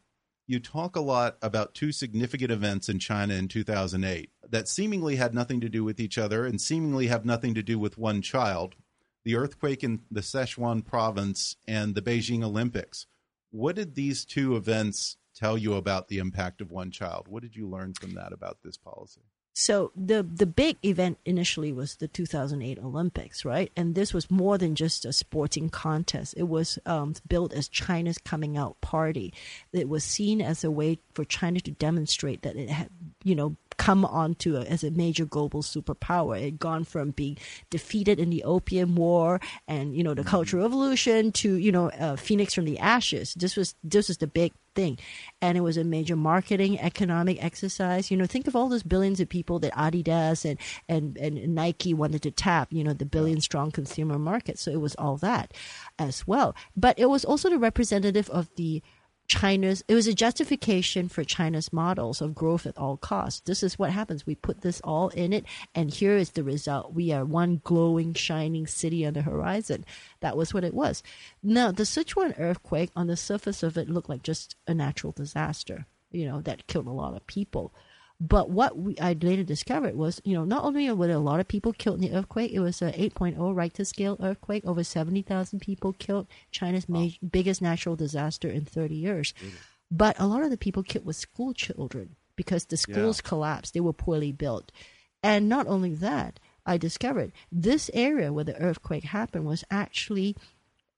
you 0.47 0.61
talk 0.61 0.97
a 0.97 1.01
lot 1.01 1.37
about 1.43 1.75
two 1.75 1.91
significant 1.91 2.51
events 2.51 2.89
in 2.89 2.99
China 2.99 3.35
in 3.35 3.49
2008 3.49 4.31
that 4.51 4.69
seemingly 4.69 5.17
had 5.17 5.35
nothing 5.35 5.61
to 5.61 5.69
do 5.69 5.85
with 5.85 5.99
each 5.99 6.19
other 6.19 6.45
and 6.47 6.61
seemingly 6.61 7.07
have 7.07 7.25
nothing 7.25 7.55
to 7.55 7.63
do 7.63 7.79
with 7.79 7.99
one 7.99 8.23
child 8.23 8.77
the 9.25 9.37
earthquake 9.37 9.83
in 9.83 10.03
the 10.11 10.21
Sichuan 10.21 10.85
province 10.85 11.57
and 11.67 11.95
the 11.95 12.03
Beijing 12.03 12.45
Olympics. 12.45 13.07
What 13.51 13.77
did 13.77 13.95
these 13.95 14.25
two 14.25 14.55
events 14.55 15.17
tell 15.35 15.57
you 15.57 15.75
about 15.75 16.09
the 16.09 16.19
impact 16.19 16.61
of 16.61 16.71
one 16.71 16.91
child? 16.91 17.27
What 17.27 17.43
did 17.43 17.57
you 17.57 17.69
learn 17.69 17.95
from 17.95 18.15
that 18.15 18.33
about 18.33 18.59
this 18.63 18.77
policy? 18.77 19.23
So 19.57 19.93
the 19.95 20.25
the 20.25 20.47
big 20.47 20.79
event 20.85 21.19
initially 21.25 21.73
was 21.73 21.95
the 21.97 22.09
2008 22.09 22.79
Olympics, 22.81 23.45
right? 23.45 23.71
And 23.77 23.95
this 23.95 24.13
was 24.13 24.29
more 24.29 24.59
than 24.59 24.75
just 24.75 25.05
a 25.05 25.13
sporting 25.13 25.71
contest. 25.71 26.35
It 26.37 26.49
was 26.49 26.77
um, 26.87 27.15
built 27.29 27.53
as 27.53 27.69
China's 27.69 28.19
coming 28.19 28.57
out 28.57 28.81
party. 28.81 29.33
It 29.73 29.89
was 29.89 30.03
seen 30.03 30.43
as 30.43 30.65
a 30.65 30.73
way 30.73 30.99
for 31.13 31.25
China 31.25 31.61
to 31.61 31.71
demonstrate 31.71 32.43
that 32.43 32.57
it 32.57 32.69
had, 32.69 32.91
you 33.23 33.37
know, 33.37 33.57
come 33.77 34.05
onto 34.05 34.57
a, 34.57 34.63
as 34.63 34.85
a 34.85 34.91
major 34.91 35.25
global 35.25 35.63
superpower. 35.63 36.39
It 36.39 36.45
had 36.45 36.59
gone 36.59 36.85
from 36.85 37.11
being 37.11 37.39
defeated 37.71 38.19
in 38.19 38.31
the 38.31 38.45
Opium 38.45 38.97
War 38.97 39.41
and 39.69 39.97
you 39.97 40.03
know 40.03 40.15
the 40.15 40.25
Cultural 40.25 40.63
Revolution 40.63 41.33
to 41.33 41.55
you 41.55 41.73
know 41.73 41.91
uh, 41.91 42.17
Phoenix 42.17 42.55
from 42.55 42.65
the 42.65 42.79
ashes. 42.79 43.35
This 43.35 43.57
was 43.57 43.75
this 43.83 44.09
was 44.09 44.19
the 44.19 44.27
big 44.27 44.53
thing, 44.75 44.99
and 45.41 45.57
it 45.57 45.63
was 45.63 45.77
a 45.77 45.85
major 45.85 46.17
marketing 46.17 46.79
economic 46.81 47.43
exercise. 47.43 48.11
You 48.11 48.17
know, 48.17 48.27
think 48.27 48.47
of 48.47 48.57
all 48.57 48.69
those 48.69 48.83
billions 48.83 49.21
of 49.21 49.29
people 49.29 49.59
that 49.61 49.73
Adidas 49.73 50.45
and 50.45 50.59
and 50.89 51.17
and 51.19 51.55
Nike 51.55 51.95
wanted 51.95 52.23
to 52.23 52.31
tap. 52.31 52.73
You 52.73 52.85
know, 52.85 52.93
the 52.93 53.07
billion 53.07 53.41
strong 53.41 53.71
consumer 53.71 54.19
market. 54.19 54.59
So 54.59 54.71
it 54.71 54.81
was 54.81 54.95
all 54.97 55.17
that 55.19 55.53
as 55.99 56.27
well, 56.27 56.55
but 56.77 56.99
it 56.99 57.07
was 57.07 57.25
also 57.25 57.51
the 57.51 57.59
representative 57.59 58.29
of 58.31 58.51
the 58.57 58.83
China's 59.27 59.83
it 59.89 59.95
was 59.95 60.07
a 60.07 60.15
justification 60.15 61.09
for 61.09 61.25
China's 61.25 61.73
models 61.73 62.21
of 62.21 62.35
growth 62.35 62.67
at 62.67 62.77
all 62.77 62.97
costs. 62.97 63.41
This 63.41 63.63
is 63.63 63.79
what 63.79 63.91
happens. 63.91 64.27
We 64.27 64.35
put 64.35 64.61
this 64.61 64.81
all 64.83 65.09
in 65.11 65.33
it 65.33 65.45
and 65.75 65.93
here 65.93 66.17
is 66.17 66.33
the 66.33 66.45
result. 66.45 66.93
We 66.93 67.13
are 67.13 67.25
one 67.25 67.61
glowing 67.65 68.15
shining 68.15 68.67
city 68.67 69.07
on 69.07 69.15
the 69.15 69.23
horizon. 69.23 69.85
That 70.21 70.37
was 70.37 70.53
what 70.53 70.65
it 70.65 70.75
was. 70.75 71.03
Now, 71.43 71.73
the 71.73 71.85
Sichuan 71.85 72.39
earthquake 72.39 72.91
on 72.95 73.07
the 73.07 73.17
surface 73.17 73.63
of 73.63 73.79
it 73.79 73.89
looked 73.89 74.09
like 74.09 74.23
just 74.23 74.57
a 74.67 74.75
natural 74.75 75.13
disaster, 75.13 75.87
you 76.11 76.27
know, 76.27 76.41
that 76.43 76.67
killed 76.67 76.87
a 76.87 76.91
lot 76.91 77.15
of 77.15 77.27
people. 77.27 77.73
But 78.21 78.49
what 78.49 78.79
we, 78.79 78.97
I 78.99 79.13
later 79.15 79.43
discovered 79.43 79.97
was, 79.97 80.21
you 80.25 80.35
know, 80.35 80.45
not 80.45 80.65
only 80.65 80.91
were 80.93 81.07
there 81.07 81.17
a 81.17 81.21
lot 81.21 81.41
of 81.41 81.49
people 81.49 81.73
killed 81.73 82.03
in 82.03 82.11
the 82.11 82.17
earthquake, 82.17 82.53
it 82.53 82.61
was 82.61 82.81
a 82.81 82.93
8.0 82.93 83.57
Richter 83.57 83.85
scale 83.85 84.17
earthquake, 84.21 84.65
over 84.65 84.85
70,000 84.85 85.59
people 85.61 85.93
killed, 85.95 86.29
China's 86.51 86.89
wow. 86.89 87.01
ma- 87.01 87.29
biggest 87.29 87.61
natural 87.61 87.97
disaster 87.97 88.49
in 88.49 88.65
30 88.65 88.95
years. 88.95 89.35
Mm-hmm. 89.39 89.57
But 89.91 90.17
a 90.19 90.27
lot 90.27 90.45
of 90.45 90.51
the 90.51 90.57
people 90.57 90.83
killed 90.83 91.07
were 91.07 91.13
school 91.13 91.53
children 91.53 92.17
because 92.37 92.67
the 92.67 92.77
schools 92.77 93.21
yeah. 93.23 93.29
collapsed. 93.29 93.75
They 93.75 93.81
were 93.81 93.93
poorly 93.93 94.33
built. 94.33 94.71
And 95.23 95.49
not 95.49 95.67
only 95.67 95.95
that, 95.95 96.39
I 96.67 96.77
discovered 96.77 97.33
this 97.51 97.91
area 97.93 98.33
where 98.33 98.45
the 98.45 98.57
earthquake 98.57 99.05
happened 99.05 99.45
was 99.45 99.65
actually 99.71 100.37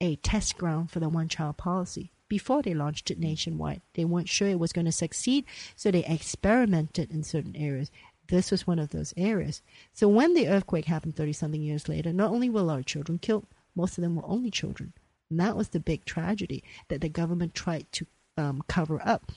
a 0.00 0.16
test 0.16 0.58
ground 0.58 0.90
for 0.90 1.00
the 1.00 1.08
one 1.08 1.28
child 1.28 1.56
policy 1.56 2.12
before 2.28 2.62
they 2.62 2.74
launched 2.74 3.10
it 3.10 3.18
nationwide. 3.18 3.82
They 3.94 4.04
weren't 4.04 4.28
sure 4.28 4.48
it 4.48 4.58
was 4.58 4.72
going 4.72 4.86
to 4.86 4.92
succeed, 4.92 5.44
so 5.74 5.90
they 5.90 6.04
experimented 6.04 7.10
in 7.10 7.22
certain 7.22 7.56
areas. 7.56 7.90
This 8.28 8.50
was 8.50 8.66
one 8.66 8.78
of 8.78 8.90
those 8.90 9.14
areas. 9.16 9.62
So 9.92 10.08
when 10.08 10.34
the 10.34 10.48
earthquake 10.48 10.86
happened 10.86 11.16
30 11.16 11.32
something 11.32 11.62
years 11.62 11.88
later, 11.88 12.12
not 12.12 12.30
only 12.30 12.50
were 12.50 12.70
our 12.70 12.82
children 12.82 13.18
killed, 13.18 13.46
most 13.74 13.98
of 13.98 14.02
them 14.02 14.16
were 14.16 14.26
only 14.26 14.50
children. 14.50 14.92
And 15.30 15.38
that 15.40 15.56
was 15.56 15.68
the 15.68 15.80
big 15.80 16.04
tragedy 16.04 16.64
that 16.88 17.00
the 17.00 17.08
government 17.08 17.54
tried 17.54 17.90
to 17.92 18.06
um, 18.36 18.62
cover 18.68 19.00
up 19.04 19.32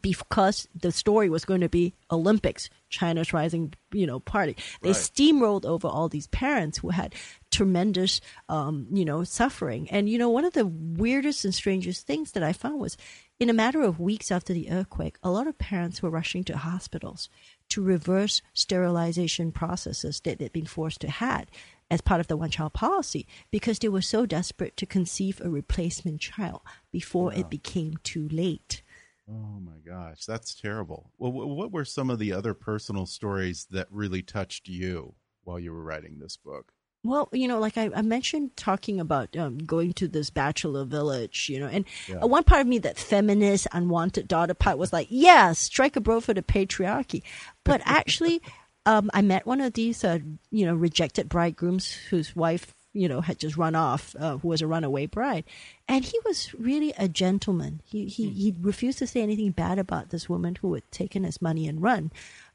because 0.00 0.68
the 0.74 0.92
story 0.92 1.28
was 1.28 1.44
going 1.44 1.60
to 1.60 1.68
be 1.68 1.94
Olympics, 2.10 2.70
China's 2.88 3.32
rising, 3.32 3.74
you 3.92 4.06
know, 4.06 4.20
party. 4.20 4.56
They 4.82 4.90
right. 4.90 4.96
steamrolled 4.96 5.64
over 5.64 5.88
all 5.88 6.08
these 6.08 6.28
parents 6.28 6.78
who 6.78 6.90
had 6.90 7.14
tremendous, 7.50 8.20
um, 8.48 8.86
you 8.92 9.04
know, 9.04 9.24
suffering. 9.24 9.90
And 9.90 10.08
you 10.08 10.18
know, 10.18 10.30
one 10.30 10.44
of 10.44 10.52
the 10.52 10.66
weirdest 10.66 11.44
and 11.44 11.54
strangest 11.54 12.06
things 12.06 12.32
that 12.32 12.42
I 12.42 12.52
found 12.52 12.80
was, 12.80 12.96
in 13.38 13.50
a 13.50 13.54
matter 13.54 13.82
of 13.82 14.00
weeks 14.00 14.30
after 14.30 14.52
the 14.52 14.70
earthquake, 14.70 15.16
a 15.22 15.30
lot 15.30 15.46
of 15.46 15.58
parents 15.58 16.02
were 16.02 16.10
rushing 16.10 16.44
to 16.44 16.56
hospitals 16.56 17.28
to 17.70 17.82
reverse 17.82 18.42
sterilization 18.52 19.52
processes 19.52 20.20
that 20.20 20.38
they'd 20.38 20.52
been 20.52 20.66
forced 20.66 21.00
to 21.00 21.10
had 21.10 21.50
as 21.90 22.00
part 22.00 22.20
of 22.20 22.28
the 22.28 22.36
one 22.36 22.50
child 22.50 22.72
policy 22.72 23.26
because 23.50 23.78
they 23.78 23.88
were 23.88 24.02
so 24.02 24.26
desperate 24.26 24.76
to 24.76 24.86
conceive 24.86 25.40
a 25.40 25.50
replacement 25.50 26.20
child 26.20 26.60
before 26.92 27.30
wow. 27.30 27.36
it 27.36 27.50
became 27.50 27.94
too 28.02 28.28
late. 28.30 28.82
Oh 29.28 29.60
my 29.60 29.78
gosh, 29.84 30.24
that's 30.24 30.54
terrible. 30.54 31.10
Well, 31.18 31.32
what 31.32 31.72
were 31.72 31.84
some 31.84 32.10
of 32.10 32.18
the 32.18 32.32
other 32.32 32.54
personal 32.54 33.06
stories 33.06 33.66
that 33.70 33.86
really 33.90 34.22
touched 34.22 34.68
you 34.68 35.14
while 35.44 35.58
you 35.58 35.72
were 35.72 35.82
writing 35.82 36.18
this 36.18 36.36
book? 36.36 36.72
Well, 37.02 37.30
you 37.32 37.48
know, 37.48 37.58
like 37.58 37.78
I, 37.78 37.90
I 37.94 38.02
mentioned, 38.02 38.56
talking 38.56 39.00
about 39.00 39.34
um, 39.34 39.56
going 39.58 39.94
to 39.94 40.08
this 40.08 40.28
bachelor 40.28 40.84
village, 40.84 41.48
you 41.48 41.58
know, 41.58 41.66
and 41.66 41.86
yeah. 42.06 42.24
one 42.24 42.44
part 42.44 42.60
of 42.60 42.66
me, 42.66 42.78
that 42.78 42.98
feminist, 42.98 43.66
unwanted 43.72 44.28
daughter 44.28 44.52
part, 44.52 44.76
was 44.76 44.92
like, 44.92 45.06
yeah, 45.10 45.52
strike 45.52 45.96
a 45.96 46.00
blow 46.00 46.20
for 46.20 46.34
the 46.34 46.42
patriarchy. 46.42 47.22
But 47.64 47.80
actually, 47.86 48.42
um, 48.84 49.10
I 49.14 49.22
met 49.22 49.46
one 49.46 49.62
of 49.62 49.72
these, 49.72 50.04
uh, 50.04 50.18
you 50.50 50.66
know, 50.66 50.74
rejected 50.74 51.30
bridegrooms 51.30 51.90
whose 51.90 52.36
wife 52.36 52.74
you 52.92 53.08
know, 53.08 53.20
had 53.20 53.38
just 53.38 53.56
run 53.56 53.74
off, 53.74 54.16
uh, 54.18 54.38
who 54.38 54.48
was 54.48 54.62
a 54.62 54.66
runaway 54.66 55.06
bride. 55.06 55.44
And 55.86 56.04
he 56.04 56.18
was 56.24 56.52
really 56.54 56.92
a 56.98 57.08
gentleman. 57.08 57.82
He, 57.84 58.06
he, 58.06 58.26
mm. 58.26 58.34
he 58.34 58.54
refused 58.60 58.98
to 58.98 59.06
say 59.06 59.22
anything 59.22 59.52
bad 59.52 59.78
about 59.78 60.10
this 60.10 60.28
woman 60.28 60.56
who 60.60 60.74
had 60.74 60.90
taken 60.90 61.24
his 61.24 61.40
money 61.40 61.68
and 61.68 61.80
run. 61.80 62.10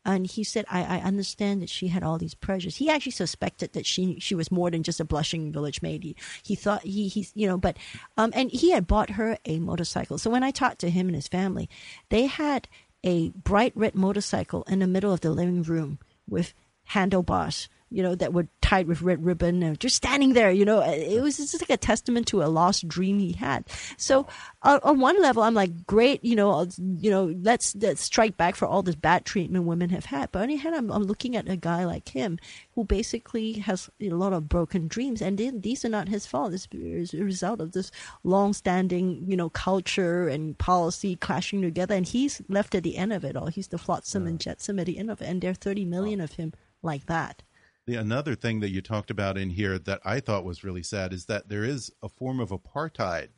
And 0.06 0.28
he 0.28 0.44
said, 0.44 0.66
I, 0.70 0.84
I 0.84 1.02
understand 1.02 1.62
that 1.62 1.70
she 1.70 1.88
had 1.88 2.04
all 2.04 2.18
these 2.18 2.36
pressures. 2.36 2.78
He 2.78 2.90
actually 2.90 3.12
suspected 3.12 3.74
that 3.74 3.86
she 3.86 4.20
she 4.20 4.36
was 4.36 4.52
more 4.52 4.70
than 4.70 4.84
just 4.84 5.00
a 5.00 5.06
blushing 5.06 5.52
village 5.52 5.82
maid. 5.82 6.04
He, 6.04 6.16
he 6.44 6.56
thought 6.56 6.84
he, 6.84 7.08
he, 7.08 7.28
you 7.34 7.48
know, 7.48 7.58
but, 7.58 7.78
um, 8.16 8.32
and 8.36 8.52
he 8.52 8.72
had 8.72 8.88
bought 8.88 9.12
her 9.12 9.38
a 9.46 9.60
motorcycle. 9.60 10.18
So 10.18 10.30
when 10.30 10.44
I 10.44 10.52
talked 10.52 10.80
to 10.80 10.90
him 10.90 11.08
and 11.08 11.16
his 11.16 11.28
family, 11.28 11.70
they 12.10 12.28
had 12.28 12.68
a 13.04 13.30
bright 13.30 13.74
red 13.76 13.96
motorcycle 13.96 14.64
in 14.64 14.80
the 14.80 14.88
middle 14.88 15.12
of 15.12 15.22
the 15.22 15.32
living 15.32 15.64
room 15.64 16.00
with 16.28 16.54
handlebars 16.86 17.68
you 17.96 18.04
know, 18.04 18.14
that 18.14 18.34
were 18.34 18.46
tied 18.60 18.88
with 18.88 19.02
red 19.02 19.24
ribbon, 19.24 19.64
and 19.64 19.80
just 19.80 19.96
standing 19.96 20.34
there. 20.34 20.52
You 20.52 20.66
know, 20.66 20.82
it 20.82 21.22
was 21.22 21.38
just 21.38 21.62
like 21.62 21.70
a 21.70 21.78
testament 21.78 22.28
to 22.28 22.44
a 22.44 22.52
lost 22.52 22.86
dream 22.90 23.20
he 23.20 23.32
had. 23.32 23.64
So 23.96 24.28
uh, 24.64 24.82
on 24.84 25.00
one 25.00 25.22
level, 25.22 25.44
I'm 25.44 25.54
like, 25.54 25.88
great, 25.88 26.22
you 26.22 26.36
know, 26.36 26.68
you 26.78 27.10
know, 27.10 27.34
let's, 27.42 27.74
let's 27.78 28.02
strike 28.02 28.36
back 28.36 28.58
for 28.58 28.66
all 28.66 28.84
this 28.84 28.96
bad 28.96 29.24
treatment 29.24 29.64
women 29.64 29.92
have 29.92 30.04
had. 30.04 30.30
But 30.34 30.42
on 30.42 30.50
the 30.50 30.56
other 30.56 30.64
hand, 30.64 30.76
I'm, 30.76 30.92
I'm 30.92 31.04
looking 31.04 31.38
at 31.38 31.48
a 31.48 31.56
guy 31.56 31.86
like 31.86 32.10
him 32.10 32.38
who 32.74 32.84
basically 32.84 33.54
has 33.60 33.90
a 34.02 34.10
lot 34.10 34.34
of 34.34 34.50
broken 34.50 34.90
dreams, 34.90 35.22
and 35.22 35.38
they, 35.38 35.52
these 35.52 35.86
are 35.86 35.90
not 35.90 36.10
his 36.10 36.26
fault. 36.26 36.52
This 36.52 36.68
is 36.74 37.14
a 37.14 37.24
result 37.24 37.62
of 37.62 37.72
this 37.72 37.92
long-standing, 38.26 39.24
you 39.26 39.38
know, 39.38 39.50
culture 39.50 40.28
and 40.28 40.58
policy 40.58 41.16
clashing 41.16 41.62
together, 41.62 41.96
and 41.96 42.06
he's 42.06 42.42
left 42.50 42.76
at 42.76 42.84
the 42.84 42.98
end 42.98 43.14
of 43.14 43.24
it 43.24 43.38
all. 43.38 43.48
He's 43.48 43.70
the 43.70 43.78
flotsam 43.78 44.24
yeah. 44.24 44.32
and 44.32 44.40
jetsam 44.42 44.80
at 44.80 44.88
the 44.88 44.98
end 44.98 45.10
of 45.10 45.22
it, 45.22 45.30
and 45.30 45.40
there 45.42 45.52
are 45.52 45.54
30 45.54 45.86
million 45.86 46.20
wow. 46.20 46.26
of 46.26 46.34
him 46.34 46.52
like 46.84 47.06
that. 47.06 47.42
The, 47.88 47.96
another 47.96 48.36
thing 48.36 48.62
that 48.62 48.70
you 48.70 48.82
talked 48.82 49.12
about 49.12 49.38
in 49.38 49.52
here 49.52 49.78
that 49.78 50.02
I 50.04 50.20
thought 50.20 50.44
was 50.44 50.64
really 50.64 50.84
sad 50.84 51.14
is 51.14 51.26
that 51.26 51.50
there 51.50 51.64
is 51.64 51.92
a 52.02 52.10
form 52.10 52.40
of 52.40 52.50
apartheid 52.50 53.30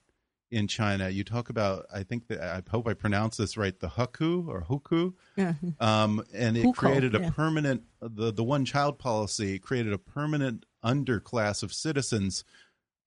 in 0.52 0.68
China. 0.68 1.10
You 1.10 1.24
talk 1.24 1.50
about, 1.50 1.86
I 1.94 2.04
think 2.04 2.28
that 2.28 2.40
I 2.42 2.64
hope 2.70 2.88
I 2.88 2.94
pronounce 2.94 3.38
this 3.38 3.58
right, 3.58 3.78
the 3.78 3.90
hukou 3.90 4.48
or 4.48 4.62
hukou, 4.62 5.14
yeah. 5.36 5.54
um, 5.80 6.24
and 6.34 6.58
it 6.58 6.64
Hukou, 6.64 6.76
created 6.76 7.16
a 7.16 7.22
yeah. 7.22 7.30
permanent 7.32 7.84
the 8.02 8.32
the 8.32 8.44
one 8.44 8.64
child 8.64 9.00
policy 9.00 9.60
created 9.60 9.92
a 9.92 9.98
permanent 9.98 10.66
underclass 10.84 11.64
of 11.64 11.74
citizens 11.74 12.44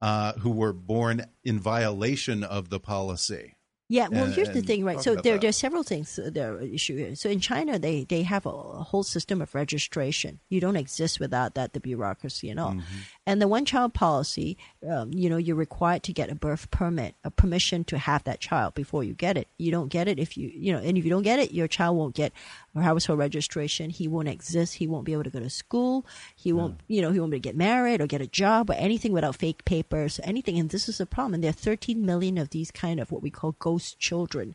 uh, 0.03 0.35
who 0.35 0.51
were 0.51 0.73
born 0.73 1.25
in 1.45 1.59
violation 1.59 2.45
of 2.45 2.69
the 2.69 2.81
policy. 2.81 3.57
Yeah, 3.91 4.07
well, 4.07 4.27
and, 4.27 4.33
here's 4.33 4.51
the 4.51 4.63
thing, 4.63 4.85
right? 4.85 5.01
So 5.01 5.17
there, 5.17 5.37
there 5.37 5.49
are 5.49 5.53
several 5.53 5.83
things 5.83 6.17
there 6.25 6.55
are 6.55 6.61
issue 6.61 6.97
here. 6.97 7.17
So 7.17 7.29
in 7.29 7.41
China, 7.41 7.77
they 7.77 8.05
they 8.05 8.23
have 8.23 8.47
a, 8.47 8.51
whole 8.51 9.03
system 9.03 9.43
of 9.43 9.53
registration. 9.53 10.39
You 10.49 10.61
don't 10.61 10.77
exist 10.77 11.19
without 11.19 11.55
that, 11.55 11.73
the 11.73 11.81
bureaucracy 11.81 12.49
and 12.51 12.61
all. 12.61 12.71
Mm-hmm. 12.71 12.99
And 13.27 13.43
the 13.43 13.49
one 13.49 13.65
child 13.65 13.93
policy, 13.93 14.57
um, 14.89 15.13
you 15.13 15.29
know, 15.29 15.39
you're 15.39 15.57
required 15.57 16.05
to 16.05 16.13
get 16.13 16.31
a 16.31 16.37
birth 16.37 16.71
permit, 16.71 17.17
a 17.25 17.33
permission 17.33 17.83
to 17.85 17.99
have 17.99 18.23
that 18.25 18.39
child 18.39 18.75
before 18.75 19.03
you 19.03 19.13
get 19.13 19.37
it. 19.37 19.49
You 19.59 19.73
don't 19.73 19.89
get 19.89 20.07
it 20.07 20.21
if 20.21 20.37
you, 20.37 20.51
you 20.55 20.73
know, 20.73 20.79
and 20.79 20.97
if 20.97 21.05
you 21.05 21.11
don't 21.11 21.25
get 21.25 21.41
it, 21.41 21.53
your 21.53 21.67
child 21.67 21.97
won't 21.97 22.15
get 22.15 22.33
household 22.77 23.19
registration. 23.19 23.91
He 23.91 24.07
won't 24.07 24.29
exist. 24.29 24.75
He 24.75 24.87
won't 24.87 25.05
be 25.05 25.13
able 25.13 25.25
to 25.25 25.31
go 25.31 25.41
to 25.41 25.51
school. 25.51 26.07
He 26.37 26.53
won't, 26.53 26.81
yeah. 26.87 26.97
you 26.97 27.03
know, 27.03 27.11
he 27.11 27.19
won't 27.19 27.33
be 27.33 27.37
able 27.37 27.43
to 27.43 27.49
get 27.49 27.57
married 27.57 28.01
or 28.01 28.07
get 28.07 28.21
a 28.21 28.29
job 28.29 28.71
or 28.71 28.75
anything 28.75 29.13
without 29.13 29.35
fake 29.35 29.65
papers, 29.65 30.21
anything. 30.23 30.59
And 30.59 30.71
this 30.71 30.89
is 30.89 31.01
a 31.01 31.07
problem. 31.07 31.35
And 31.35 31.43
there 31.43 31.51
are 31.51 31.53
13 31.53 32.07
million 32.07 32.39
of 32.39 32.51
these 32.51 32.71
kind 32.71 33.01
of 33.01 33.11
what 33.11 33.23
we 33.23 33.31
call 33.31 33.57
ghost 33.59 33.80
children 33.81 34.55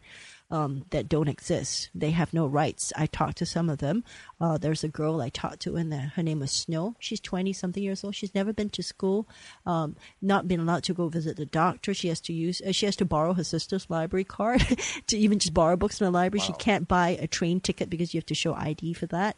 um, 0.51 0.85
that 0.91 1.09
don't 1.09 1.27
exist. 1.27 1.89
They 1.95 2.11
have 2.11 2.33
no 2.33 2.45
rights. 2.45 2.93
I 2.95 3.07
talked 3.07 3.37
to 3.37 3.45
some 3.45 3.69
of 3.69 3.79
them. 3.79 4.03
Uh, 4.39 4.57
there's 4.57 4.83
a 4.83 4.87
girl 4.87 5.21
I 5.21 5.29
talked 5.29 5.61
to, 5.61 5.75
and 5.75 5.93
her 5.93 6.23
name 6.23 6.39
was 6.39 6.51
Snow. 6.51 6.95
She's 6.99 7.19
20 7.19 7.51
something 7.53 7.81
years 7.81 8.03
old. 8.03 8.15
She's 8.15 8.35
never 8.35 8.53
been 8.53 8.69
to 8.71 8.83
school, 8.83 9.27
um, 9.65 9.95
not 10.21 10.47
been 10.47 10.59
allowed 10.59 10.83
to 10.83 10.93
go 10.93 11.09
visit 11.09 11.37
the 11.37 11.45
doctor. 11.45 11.93
She 11.93 12.09
has 12.09 12.21
to 12.21 12.33
use, 12.33 12.61
uh, 12.61 12.71
she 12.71 12.85
has 12.85 12.95
to 12.97 13.05
borrow 13.05 13.33
her 13.33 13.43
sister's 13.43 13.89
library 13.89 14.23
card 14.23 14.61
to 15.07 15.17
even 15.17 15.39
just 15.39 15.53
borrow 15.53 15.75
books 15.75 15.97
from 15.97 16.05
the 16.05 16.11
library. 16.11 16.41
Wow. 16.41 16.47
She 16.47 16.53
can't 16.53 16.87
buy 16.87 17.17
a 17.19 17.27
train 17.27 17.59
ticket 17.59 17.89
because 17.89 18.13
you 18.13 18.19
have 18.19 18.25
to 18.27 18.35
show 18.35 18.53
ID 18.53 18.93
for 18.93 19.07
that. 19.07 19.37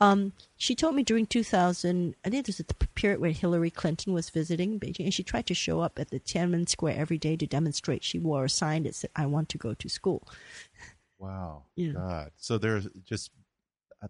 Um, 0.00 0.32
she 0.56 0.74
told 0.74 0.94
me 0.94 1.02
during 1.02 1.26
2000, 1.26 2.14
I 2.24 2.30
think 2.30 2.46
this 2.46 2.60
is 2.60 2.66
the 2.66 2.74
period 2.94 3.20
where 3.20 3.32
Hillary 3.32 3.70
Clinton 3.70 4.12
was 4.12 4.30
visiting 4.30 4.78
Beijing, 4.78 5.04
and 5.04 5.14
she 5.14 5.24
tried 5.24 5.46
to 5.46 5.54
show 5.54 5.80
up 5.80 5.98
at 5.98 6.10
the 6.10 6.20
Tiananmen 6.20 6.68
Square 6.68 6.96
every 6.98 7.18
day 7.18 7.36
to 7.36 7.46
demonstrate. 7.46 8.04
She 8.04 8.18
wore 8.18 8.44
a 8.44 8.50
sign 8.50 8.84
that 8.84 8.94
said, 8.94 9.10
I 9.16 9.26
want 9.26 9.48
to 9.50 9.58
go 9.58 9.74
to 9.74 9.88
school. 9.88 10.22
Wow. 11.18 11.64
Yeah. 11.74 11.92
God. 11.92 12.30
So 12.36 12.58
there's 12.58 12.86
just 13.04 13.32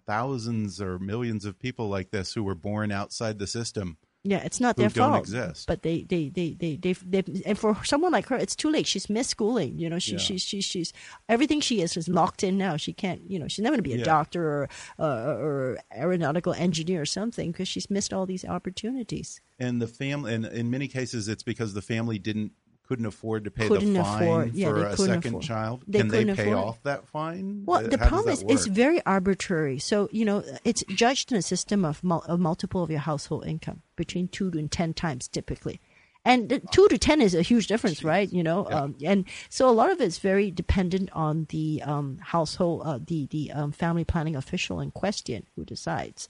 thousands 0.07 0.83
or 0.83 0.99
millions 0.99 1.47
of 1.47 1.59
people 1.59 1.89
like 1.89 2.11
this 2.11 2.35
who 2.35 2.43
were 2.43 2.55
born 2.55 2.93
outside 2.93 3.39
the 3.39 3.47
system 3.47 3.97
yeah, 4.25 4.39
it's 4.45 4.61
not 4.61 4.77
their 4.77 4.91
fault. 4.91 5.21
Exist. 5.21 5.67
But 5.67 5.83
they, 5.83 6.03
they, 6.03 6.29
they, 6.29 6.53
they, 6.53 6.77
they, 6.77 6.93
they, 6.93 7.43
and 7.47 7.59
for 7.59 7.77
someone 7.85 8.13
like 8.13 8.27
her, 8.27 8.37
it's 8.37 8.57
too 8.57 8.71
late. 8.71 8.87
She's 8.87 9.09
missed 9.09 9.31
schooling. 9.31 9.79
You 9.79 9.89
know, 9.89 9.99
she, 9.99 10.13
yeah. 10.13 10.19
she, 10.19 10.39
she, 10.39 10.61
she's 10.61 10.93
everything 11.29 11.61
she 11.61 11.81
is 11.81 11.97
is 11.97 12.09
locked 12.09 12.43
in 12.43 12.59
now. 12.59 12.77
She 12.77 12.93
can't, 12.93 13.23
you 13.31 13.39
know, 13.39 13.49
she's 13.49 13.63
never 13.63 13.75
going 13.75 13.85
to 13.85 13.89
be 13.89 13.95
a 13.95 13.99
yeah. 13.99 14.05
doctor 14.05 14.43
or, 14.45 14.69
uh, 14.99 15.35
or 15.37 15.79
aeronautical 15.97 16.53
engineer 16.53 17.03
or 17.03 17.07
something 17.07 17.53
because 17.53 17.69
she's 17.69 17.89
missed 17.91 18.13
all 18.13 18.27
these 18.27 18.45
opportunities. 18.45 19.41
And 19.59 19.81
the 19.81 19.87
family, 19.87 20.35
and 20.35 20.45
in 20.47 20.71
many 20.71 20.89
cases, 20.89 21.29
it's 21.29 21.43
because 21.43 21.75
the 21.75 21.83
family 21.83 22.19
didn't 22.19 22.53
couldn't 22.89 23.07
afford 23.07 23.45
to 23.45 23.51
pay 23.51 23.69
couldn't 23.69 23.93
the 23.93 24.03
fine 24.03 24.23
afford, 24.23 24.55
yeah, 24.55 24.69
for 24.69 24.85
a 24.87 24.97
second 24.97 25.27
afford. 25.27 25.43
child. 25.43 25.85
They 25.87 25.99
Can 25.99 26.09
they 26.09 26.25
pay 26.25 26.55
off 26.55 26.83
that 26.85 27.07
fine? 27.07 27.65
Well, 27.67 27.83
the 27.83 27.99
problem 27.99 28.33
is 28.33 28.43
it's 28.49 28.67
very 28.67 29.05
arbitrary. 29.05 29.79
So 29.79 30.09
you 30.11 30.25
know, 30.25 30.43
it's 30.65 30.83
judged 30.89 31.31
in 31.31 31.39
a 31.39 31.43
system 31.43 31.85
of, 31.85 32.03
mul- 32.03 32.25
of 32.27 32.41
multiple 32.41 32.83
of 32.83 32.91
your 32.91 33.01
household 33.01 33.47
income 33.47 33.83
between 33.95 34.29
two 34.29 34.51
to 34.51 34.69
ten 34.69 34.95
times 34.95 35.29
typically. 35.29 35.81
And 36.25 36.49
the 36.49 36.61
two 36.73 36.89
to 36.89 36.99
ten 36.99 37.21
is 37.21 37.35
a 37.35 37.43
huge 37.43 37.67
difference, 37.67 38.03
right? 38.03 38.31
You 38.33 38.43
know, 38.43 38.67
yeah. 38.69 38.81
um, 38.81 38.97
and 39.05 39.25
so 39.51 39.69
a 39.69 39.73
lot 39.73 39.91
of 39.91 40.01
it's 40.01 40.19
very 40.19 40.51
dependent 40.51 41.11
on 41.13 41.47
the 41.51 41.83
um, 41.85 42.19
household, 42.23 42.83
uh, 42.85 42.99
the 43.05 43.27
the 43.31 43.53
um, 43.53 43.73
family 43.73 44.05
planning 44.05 44.35
official 44.35 44.81
in 44.81 44.91
question 44.91 45.47
who 45.57 45.65
decides, 45.65 46.29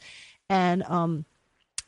and 0.50 0.82
um, 0.84 1.24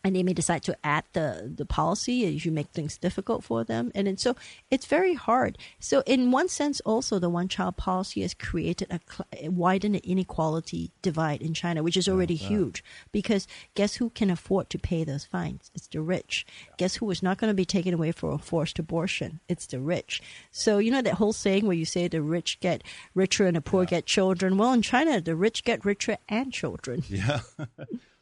and 0.03 0.17
they 0.17 0.23
may 0.23 0.33
decide 0.33 0.63
to 0.63 0.77
add 0.85 1.05
the 1.13 1.53
the 1.55 1.67
policy 1.67 2.25
if 2.25 2.47
you 2.47 2.53
make 2.53 2.69
things 2.69 2.97
difficult 2.97 3.45
for 3.45 3.65
them. 3.65 3.93
And 3.95 4.07
then 4.07 4.17
so 4.17 4.35
it's 4.71 4.87
very 4.87 5.15
hard. 5.15 5.59
So 5.79 6.03
in 6.07 6.31
one 6.31 6.49
sense 6.49 6.81
also 6.81 7.19
the 7.19 7.29
one 7.29 7.49
child 7.49 7.77
policy 7.77 8.23
has 8.23 8.35
created 8.35 8.89
a 8.91 9.01
cl- 9.09 9.51
widened 9.51 9.97
inequality 9.97 10.91
divide 11.03 11.43
in 11.43 11.55
china 11.55 11.83
which 11.83 11.97
is 11.97 12.09
already 12.09 12.35
yeah, 12.35 12.49
huge. 12.49 12.85
Because 13.13 13.47
guess 13.75 13.97
who 13.97 14.11
can 14.11 14.31
afford 14.31 14.71
to 14.71 14.79
pay 14.79 15.05
those 15.05 15.25
fines? 15.25 15.71
It's 15.75 15.87
the 15.87 16.01
rich. 16.01 16.47
Guess 16.79 16.97
who 16.97 17.11
is 17.11 17.23
not 17.23 17.39
going 17.39 17.51
to 17.51 17.55
be 17.55 17.65
taken 17.65 17.93
away 17.93 18.13
for 18.13 18.33
a 18.33 18.39
forced 18.39 18.79
abortion? 18.79 19.41
It's 19.49 19.67
the 19.67 19.81
rich. 19.81 20.23
So 20.51 20.79
you 20.79 20.91
know 20.91 21.03
that 21.03 21.15
whole 21.15 21.33
saying 21.33 21.67
where 21.67 21.77
you 21.77 21.85
say 21.85 22.09
the 22.09 22.23
rich 22.23 22.59
get 22.61 22.83
richer 23.15 23.47
and 23.47 23.57
the 23.57 23.61
poor 23.61 23.83
yeah. 23.83 23.91
get 23.91 24.07
children? 24.07 24.57
Well 24.57 24.73
in 24.73 24.83
china 24.83 25.21
the 25.21 25.37
rich 25.37 25.65
get 25.65 25.85
richer 25.85 26.17
and 26.29 26.53
children. 26.53 27.03
Yeah 27.09 27.41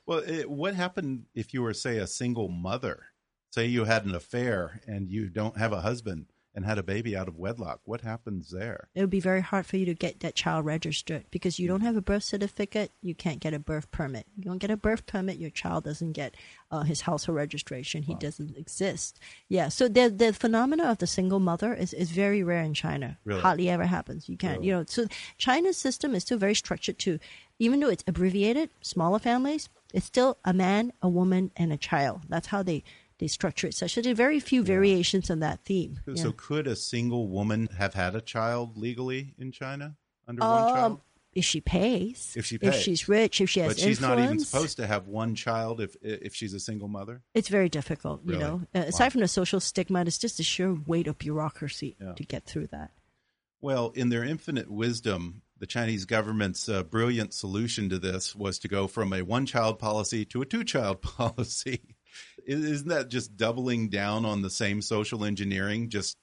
Well, 0.09 0.21
it, 0.27 0.51
what 0.51 0.75
happened 0.75 1.27
if 1.35 1.53
you 1.53 1.61
were, 1.61 1.75
say, 1.75 1.99
a 1.99 2.07
single 2.07 2.49
mother? 2.49 3.05
Say 3.51 3.67
you 3.67 3.85
had 3.85 4.07
an 4.07 4.15
affair 4.15 4.81
and 4.87 5.11
you 5.11 5.29
don't 5.29 5.59
have 5.59 5.71
a 5.71 5.83
husband 5.83 6.27
and 6.55 6.65
had 6.65 6.79
a 6.79 6.83
baby 6.83 7.15
out 7.15 7.29
of 7.29 7.37
wedlock. 7.37 7.81
What 7.85 8.01
happens 8.01 8.51
there? 8.51 8.89
It 8.95 9.03
would 9.03 9.11
be 9.11 9.21
very 9.21 9.43
hard 9.43 9.67
for 9.67 9.77
you 9.77 9.85
to 9.85 9.93
get 9.93 10.21
that 10.21 10.35
child 10.35 10.65
registered 10.65 11.25
because 11.31 11.59
you 11.59 11.69
don't 11.69 11.83
have 11.83 11.95
a 11.95 12.01
birth 12.01 12.25
certificate. 12.25 12.91
You 13.03 13.15
can't 13.15 13.39
get 13.39 13.53
a 13.53 13.59
birth 13.59 13.91
permit. 13.91 14.27
You 14.35 14.45
don't 14.45 14.59
get 14.59 14.71
a 14.71 14.79
birth 14.79 15.05
permit, 15.05 15.37
your 15.37 15.51
child 15.51 15.85
doesn't 15.85 16.13
get 16.13 16.37
uh, 16.71 16.85
his 16.85 17.03
household 17.03 17.37
registration. 17.37 18.03
He 18.03 18.15
wow. 18.15 18.19
doesn't 18.19 18.57
exist. 18.57 19.21
Yeah. 19.51 19.69
So 19.69 19.89
the 19.89 20.09
the 20.09 20.33
phenomena 20.33 20.85
of 20.85 20.99
the 20.99 21.07
single 21.07 21.39
mother 21.39 21.75
is, 21.75 21.93
is 21.93 22.13
very 22.13 22.43
rare 22.43 22.63
in 22.63 22.73
China. 22.73 23.19
Really? 23.25 23.43
Hardly 23.43 23.69
ever 23.69 23.85
happens. 23.85 24.27
You 24.27 24.39
can't. 24.39 24.59
Really? 24.59 24.69
You 24.69 24.73
know. 24.73 24.85
So 24.89 25.07
China's 25.37 25.77
system 25.77 26.15
is 26.15 26.23
still 26.23 26.39
very 26.39 26.55
structured 26.55 26.99
to, 27.01 27.19
even 27.59 27.81
though 27.81 27.91
it's 27.91 28.05
abbreviated, 28.07 28.71
smaller 28.81 29.19
families 29.19 29.69
it's 29.93 30.07
still 30.07 30.39
a 30.45 30.53
man, 30.53 30.93
a 31.03 31.09
woman, 31.09 31.51
and 31.57 31.73
a 31.73 31.77
child. 31.77 32.23
That's 32.29 32.49
how 32.49 32.63
they, 32.63 32.85
they 33.19 33.27
structure 33.27 33.69
it. 33.69 33.75
So 33.75 33.87
there 33.87 34.13
are 34.13 34.15
very 34.15 34.41
few 34.41 34.63
variations 34.63 35.31
on 35.31 35.41
that 35.41 35.65
theme. 35.65 36.01
So, 36.15 36.29
yeah. 36.29 36.33
could 36.37 36.67
a 36.67 36.77
single 36.77 37.29
woman 37.29 37.69
have 37.79 37.95
had 37.95 38.15
a 38.15 38.21
child 38.21 38.77
legally 38.77 39.35
in 39.39 39.53
China 39.53 39.97
under 40.27 40.43
um, 40.43 40.51
one 40.51 40.75
child? 40.75 41.01
If 41.35 41.45
she 41.45 41.61
pays, 41.61 42.35
if 42.37 42.47
she 42.47 42.59
pays. 42.59 42.75
if 42.75 42.81
she's 42.81 43.09
rich, 43.09 43.41
if 43.41 43.51
she 43.51 43.61
has, 43.61 43.75
but 43.75 43.79
she's 43.79 43.99
influence. 44.01 44.19
not 44.19 44.25
even 44.25 44.41
supposed 44.41 44.77
to 44.79 44.87
have 44.87 45.07
one 45.07 45.35
child 45.35 45.81
if 45.81 45.95
if 46.03 46.35
she's 46.35 46.53
a 46.53 46.59
single 46.59 46.89
mother. 46.89 47.21
It's 47.35 47.49
very 47.49 47.69
difficult, 47.69 48.23
you 48.25 48.39
know. 48.39 48.63
Uh, 48.75 48.81
aside 48.81 49.11
from 49.13 49.21
the 49.21 49.29
social 49.29 49.61
stigma, 49.61 50.01
it's 50.01 50.19
just 50.19 50.39
the 50.39 50.43
sheer 50.43 50.77
weight 50.87 51.07
of 51.07 51.19
bureaucracy 51.19 51.97
yeah. 52.01 52.15
to 52.15 52.25
get 52.25 52.45
through 52.45 52.69
that. 52.69 52.91
Well, 53.61 53.93
in 53.95 54.09
their 54.09 54.25
infinite 54.25 54.71
wisdom, 54.71 55.43
the 55.59 55.67
Chinese 55.67 56.05
government's 56.05 56.69
uh, 56.69 56.83
brilliant 56.83 57.35
solution 57.35 57.89
to 57.91 57.99
this 57.99 58.35
was 58.35 58.59
to 58.61 58.69
go 58.69 58.87
from 58.87 59.13
a 59.13 59.23
one 59.23 59.47
child 59.47 59.79
policy 59.79 60.25
to 60.27 60.43
a 60.43 60.47
two 60.47 60.65
child 60.65 61.03
policy. 61.03 61.97
Isn't 62.47 62.89
that 62.89 63.09
just 63.09 63.37
doubling 63.37 63.89
down 63.89 64.25
on 64.25 64.43
the 64.43 64.51
same 64.51 64.81
social 64.81 65.25
engineering, 65.25 65.91
just 65.91 66.17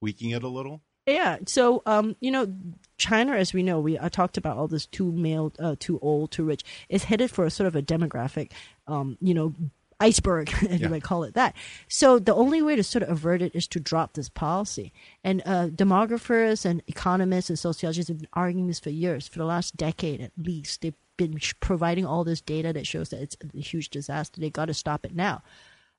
tweaking 0.00 0.30
it 0.30 0.42
a 0.42 0.48
little? 0.48 0.82
Yeah. 1.06 1.38
So, 1.46 1.82
um, 1.84 2.14
you 2.20 2.30
know, 2.30 2.54
China, 2.96 3.32
as 3.32 3.52
we 3.52 3.64
know, 3.64 3.80
we 3.80 3.98
I 3.98 4.08
talked 4.08 4.36
about 4.36 4.56
all 4.56 4.68
this 4.68 4.86
too 4.86 5.10
male, 5.10 5.52
uh, 5.58 5.74
too 5.78 5.98
old, 6.00 6.30
too 6.30 6.44
rich, 6.44 6.62
is 6.88 7.04
headed 7.04 7.30
for 7.30 7.44
a 7.44 7.50
sort 7.50 7.66
of 7.66 7.74
a 7.74 7.82
demographic, 7.82 8.52
um, 8.86 9.18
you 9.20 9.34
know, 9.34 9.54
iceberg, 10.02 10.50
if 10.62 10.62
yeah. 10.62 10.76
you 10.76 10.88
might 10.88 11.02
call 11.02 11.22
it 11.24 11.34
that. 11.34 11.54
So 11.88 12.18
the 12.18 12.34
only 12.34 12.60
way 12.60 12.76
to 12.76 12.82
sort 12.82 13.04
of 13.04 13.10
avert 13.10 13.42
it 13.42 13.54
is 13.54 13.66
to 13.68 13.80
drop 13.80 14.14
this 14.14 14.28
policy. 14.28 14.92
And 15.22 15.42
uh, 15.46 15.68
demographers 15.68 16.64
and 16.64 16.82
economists 16.86 17.48
and 17.48 17.58
sociologists 17.58 18.08
have 18.08 18.18
been 18.18 18.28
arguing 18.32 18.66
this 18.66 18.80
for 18.80 18.90
years, 18.90 19.28
for 19.28 19.38
the 19.38 19.44
last 19.44 19.76
decade 19.76 20.20
at 20.20 20.32
least. 20.36 20.82
They've 20.82 20.94
been 21.16 21.38
providing 21.60 22.04
all 22.04 22.24
this 22.24 22.40
data 22.40 22.72
that 22.72 22.86
shows 22.86 23.10
that 23.10 23.22
it's 23.22 23.36
a 23.54 23.60
huge 23.60 23.90
disaster. 23.90 24.40
They 24.40 24.50
got 24.50 24.66
to 24.66 24.74
stop 24.74 25.04
it 25.04 25.14
now. 25.14 25.42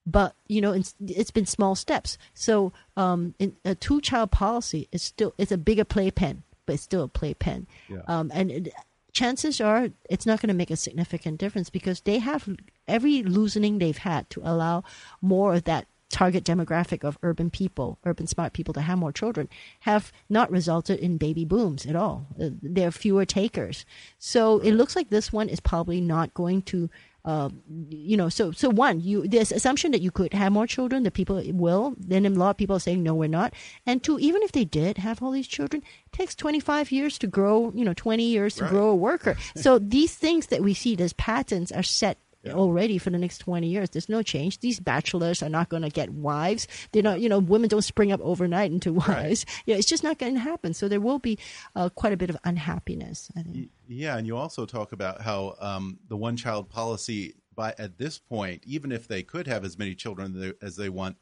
But 0.06 0.34
you 0.48 0.60
know, 0.60 0.72
it's, 0.72 0.94
it's 1.00 1.30
been 1.30 1.46
small 1.46 1.74
steps. 1.74 2.18
So 2.34 2.72
um, 2.96 3.34
in, 3.38 3.56
a 3.64 3.74
two-child 3.74 4.30
policy 4.30 4.88
is 4.92 5.02
still 5.02 5.32
it's 5.38 5.52
a 5.52 5.58
bigger 5.58 5.84
playpen, 5.84 6.42
but 6.66 6.74
it's 6.74 6.82
still 6.82 7.04
a 7.04 7.08
playpen. 7.08 7.66
Yeah. 7.88 8.02
Um, 8.06 8.30
and 8.34 8.50
it, 8.50 8.74
chances 9.12 9.60
are 9.60 9.88
it's 10.10 10.26
not 10.26 10.42
going 10.42 10.48
to 10.48 10.54
make 10.54 10.70
a 10.70 10.76
significant 10.76 11.38
difference 11.38 11.70
because 11.70 12.02
they 12.02 12.18
have 12.18 12.48
every 12.86 13.22
loosening 13.22 13.78
they've 13.78 13.98
had 13.98 14.28
to 14.30 14.40
allow 14.44 14.84
more 15.20 15.54
of 15.54 15.64
that 15.64 15.86
target 16.10 16.44
demographic 16.44 17.02
of 17.02 17.18
urban 17.22 17.50
people, 17.50 17.98
urban 18.04 18.26
smart 18.26 18.52
people 18.52 18.72
to 18.72 18.80
have 18.80 18.98
more 18.98 19.10
children, 19.10 19.48
have 19.80 20.12
not 20.28 20.50
resulted 20.50 20.98
in 21.00 21.16
baby 21.18 21.44
booms 21.44 21.84
at 21.86 21.96
all. 21.96 22.28
Uh, 22.40 22.50
there 22.62 22.86
are 22.88 22.92
fewer 22.92 23.24
takers. 23.24 23.84
So 24.18 24.60
it 24.60 24.72
looks 24.72 24.94
like 24.94 25.10
this 25.10 25.32
one 25.32 25.48
is 25.48 25.58
probably 25.58 26.00
not 26.00 26.32
going 26.32 26.62
to 26.62 26.88
uh, 27.24 27.48
you 27.88 28.18
know, 28.18 28.28
so 28.28 28.52
so 28.52 28.68
one, 28.68 29.00
you 29.00 29.26
this 29.26 29.50
assumption 29.50 29.92
that 29.92 30.02
you 30.02 30.10
could 30.10 30.34
have 30.34 30.52
more 30.52 30.66
children, 30.66 31.04
that 31.04 31.12
people 31.12 31.42
will. 31.46 31.94
Then 31.96 32.26
a 32.26 32.30
lot 32.30 32.50
of 32.50 32.56
people 32.58 32.76
are 32.76 32.80
saying 32.80 33.02
no, 33.02 33.14
we're 33.14 33.28
not. 33.28 33.54
And 33.86 34.02
two, 34.02 34.18
even 34.18 34.42
if 34.42 34.52
they 34.52 34.66
did 34.66 34.98
have 34.98 35.22
all 35.22 35.30
these 35.30 35.48
children, 35.48 35.82
it 36.04 36.12
takes 36.12 36.34
twenty 36.34 36.60
five 36.60 36.92
years 36.92 37.16
to 37.20 37.26
grow. 37.26 37.72
You 37.74 37.86
know, 37.86 37.94
twenty 37.94 38.24
years 38.24 38.56
to 38.56 38.64
right. 38.64 38.70
grow 38.70 38.90
a 38.90 38.94
worker. 38.94 39.38
so 39.56 39.78
these 39.78 40.14
things 40.14 40.48
that 40.48 40.62
we 40.62 40.74
see, 40.74 40.96
these 40.96 41.14
patterns, 41.14 41.72
are 41.72 41.82
set 41.82 42.18
yeah. 42.44 42.52
already 42.52 42.98
for 42.98 43.10
the 43.10 43.18
next 43.18 43.38
20 43.38 43.66
years. 43.66 43.90
There's 43.90 44.08
no 44.08 44.22
change. 44.22 44.60
These 44.60 44.80
bachelors 44.80 45.42
are 45.42 45.48
not 45.48 45.68
going 45.68 45.82
to 45.82 45.90
get 45.90 46.10
wives. 46.10 46.68
They're 46.92 47.02
not, 47.02 47.20
you 47.20 47.28
know, 47.28 47.38
women 47.38 47.68
don't 47.68 47.82
spring 47.82 48.12
up 48.12 48.20
overnight 48.22 48.70
into 48.70 48.92
wives. 48.92 49.08
Right. 49.08 49.44
Yeah, 49.66 49.76
it's 49.76 49.88
just 49.88 50.04
not 50.04 50.18
going 50.18 50.34
to 50.34 50.40
happen. 50.40 50.74
So 50.74 50.88
there 50.88 51.00
will 51.00 51.18
be 51.18 51.38
uh, 51.74 51.88
quite 51.90 52.12
a 52.12 52.16
bit 52.16 52.30
of 52.30 52.36
unhappiness, 52.44 53.30
I 53.36 53.42
think. 53.42 53.70
Yeah, 53.88 54.16
and 54.16 54.26
you 54.26 54.36
also 54.36 54.66
talk 54.66 54.92
about 54.92 55.20
how 55.20 55.56
um, 55.60 55.98
the 56.08 56.16
one 56.16 56.36
child 56.36 56.68
policy, 56.68 57.34
by 57.54 57.74
at 57.78 57.98
this 57.98 58.18
point, 58.18 58.62
even 58.66 58.92
if 58.92 59.08
they 59.08 59.22
could 59.22 59.46
have 59.46 59.64
as 59.64 59.78
many 59.78 59.94
children 59.94 60.54
as 60.60 60.76
they 60.76 60.88
want, 60.88 61.16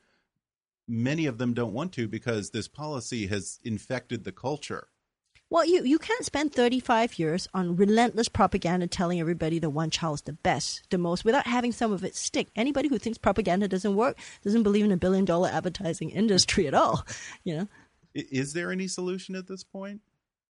many 0.88 1.26
of 1.26 1.38
them 1.38 1.54
don't 1.54 1.72
want 1.72 1.92
to 1.92 2.08
because 2.08 2.50
this 2.50 2.68
policy 2.68 3.26
has 3.26 3.58
infected 3.64 4.24
the 4.24 4.32
culture. 4.32 4.88
Well, 5.52 5.66
you, 5.66 5.84
you 5.84 5.98
can't 5.98 6.24
spend 6.24 6.54
35 6.54 7.18
years 7.18 7.46
on 7.52 7.76
relentless 7.76 8.26
propaganda 8.26 8.86
telling 8.86 9.20
everybody 9.20 9.58
that 9.58 9.68
one 9.68 9.90
child 9.90 10.14
is 10.14 10.22
the 10.22 10.32
best, 10.32 10.88
the 10.88 10.96
most, 10.96 11.26
without 11.26 11.46
having 11.46 11.72
some 11.72 11.92
of 11.92 12.02
it 12.04 12.16
stick. 12.16 12.48
Anybody 12.56 12.88
who 12.88 12.96
thinks 12.96 13.18
propaganda 13.18 13.68
doesn't 13.68 13.94
work 13.94 14.16
doesn't 14.42 14.62
believe 14.62 14.86
in 14.86 14.92
a 14.92 14.96
billion 14.96 15.26
dollar 15.26 15.50
advertising 15.50 16.08
industry 16.22 16.66
at 16.66 16.72
all, 16.72 17.04
you 17.44 17.54
know? 17.54 17.68
Is 18.14 18.54
there 18.54 18.72
any 18.72 18.88
solution 18.88 19.34
at 19.34 19.46
this 19.46 19.62
point? 19.62 20.00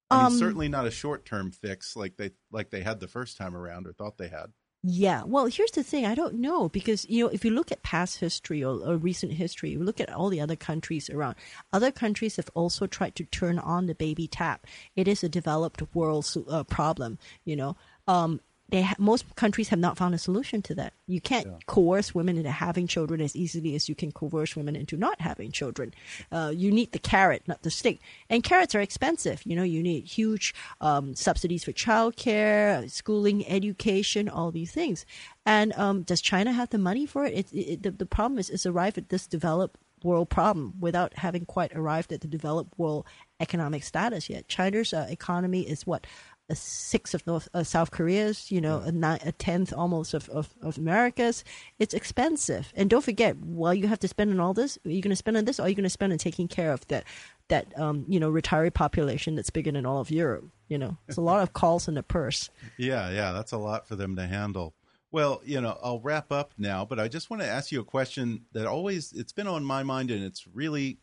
I 0.08 0.18
mean, 0.18 0.26
um, 0.26 0.38
certainly 0.38 0.68
not 0.68 0.86
a 0.86 0.90
short 0.92 1.24
term 1.24 1.50
fix 1.50 1.96
like 1.96 2.16
they 2.16 2.30
like 2.52 2.70
they 2.70 2.82
had 2.82 3.00
the 3.00 3.08
first 3.08 3.36
time 3.36 3.56
around 3.56 3.88
or 3.88 3.92
thought 3.92 4.18
they 4.18 4.28
had. 4.28 4.52
Yeah. 4.84 5.22
Well, 5.24 5.46
here's 5.46 5.70
the 5.70 5.84
thing. 5.84 6.06
I 6.06 6.16
don't 6.16 6.34
know 6.34 6.68
because, 6.68 7.08
you 7.08 7.24
know, 7.24 7.30
if 7.30 7.44
you 7.44 7.52
look 7.52 7.70
at 7.70 7.84
past 7.84 8.18
history 8.18 8.64
or, 8.64 8.80
or, 8.84 8.96
recent 8.96 9.32
history, 9.32 9.70
you 9.70 9.78
look 9.78 10.00
at 10.00 10.12
all 10.12 10.28
the 10.28 10.40
other 10.40 10.56
countries 10.56 11.08
around, 11.08 11.36
other 11.72 11.92
countries 11.92 12.34
have 12.34 12.50
also 12.54 12.88
tried 12.88 13.14
to 13.16 13.24
turn 13.24 13.60
on 13.60 13.86
the 13.86 13.94
baby 13.94 14.26
tap. 14.26 14.66
It 14.96 15.06
is 15.06 15.22
a 15.22 15.28
developed 15.28 15.82
world 15.94 16.26
uh, 16.48 16.64
problem, 16.64 17.18
you 17.44 17.54
know. 17.54 17.76
Um, 18.08 18.40
they 18.72 18.82
ha- 18.82 18.96
most 18.98 19.36
countries 19.36 19.68
have 19.68 19.78
not 19.78 19.98
found 19.98 20.14
a 20.14 20.18
solution 20.18 20.62
to 20.62 20.74
that. 20.74 20.94
You 21.06 21.20
can't 21.20 21.46
yeah. 21.46 21.58
coerce 21.66 22.14
women 22.14 22.38
into 22.38 22.50
having 22.50 22.86
children 22.86 23.20
as 23.20 23.36
easily 23.36 23.74
as 23.74 23.86
you 23.86 23.94
can 23.94 24.10
coerce 24.10 24.56
women 24.56 24.74
into 24.74 24.96
not 24.96 25.20
having 25.20 25.52
children. 25.52 25.92
Uh, 26.32 26.52
you 26.54 26.72
need 26.72 26.92
the 26.92 26.98
carrot, 26.98 27.42
not 27.46 27.62
the 27.62 27.70
stick. 27.70 28.00
And 28.30 28.42
carrots 28.42 28.74
are 28.74 28.80
expensive. 28.80 29.42
You 29.44 29.56
know, 29.56 29.62
you 29.62 29.82
need 29.82 30.06
huge 30.06 30.54
um, 30.80 31.14
subsidies 31.14 31.64
for 31.64 31.72
childcare, 31.72 32.90
schooling, 32.90 33.46
education, 33.46 34.30
all 34.30 34.50
these 34.50 34.72
things. 34.72 35.04
And 35.44 35.74
um, 35.74 36.02
does 36.02 36.22
China 36.22 36.50
have 36.52 36.70
the 36.70 36.78
money 36.78 37.04
for 37.04 37.26
it? 37.26 37.34
it, 37.34 37.52
it 37.52 37.82
the, 37.82 37.90
the 37.90 38.06
problem 38.06 38.38
is 38.38 38.48
it's 38.48 38.64
arrived 38.64 38.96
at 38.96 39.10
this 39.10 39.26
developed 39.26 39.76
world 40.04 40.28
problem 40.28 40.74
without 40.80 41.14
having 41.14 41.44
quite 41.44 41.72
arrived 41.74 42.12
at 42.12 42.20
the 42.20 42.28
developed 42.28 42.78
world 42.78 43.06
economic 43.40 43.82
status 43.82 44.30
yet. 44.30 44.48
China's 44.48 44.92
uh, 44.92 45.06
economy 45.10 45.62
is 45.62 45.86
what 45.86 46.06
a 46.52 46.54
sixth 46.54 47.14
of 47.14 47.26
North 47.26 47.48
uh, 47.54 47.64
South 47.64 47.90
Korea's, 47.90 48.52
you 48.52 48.60
know, 48.60 48.76
a, 48.78 49.18
a, 49.24 49.32
tenth 49.32 49.72
almost 49.72 50.12
of, 50.12 50.28
of, 50.28 50.54
of, 50.60 50.76
America's. 50.76 51.44
It's 51.78 51.94
expensive, 51.94 52.72
and 52.76 52.90
don't 52.90 53.02
forget, 53.02 53.38
while 53.38 53.72
you 53.72 53.88
have 53.88 53.98
to 54.00 54.08
spend 54.08 54.30
on 54.30 54.38
all 54.38 54.52
this, 54.52 54.78
are 54.84 54.90
you 54.90 55.00
going 55.00 55.10
to 55.10 55.16
spend 55.16 55.38
on 55.38 55.46
this, 55.46 55.58
or 55.58 55.62
are 55.62 55.68
you 55.68 55.74
going 55.74 55.84
to 55.84 55.90
spend 55.90 56.12
on 56.12 56.18
taking 56.18 56.46
care 56.46 56.72
of 56.72 56.86
that 56.88 57.04
that 57.48 57.76
um, 57.78 58.04
you 58.06 58.20
know 58.20 58.30
retiree 58.30 58.72
population 58.72 59.34
that's 59.34 59.50
bigger 59.50 59.72
than 59.72 59.86
all 59.86 59.98
of 59.98 60.10
Europe? 60.10 60.44
You 60.68 60.76
know, 60.76 60.98
it's 61.08 61.16
a 61.16 61.22
lot 61.22 61.42
of 61.42 61.54
calls 61.54 61.88
in 61.88 61.94
the 61.94 62.02
purse. 62.02 62.50
Yeah, 62.76 63.10
yeah, 63.10 63.32
that's 63.32 63.52
a 63.52 63.58
lot 63.58 63.88
for 63.88 63.96
them 63.96 64.16
to 64.16 64.26
handle. 64.26 64.74
Well, 65.10 65.42
you 65.44 65.60
know, 65.60 65.78
I'll 65.82 66.00
wrap 66.00 66.32
up 66.32 66.52
now, 66.58 66.84
but 66.84 66.98
I 66.98 67.08
just 67.08 67.30
want 67.30 67.42
to 67.42 67.48
ask 67.48 67.70
you 67.70 67.80
a 67.80 67.84
question 67.84 68.44
that 68.52 68.66
always 68.66 69.12
it's 69.12 69.32
been 69.32 69.46
on 69.46 69.64
my 69.64 69.82
mind, 69.82 70.10
and 70.10 70.22
it's 70.22 70.46
really 70.46 70.98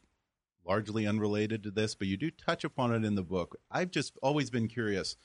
largely 0.69 1.07
unrelated 1.07 1.63
to 1.63 1.71
this, 1.71 1.95
but 1.95 2.07
you 2.07 2.15
do 2.15 2.29
touch 2.29 2.63
upon 2.63 2.93
it 2.93 3.03
in 3.03 3.15
the 3.15 3.23
book. 3.23 3.57
I've 3.71 3.89
just 3.89 4.17
always 4.21 4.51
been 4.51 4.67
curious. 4.67 5.15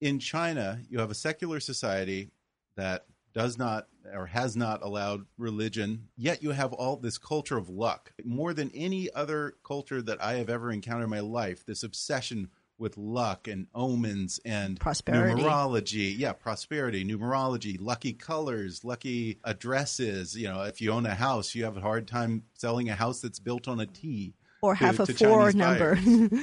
In 0.00 0.18
China, 0.18 0.80
you 0.88 0.98
have 0.98 1.10
a 1.10 1.14
secular 1.14 1.60
society 1.60 2.30
that 2.76 3.04
does 3.34 3.58
not 3.58 3.86
or 4.12 4.26
has 4.26 4.56
not 4.56 4.82
allowed 4.82 5.26
religion, 5.36 6.08
yet 6.16 6.42
you 6.42 6.50
have 6.50 6.72
all 6.72 6.96
this 6.96 7.18
culture 7.18 7.58
of 7.58 7.68
luck. 7.68 8.12
More 8.24 8.54
than 8.54 8.70
any 8.74 9.12
other 9.12 9.54
culture 9.62 10.02
that 10.02 10.22
I 10.22 10.34
have 10.34 10.48
ever 10.48 10.72
encountered 10.72 11.04
in 11.04 11.10
my 11.10 11.20
life, 11.20 11.64
this 11.64 11.82
obsession 11.82 12.48
with 12.78 12.96
luck 12.96 13.46
and 13.46 13.66
omens 13.74 14.40
and 14.44 14.80
Prosperity. 14.80 15.42
numerology. 15.42 16.18
Yeah, 16.18 16.32
prosperity, 16.32 17.04
numerology, 17.04 17.76
lucky 17.78 18.14
colors, 18.14 18.84
lucky 18.84 19.38
addresses. 19.44 20.34
You 20.34 20.48
know, 20.48 20.62
if 20.62 20.80
you 20.80 20.90
own 20.90 21.04
a 21.04 21.14
house, 21.14 21.54
you 21.54 21.64
have 21.64 21.76
a 21.76 21.82
hard 21.82 22.08
time 22.08 22.44
selling 22.54 22.88
a 22.88 22.94
house 22.94 23.20
that's 23.20 23.38
built 23.38 23.68
on 23.68 23.80
a 23.80 23.86
T. 23.86 24.32
Or 24.62 24.74
to- 24.74 24.84
half 24.84 25.00
a 25.00 25.06
to 25.06 25.14
four 25.14 25.52
Chinese 25.52 25.54
number. 25.54 25.98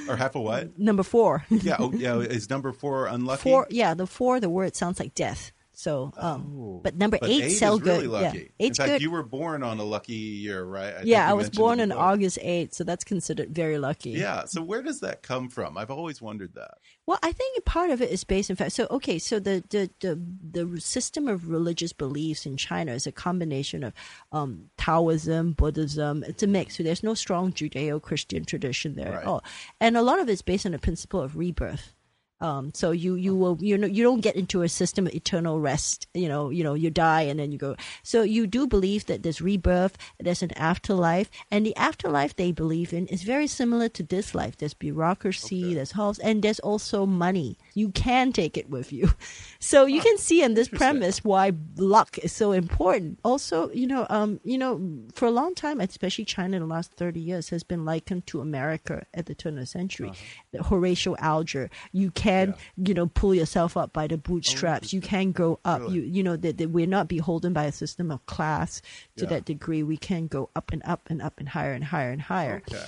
or 0.09 0.15
half 0.15 0.35
a 0.35 0.41
what? 0.41 0.77
Number 0.79 1.03
four. 1.03 1.45
Yeah, 1.49 1.75
oh, 1.79 1.91
yeah. 1.93 2.17
Is 2.17 2.49
number 2.49 2.71
four 2.71 3.05
unlucky? 3.07 3.43
Four, 3.43 3.67
yeah, 3.69 3.93
the 3.93 4.07
four, 4.07 4.39
the 4.39 4.49
word 4.49 4.75
sounds 4.75 4.99
like 4.99 5.13
death. 5.13 5.51
So, 5.79 6.11
um, 6.17 6.55
Oh. 6.57 6.79
but 6.83 6.95
number 6.95 7.19
But 7.21 7.29
eight, 7.29 7.43
eight 7.43 7.49
sell 7.51 7.75
is 7.75 7.81
really 7.83 8.01
good. 8.07 8.09
lucky. 8.09 8.51
Yeah, 8.57 8.65
In 8.67 8.73
fact, 8.73 8.89
good. 8.93 9.01
you 9.03 9.11
were 9.11 9.21
born 9.21 9.61
on 9.61 9.77
a 9.77 9.83
lucky 9.83 10.13
year, 10.13 10.63
right? 10.63 10.95
I 10.95 11.01
yeah, 11.03 11.29
I 11.29 11.33
was 11.33 11.51
born 11.51 11.79
in 11.79 11.91
on. 11.91 11.97
August 11.99 12.39
8th, 12.41 12.73
so 12.73 12.83
that's 12.83 13.03
considered 13.03 13.51
very 13.53 13.77
lucky. 13.77 14.09
Yeah. 14.09 14.45
So 14.45 14.63
where 14.63 14.81
does 14.81 15.01
that 15.01 15.21
come 15.21 15.49
from? 15.49 15.77
I've 15.77 15.91
always 15.91 16.19
wondered 16.19 16.55
that. 16.55 16.79
Well, 17.05 17.19
I 17.21 17.31
think 17.31 17.63
part 17.63 17.91
of 17.91 18.01
it 18.01 18.09
is 18.09 18.23
based 18.23 18.49
in 18.49 18.55
fact. 18.55 18.71
So, 18.71 18.87
okay, 18.89 19.19
so 19.19 19.39
the 19.39 19.63
the 19.69 19.91
the, 19.99 20.19
the 20.51 20.81
system 20.81 21.27
of 21.27 21.47
religious 21.47 21.93
beliefs 21.93 22.47
in 22.47 22.57
China 22.57 22.93
is 22.93 23.05
a 23.05 23.11
combination 23.11 23.83
of 23.83 23.93
um, 24.31 24.71
Taoism, 24.77 25.51
Buddhism. 25.53 26.23
It's 26.27 26.41
a 26.41 26.47
mix. 26.47 26.77
So 26.77 26.81
there's 26.83 27.03
no 27.03 27.13
strong 27.13 27.53
Judeo-Christian 27.53 28.45
tradition 28.45 28.95
there 28.95 29.11
Right. 29.11 29.21
at 29.21 29.25
all, 29.27 29.43
and 29.79 29.95
a 29.95 30.01
lot 30.01 30.17
of 30.19 30.27
it's 30.27 30.41
based 30.41 30.65
on 30.65 30.71
the 30.71 30.79
principle 30.79 31.21
of 31.21 31.37
rebirth. 31.37 31.93
Um, 32.39 32.71
so 32.73 32.91
you 32.91 33.15
you 33.15 33.35
will 33.35 33.57
you 33.59 33.77
know 33.77 33.87
you 33.87 34.03
don't 34.03 34.21
get 34.21 34.35
into 34.35 34.61
a 34.61 34.69
system 34.69 35.07
of 35.07 35.13
eternal 35.13 35.59
rest. 35.59 36.07
You 36.13 36.27
know 36.29 36.49
you 36.49 36.63
know 36.63 36.73
you 36.75 36.89
die 36.91 37.21
and 37.23 37.39
then 37.39 37.51
you 37.51 37.57
go. 37.57 37.75
So 38.03 38.21
you 38.21 38.45
do 38.47 38.67
believe 38.67 39.05
that 39.07 39.23
there's 39.23 39.41
rebirth, 39.41 39.97
there's 40.19 40.43
an 40.43 40.51
afterlife, 40.57 41.29
and 41.51 41.65
the 41.65 41.75
afterlife 41.75 42.35
they 42.35 42.51
believe 42.51 42.93
in 42.93 43.07
is 43.07 43.23
very 43.23 43.47
similar 43.47 43.89
to 43.89 44.03
this 44.03 44.35
life. 44.35 44.57
There's 44.57 44.73
bureaucracy, 44.75 45.65
Okay. 45.65 45.73
there's 45.75 45.91
halls, 45.93 46.19
and 46.19 46.43
there's 46.43 46.59
also 46.59 47.05
money. 47.05 47.57
You 47.73 47.89
can 47.89 48.31
take 48.31 48.57
it 48.57 48.69
with 48.69 48.91
you. 48.93 49.11
So 49.59 49.85
you 49.85 50.01
can 50.01 50.17
see 50.19 50.43
in 50.43 50.53
this 50.53 50.67
premise 50.69 51.23
why 51.23 51.51
luck 51.77 52.17
is 52.19 52.31
so 52.31 52.51
important. 52.51 53.19
Also, 53.25 53.69
you 53.71 53.87
know, 53.87 54.05
um, 54.09 54.39
you 54.43 54.57
know, 54.57 54.79
for 55.15 55.25
a 55.25 55.31
long 55.31 55.55
time, 55.55 55.81
especially 55.81 56.25
China 56.25 56.57
in 56.57 56.61
the 56.61 56.67
last 56.69 56.91
thirty 56.93 57.19
years, 57.19 57.49
has 57.49 57.63
been 57.63 57.83
likened 57.83 58.27
to 58.27 58.39
America 58.39 59.05
at 59.15 59.25
the 59.25 59.33
turn 59.35 59.55
of 59.55 59.61
the 59.61 59.65
century. 59.65 60.11
The 60.51 60.63
Horatio 60.63 61.15
Alger, 61.19 61.69
you 61.91 62.11
can, 62.11 62.26
Uh-huh. 62.27 62.57
Yeah. 62.77 62.87
you 62.87 62.93
know, 62.93 63.07
pull 63.07 63.33
yourself 63.33 63.77
up 63.77 63.93
by 63.93 64.07
the 64.07 64.17
bootstraps. 64.17 64.93
you 64.93 65.01
can 65.01 65.31
go 65.31 65.59
up. 65.65 65.81
Really? 65.81 65.95
You, 65.95 66.01
you 66.03 66.23
know, 66.23 66.35
that, 66.37 66.57
that 66.57 66.69
we're 66.69 66.87
not 66.87 67.07
beholden 67.07 67.53
by 67.53 67.65
a 67.65 67.71
system 67.71 68.11
of 68.11 68.25
class 68.25 68.81
to 69.17 69.23
Yeah. 69.23 69.29
that 69.29 69.45
degree. 69.45 69.83
We 69.83 69.97
can 69.97 70.27
go 70.27 70.49
up 70.55 70.71
and 70.71 70.81
up 70.85 71.09
and 71.09 71.21
up 71.21 71.39
and 71.39 71.49
higher 71.49 71.73
and 71.73 71.83
higher 71.83 72.11
and 72.11 72.21
higher. 72.21 72.61
Okay. 72.67 72.83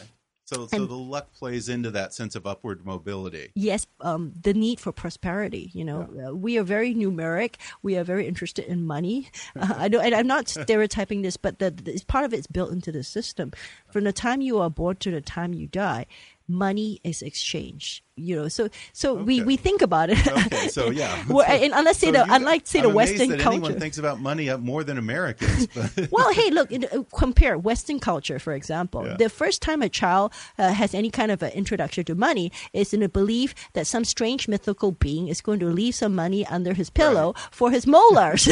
So, 0.45 0.65
so 0.65 0.77
And- 0.77 0.89
the 0.89 0.95
luck 0.95 1.31
plays 1.33 1.69
into 1.69 1.91
that 1.91 2.11
sense 2.11 2.35
of 2.35 2.47
upward 2.47 2.83
mobility. 2.83 3.51
yes, 3.53 3.85
um, 4.01 4.33
the 4.41 4.51
need 4.55 4.79
for 4.79 4.91
prosperity. 4.91 5.69
You 5.75 5.85
know, 5.85 6.09
uh, 6.27 6.35
we 6.35 6.57
are 6.57 6.63
very 6.63 6.95
numeric. 6.95 7.55
We 7.83 7.97
are 7.97 8.03
very 8.03 8.27
interested 8.27 8.65
in 8.65 8.83
money. 8.83 9.29
Uh, 9.55 9.75
I 9.77 9.87
don't, 9.89 10.03
and 10.03 10.15
I'm 10.15 10.25
not 10.25 10.47
stereotyping 10.49 11.21
this, 11.21 11.37
but 11.37 11.59
the, 11.59 11.69
the 11.69 12.01
part 12.07 12.25
of 12.25 12.33
it's 12.33 12.47
built 12.47 12.71
into 12.71 12.91
the 12.91 13.03
system. 13.03 13.51
From 13.91 14.05
the 14.05 14.11
time 14.13 14.41
you 14.41 14.57
are 14.59 14.69
born 14.71 14.95
to 14.97 15.11
the 15.11 15.21
time 15.21 15.53
you 15.53 15.67
die, 15.67 16.05
money 16.49 16.99
is 17.03 17.21
exchanged. 17.21 18.01
You 18.21 18.35
know, 18.35 18.47
so 18.49 18.67
so 18.91 19.13
we, 19.13 19.35
Okay. 19.39 19.45
we 19.45 19.55
think 19.55 19.81
about 19.81 20.09
it. 20.09 20.19
Okay, 20.27 20.67
so 20.67 20.89
yeah. 21.01 21.23
Well, 21.29 21.45
and 21.47 21.71
unless 21.73 21.99
say 21.99 22.07
So 22.07 22.11
the 22.11 22.25
you- 22.27 22.33
unlike 22.35 22.67
say 22.67 22.79
I'm 22.79 22.83
the 22.89 22.89
Western 22.93 23.29
that 23.29 23.39
culture. 23.39 23.57
anyone 23.63 23.79
thinks 23.79 23.97
about 23.97 24.19
money 24.19 24.53
more 24.57 24.83
than 24.83 24.97
Americans. 24.97 25.67
But 25.73 26.09
well, 26.11 26.33
hey, 26.33 26.49
look, 26.51 26.69
uh, 26.73 27.03
compare 27.15 27.57
Western 27.57 27.99
culture, 28.01 28.37
for 28.37 28.51
example. 28.51 29.05
Yeah. 29.07 29.15
The 29.15 29.29
first 29.29 29.61
time 29.61 29.81
a 29.81 29.87
child 29.87 30.33
uh, 30.57 30.73
has 30.73 30.93
any 30.93 31.09
kind 31.09 31.31
of 31.31 31.41
an 31.41 31.51
introduction 31.53 32.03
to 32.05 32.15
money 32.15 32.51
is 32.73 32.93
in 32.93 33.01
a 33.03 33.07
belief 33.09 33.55
that 33.71 33.87
some 33.87 34.03
strange 34.03 34.49
mythical 34.49 34.91
being 34.91 35.29
is 35.29 35.39
going 35.39 35.59
to 35.59 35.67
leave 35.67 35.95
some 35.95 36.13
money 36.13 36.45
under 36.47 36.73
his 36.73 36.89
pillow 36.89 37.35
for 37.51 37.71
his 37.71 37.87
molars. 37.87 38.49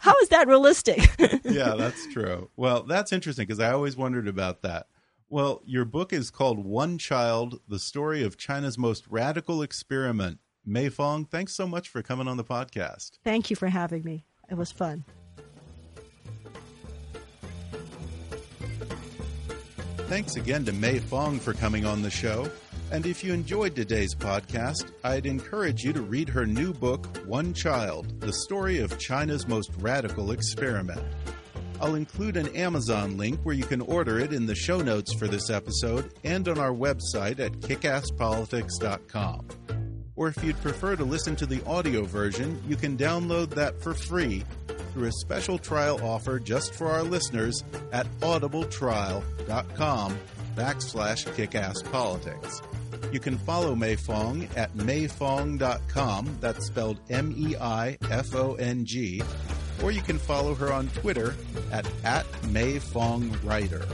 How 0.00 0.14
is 0.22 0.28
that 0.30 0.46
realistic? 0.48 0.98
yeah, 1.44 1.74
that's 1.76 2.06
true. 2.12 2.50
Well, 2.56 2.82
that's 2.82 3.12
interesting 3.12 3.46
because 3.46 3.60
I 3.60 3.70
always 3.72 3.96
wondered 3.96 4.26
about 4.26 4.62
that. 4.62 4.86
Well, 5.32 5.62
your 5.64 5.86
book 5.86 6.12
is 6.12 6.28
called 6.28 6.62
One 6.62 6.98
Child: 6.98 7.58
The 7.66 7.78
Story 7.78 8.22
of 8.22 8.36
China's 8.36 8.76
Most 8.76 9.06
Radical 9.08 9.62
Experiment. 9.62 10.40
Mei 10.62 10.90
Fong, 10.90 11.24
thanks 11.24 11.56
so 11.56 11.66
much 11.66 11.88
for 11.88 12.02
coming 12.02 12.28
on 12.28 12.36
the 12.36 12.44
podcast. 12.44 13.12
Thank 13.24 13.48
you 13.48 13.56
for 13.56 13.68
having 13.68 14.04
me. 14.04 14.26
It 14.50 14.58
was 14.58 14.70
fun. 14.70 15.06
Thanks 20.00 20.36
again 20.36 20.66
to 20.66 20.72
Mei 20.74 20.98
Fong 20.98 21.38
for 21.38 21.54
coming 21.54 21.86
on 21.86 22.02
the 22.02 22.10
show. 22.10 22.46
And 22.90 23.06
if 23.06 23.24
you 23.24 23.32
enjoyed 23.32 23.74
today's 23.74 24.14
podcast, 24.14 24.92
I'd 25.02 25.24
encourage 25.24 25.82
you 25.82 25.94
to 25.94 26.02
read 26.02 26.28
her 26.28 26.44
new 26.44 26.74
book, 26.74 27.06
One 27.24 27.54
Child 27.54 28.20
The 28.20 28.34
Story 28.34 28.80
of 28.80 28.98
China's 28.98 29.48
Most 29.48 29.70
Radical 29.78 30.32
Experiment. 30.32 31.00
I'll 31.82 31.96
include 31.96 32.36
an 32.36 32.54
Amazon 32.54 33.18
link 33.18 33.40
where 33.42 33.56
you 33.56 33.64
can 33.64 33.80
order 33.80 34.20
it 34.20 34.32
in 34.32 34.46
the 34.46 34.54
show 34.54 34.80
notes 34.80 35.12
for 35.12 35.26
this 35.26 35.50
episode 35.50 36.12
and 36.22 36.46
on 36.46 36.58
our 36.58 36.70
website 36.70 37.40
at 37.40 37.52
kickasspolitics.com. 37.54 39.48
Or 40.14 40.28
if 40.28 40.44
you'd 40.44 40.60
prefer 40.62 40.94
to 40.94 41.04
listen 41.04 41.34
to 41.36 41.46
the 41.46 41.60
audio 41.66 42.04
version, 42.04 42.62
you 42.68 42.76
can 42.76 42.96
download 42.96 43.50
that 43.50 43.82
for 43.82 43.94
free 43.94 44.44
through 44.92 45.08
a 45.08 45.12
special 45.12 45.58
trial 45.58 45.98
offer 46.04 46.38
just 46.38 46.72
for 46.72 46.86
our 46.86 47.02
listeners 47.02 47.64
at 47.92 48.06
audibletrial.com 48.20 50.18
backslash 50.54 51.26
kickasspolitics. 51.34 52.62
You 53.12 53.18
can 53.18 53.36
follow 53.38 53.74
Mei 53.74 53.96
Fong 53.96 54.48
at 54.54 54.72
meifong.com, 54.74 56.38
that's 56.40 56.66
spelled 56.66 57.00
M 57.10 57.34
E 57.36 57.56
I 57.56 57.98
F 58.08 58.34
O 58.34 58.54
N 58.54 58.84
G, 58.84 59.22
or 59.82 59.90
you 59.90 60.00
can 60.00 60.18
follow 60.18 60.54
her 60.54 60.72
on 60.72 60.88
Twitter 60.88 61.34
at, 61.70 61.86
at 62.04 62.30
MeiFongWriter. 62.42 63.86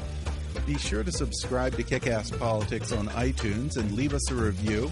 Be 0.66 0.76
sure 0.78 1.03
to 1.03 1.11
subscribe 1.11 1.76
to 1.76 1.82
Kickass 1.82 2.39
Politics 2.39 2.93
on 2.93 3.09
iTunes 3.09 3.76
and 3.76 3.93
leave 3.93 4.12
us 4.12 4.30
a 4.30 4.34
review. 4.34 4.91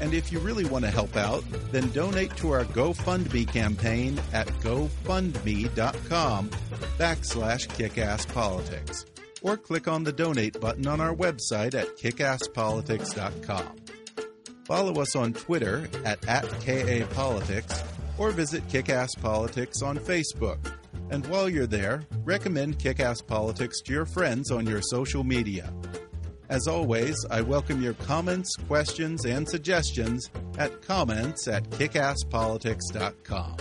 And 0.00 0.14
if 0.14 0.30
you 0.30 0.38
really 0.38 0.64
want 0.64 0.84
to 0.84 0.90
help 0.92 1.16
out, 1.16 1.42
then 1.72 1.90
donate 1.90 2.36
to 2.36 2.52
our 2.52 2.64
GoFundMe 2.64 3.48
campaign 3.48 4.20
at 4.32 4.46
gofundme.com 4.60 6.50
backslash 6.98 7.66
kickasspolitics. 7.68 9.06
Or 9.42 9.56
click 9.56 9.88
on 9.88 10.04
the 10.04 10.12
donate 10.12 10.60
button 10.60 10.86
on 10.86 11.00
our 11.00 11.14
website 11.14 11.74
at 11.74 11.96
kickasspolitics.com. 11.96 13.76
Follow 14.66 15.00
us 15.00 15.16
on 15.16 15.32
Twitter 15.32 15.88
at, 16.04 16.28
at 16.28 16.44
KAPolitics 16.44 17.82
or 18.18 18.30
visit 18.30 18.66
Kickass 18.68 19.10
Politics 19.20 19.82
on 19.82 19.98
Facebook. 19.98 20.58
And 21.10 21.26
while 21.28 21.48
you're 21.48 21.66
there, 21.66 22.02
recommend 22.24 22.78
Kickass 22.78 23.26
Politics 23.26 23.80
to 23.82 23.92
your 23.92 24.04
friends 24.04 24.50
on 24.50 24.66
your 24.66 24.82
social 24.82 25.24
media. 25.24 25.72
As 26.50 26.66
always, 26.66 27.16
I 27.30 27.42
welcome 27.42 27.82
your 27.82 27.94
comments, 27.94 28.54
questions, 28.66 29.26
and 29.26 29.48
suggestions 29.48 30.30
at 30.56 30.82
comments 30.82 31.46
at 31.46 31.68
kickasspolitics.com. 31.70 33.56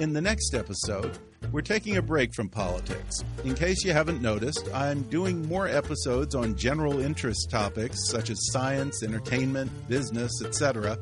In 0.00 0.12
the 0.12 0.20
next 0.20 0.54
episode, 0.54 1.18
we're 1.52 1.62
taking 1.62 1.96
a 1.96 2.02
break 2.02 2.34
from 2.34 2.48
politics. 2.48 3.22
In 3.44 3.54
case 3.54 3.84
you 3.84 3.92
haven't 3.92 4.20
noticed, 4.20 4.68
I'm 4.74 5.02
doing 5.02 5.46
more 5.46 5.68
episodes 5.68 6.34
on 6.34 6.56
general 6.56 7.00
interest 7.00 7.48
topics 7.50 8.08
such 8.08 8.30
as 8.30 8.50
science, 8.52 9.04
entertainment, 9.04 9.70
business, 9.88 10.42
etc. 10.44 10.98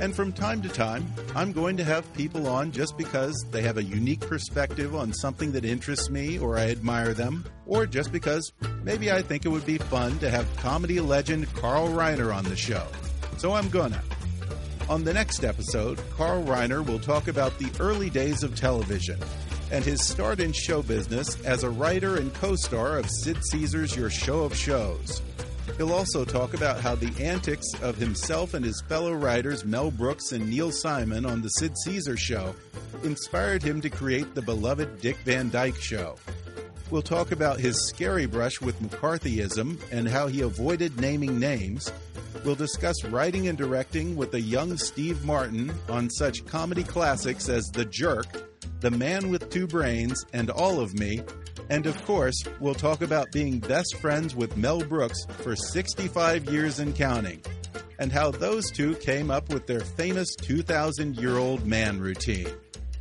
And 0.00 0.14
from 0.14 0.32
time 0.32 0.60
to 0.62 0.68
time, 0.68 1.06
I'm 1.36 1.52
going 1.52 1.76
to 1.76 1.84
have 1.84 2.12
people 2.14 2.48
on 2.48 2.72
just 2.72 2.98
because 2.98 3.34
they 3.50 3.62
have 3.62 3.78
a 3.78 3.82
unique 3.82 4.20
perspective 4.20 4.94
on 4.94 5.12
something 5.12 5.52
that 5.52 5.64
interests 5.64 6.10
me 6.10 6.38
or 6.38 6.58
I 6.58 6.70
admire 6.70 7.14
them, 7.14 7.44
or 7.66 7.86
just 7.86 8.10
because 8.10 8.52
maybe 8.82 9.12
I 9.12 9.22
think 9.22 9.44
it 9.44 9.50
would 9.50 9.64
be 9.64 9.78
fun 9.78 10.18
to 10.18 10.30
have 10.30 10.56
comedy 10.56 11.00
legend 11.00 11.52
Carl 11.54 11.88
Reiner 11.88 12.34
on 12.34 12.44
the 12.44 12.56
show. 12.56 12.86
So 13.36 13.52
I'm 13.52 13.68
gonna. 13.68 14.02
On 14.88 15.04
the 15.04 15.14
next 15.14 15.44
episode, 15.44 15.98
Carl 16.10 16.42
Reiner 16.44 16.84
will 16.84 16.98
talk 16.98 17.28
about 17.28 17.58
the 17.58 17.70
early 17.80 18.10
days 18.10 18.42
of 18.42 18.54
television 18.54 19.18
and 19.70 19.84
his 19.84 20.06
start 20.06 20.40
in 20.40 20.52
show 20.52 20.82
business 20.82 21.40
as 21.42 21.62
a 21.62 21.70
writer 21.70 22.16
and 22.16 22.34
co 22.34 22.54
star 22.56 22.98
of 22.98 23.08
Sid 23.08 23.38
Caesar's 23.50 23.96
Your 23.96 24.10
Show 24.10 24.42
of 24.42 24.54
Shows. 24.54 25.22
He'll 25.76 25.92
also 25.92 26.24
talk 26.24 26.54
about 26.54 26.80
how 26.80 26.94
the 26.94 27.12
antics 27.22 27.66
of 27.82 27.96
himself 27.96 28.54
and 28.54 28.64
his 28.64 28.80
fellow 28.88 29.12
writers 29.12 29.64
Mel 29.64 29.90
Brooks 29.90 30.32
and 30.32 30.48
Neil 30.48 30.70
Simon 30.70 31.26
on 31.26 31.42
The 31.42 31.48
Sid 31.48 31.76
Caesar 31.84 32.16
Show 32.16 32.54
inspired 33.02 33.62
him 33.62 33.80
to 33.80 33.90
create 33.90 34.34
the 34.34 34.42
beloved 34.42 35.00
Dick 35.00 35.16
Van 35.24 35.50
Dyke 35.50 35.80
Show. 35.80 36.16
We'll 36.90 37.02
talk 37.02 37.32
about 37.32 37.58
his 37.58 37.88
scary 37.88 38.26
brush 38.26 38.60
with 38.60 38.80
McCarthyism 38.80 39.80
and 39.90 40.06
how 40.06 40.28
he 40.28 40.42
avoided 40.42 41.00
naming 41.00 41.40
names. 41.40 41.90
We'll 42.44 42.54
discuss 42.54 43.02
writing 43.04 43.48
and 43.48 43.58
directing 43.58 44.16
with 44.16 44.30
the 44.30 44.40
young 44.40 44.76
Steve 44.76 45.24
Martin 45.24 45.74
on 45.88 46.10
such 46.10 46.44
comedy 46.44 46.84
classics 46.84 47.48
as 47.48 47.64
The 47.72 47.86
Jerk, 47.86 48.26
The 48.80 48.90
Man 48.90 49.30
with 49.30 49.50
Two 49.50 49.66
Brains, 49.66 50.24
and 50.32 50.50
All 50.50 50.78
of 50.78 50.94
Me. 50.94 51.22
And 51.70 51.86
of 51.86 52.02
course, 52.04 52.42
we'll 52.60 52.74
talk 52.74 53.00
about 53.02 53.32
being 53.32 53.58
best 53.58 53.96
friends 53.96 54.34
with 54.34 54.56
Mel 54.56 54.80
Brooks 54.80 55.24
for 55.38 55.56
65 55.56 56.50
years 56.50 56.78
and 56.78 56.94
counting. 56.94 57.40
and 58.00 58.10
how 58.10 58.28
those 58.32 58.70
two 58.72 58.96
came 58.96 59.30
up 59.30 59.48
with 59.50 59.68
their 59.68 59.78
famous 59.80 60.34
2,000 60.36 61.16
year 61.16 61.38
old 61.38 61.64
man 61.64 62.00
routine. 62.00 62.48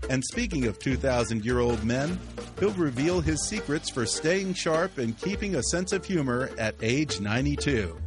And 0.10 0.24
speaking 0.24 0.66
of 0.68 0.78
2,000 0.78 1.44
year 1.44 1.60
old 1.60 1.84
men, 1.84 2.20
he'll 2.60 2.72
reveal 2.74 3.20
his 3.20 3.44
secrets 3.48 3.90
for 3.90 4.06
staying 4.06 4.54
sharp 4.54 5.00
and 5.00 5.18
keeping 5.18 5.56
a 5.56 5.64
sense 5.64 5.94
of 5.94 6.06
humor 6.06 6.52
at 6.60 6.76
age 6.84 7.20
92. 7.20 7.98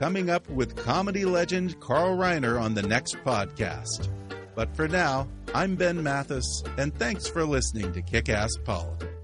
Coming 0.00 0.28
up 0.28 0.48
with 0.50 0.74
comedy 0.76 1.24
legend 1.24 1.78
Carl 1.80 2.16
Reiner 2.16 2.60
on 2.60 2.74
the 2.74 2.82
next 2.82 3.16
podcast. 3.24 4.08
But 4.56 4.74
for 4.74 4.88
now, 4.88 5.28
I'm 5.54 5.76
Ben 5.76 6.02
Mathis, 6.02 6.62
and 6.76 6.92
thanks 6.98 7.28
for 7.28 7.44
listening 7.44 7.92
to 7.92 8.02
Kick 8.02 8.28
Ass 8.28 8.50
Politics. 8.64 9.15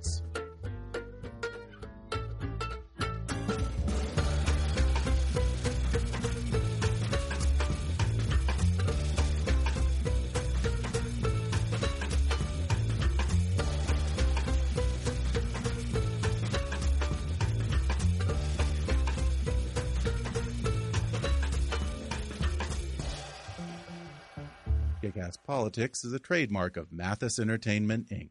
Politics 25.52 26.02
is 26.02 26.14
a 26.14 26.18
trademark 26.18 26.78
of 26.78 26.90
Mathis 26.90 27.38
Entertainment, 27.38 28.08
Inc. 28.08 28.30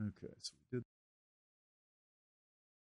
Okay, 0.00 0.34
so 0.42 0.52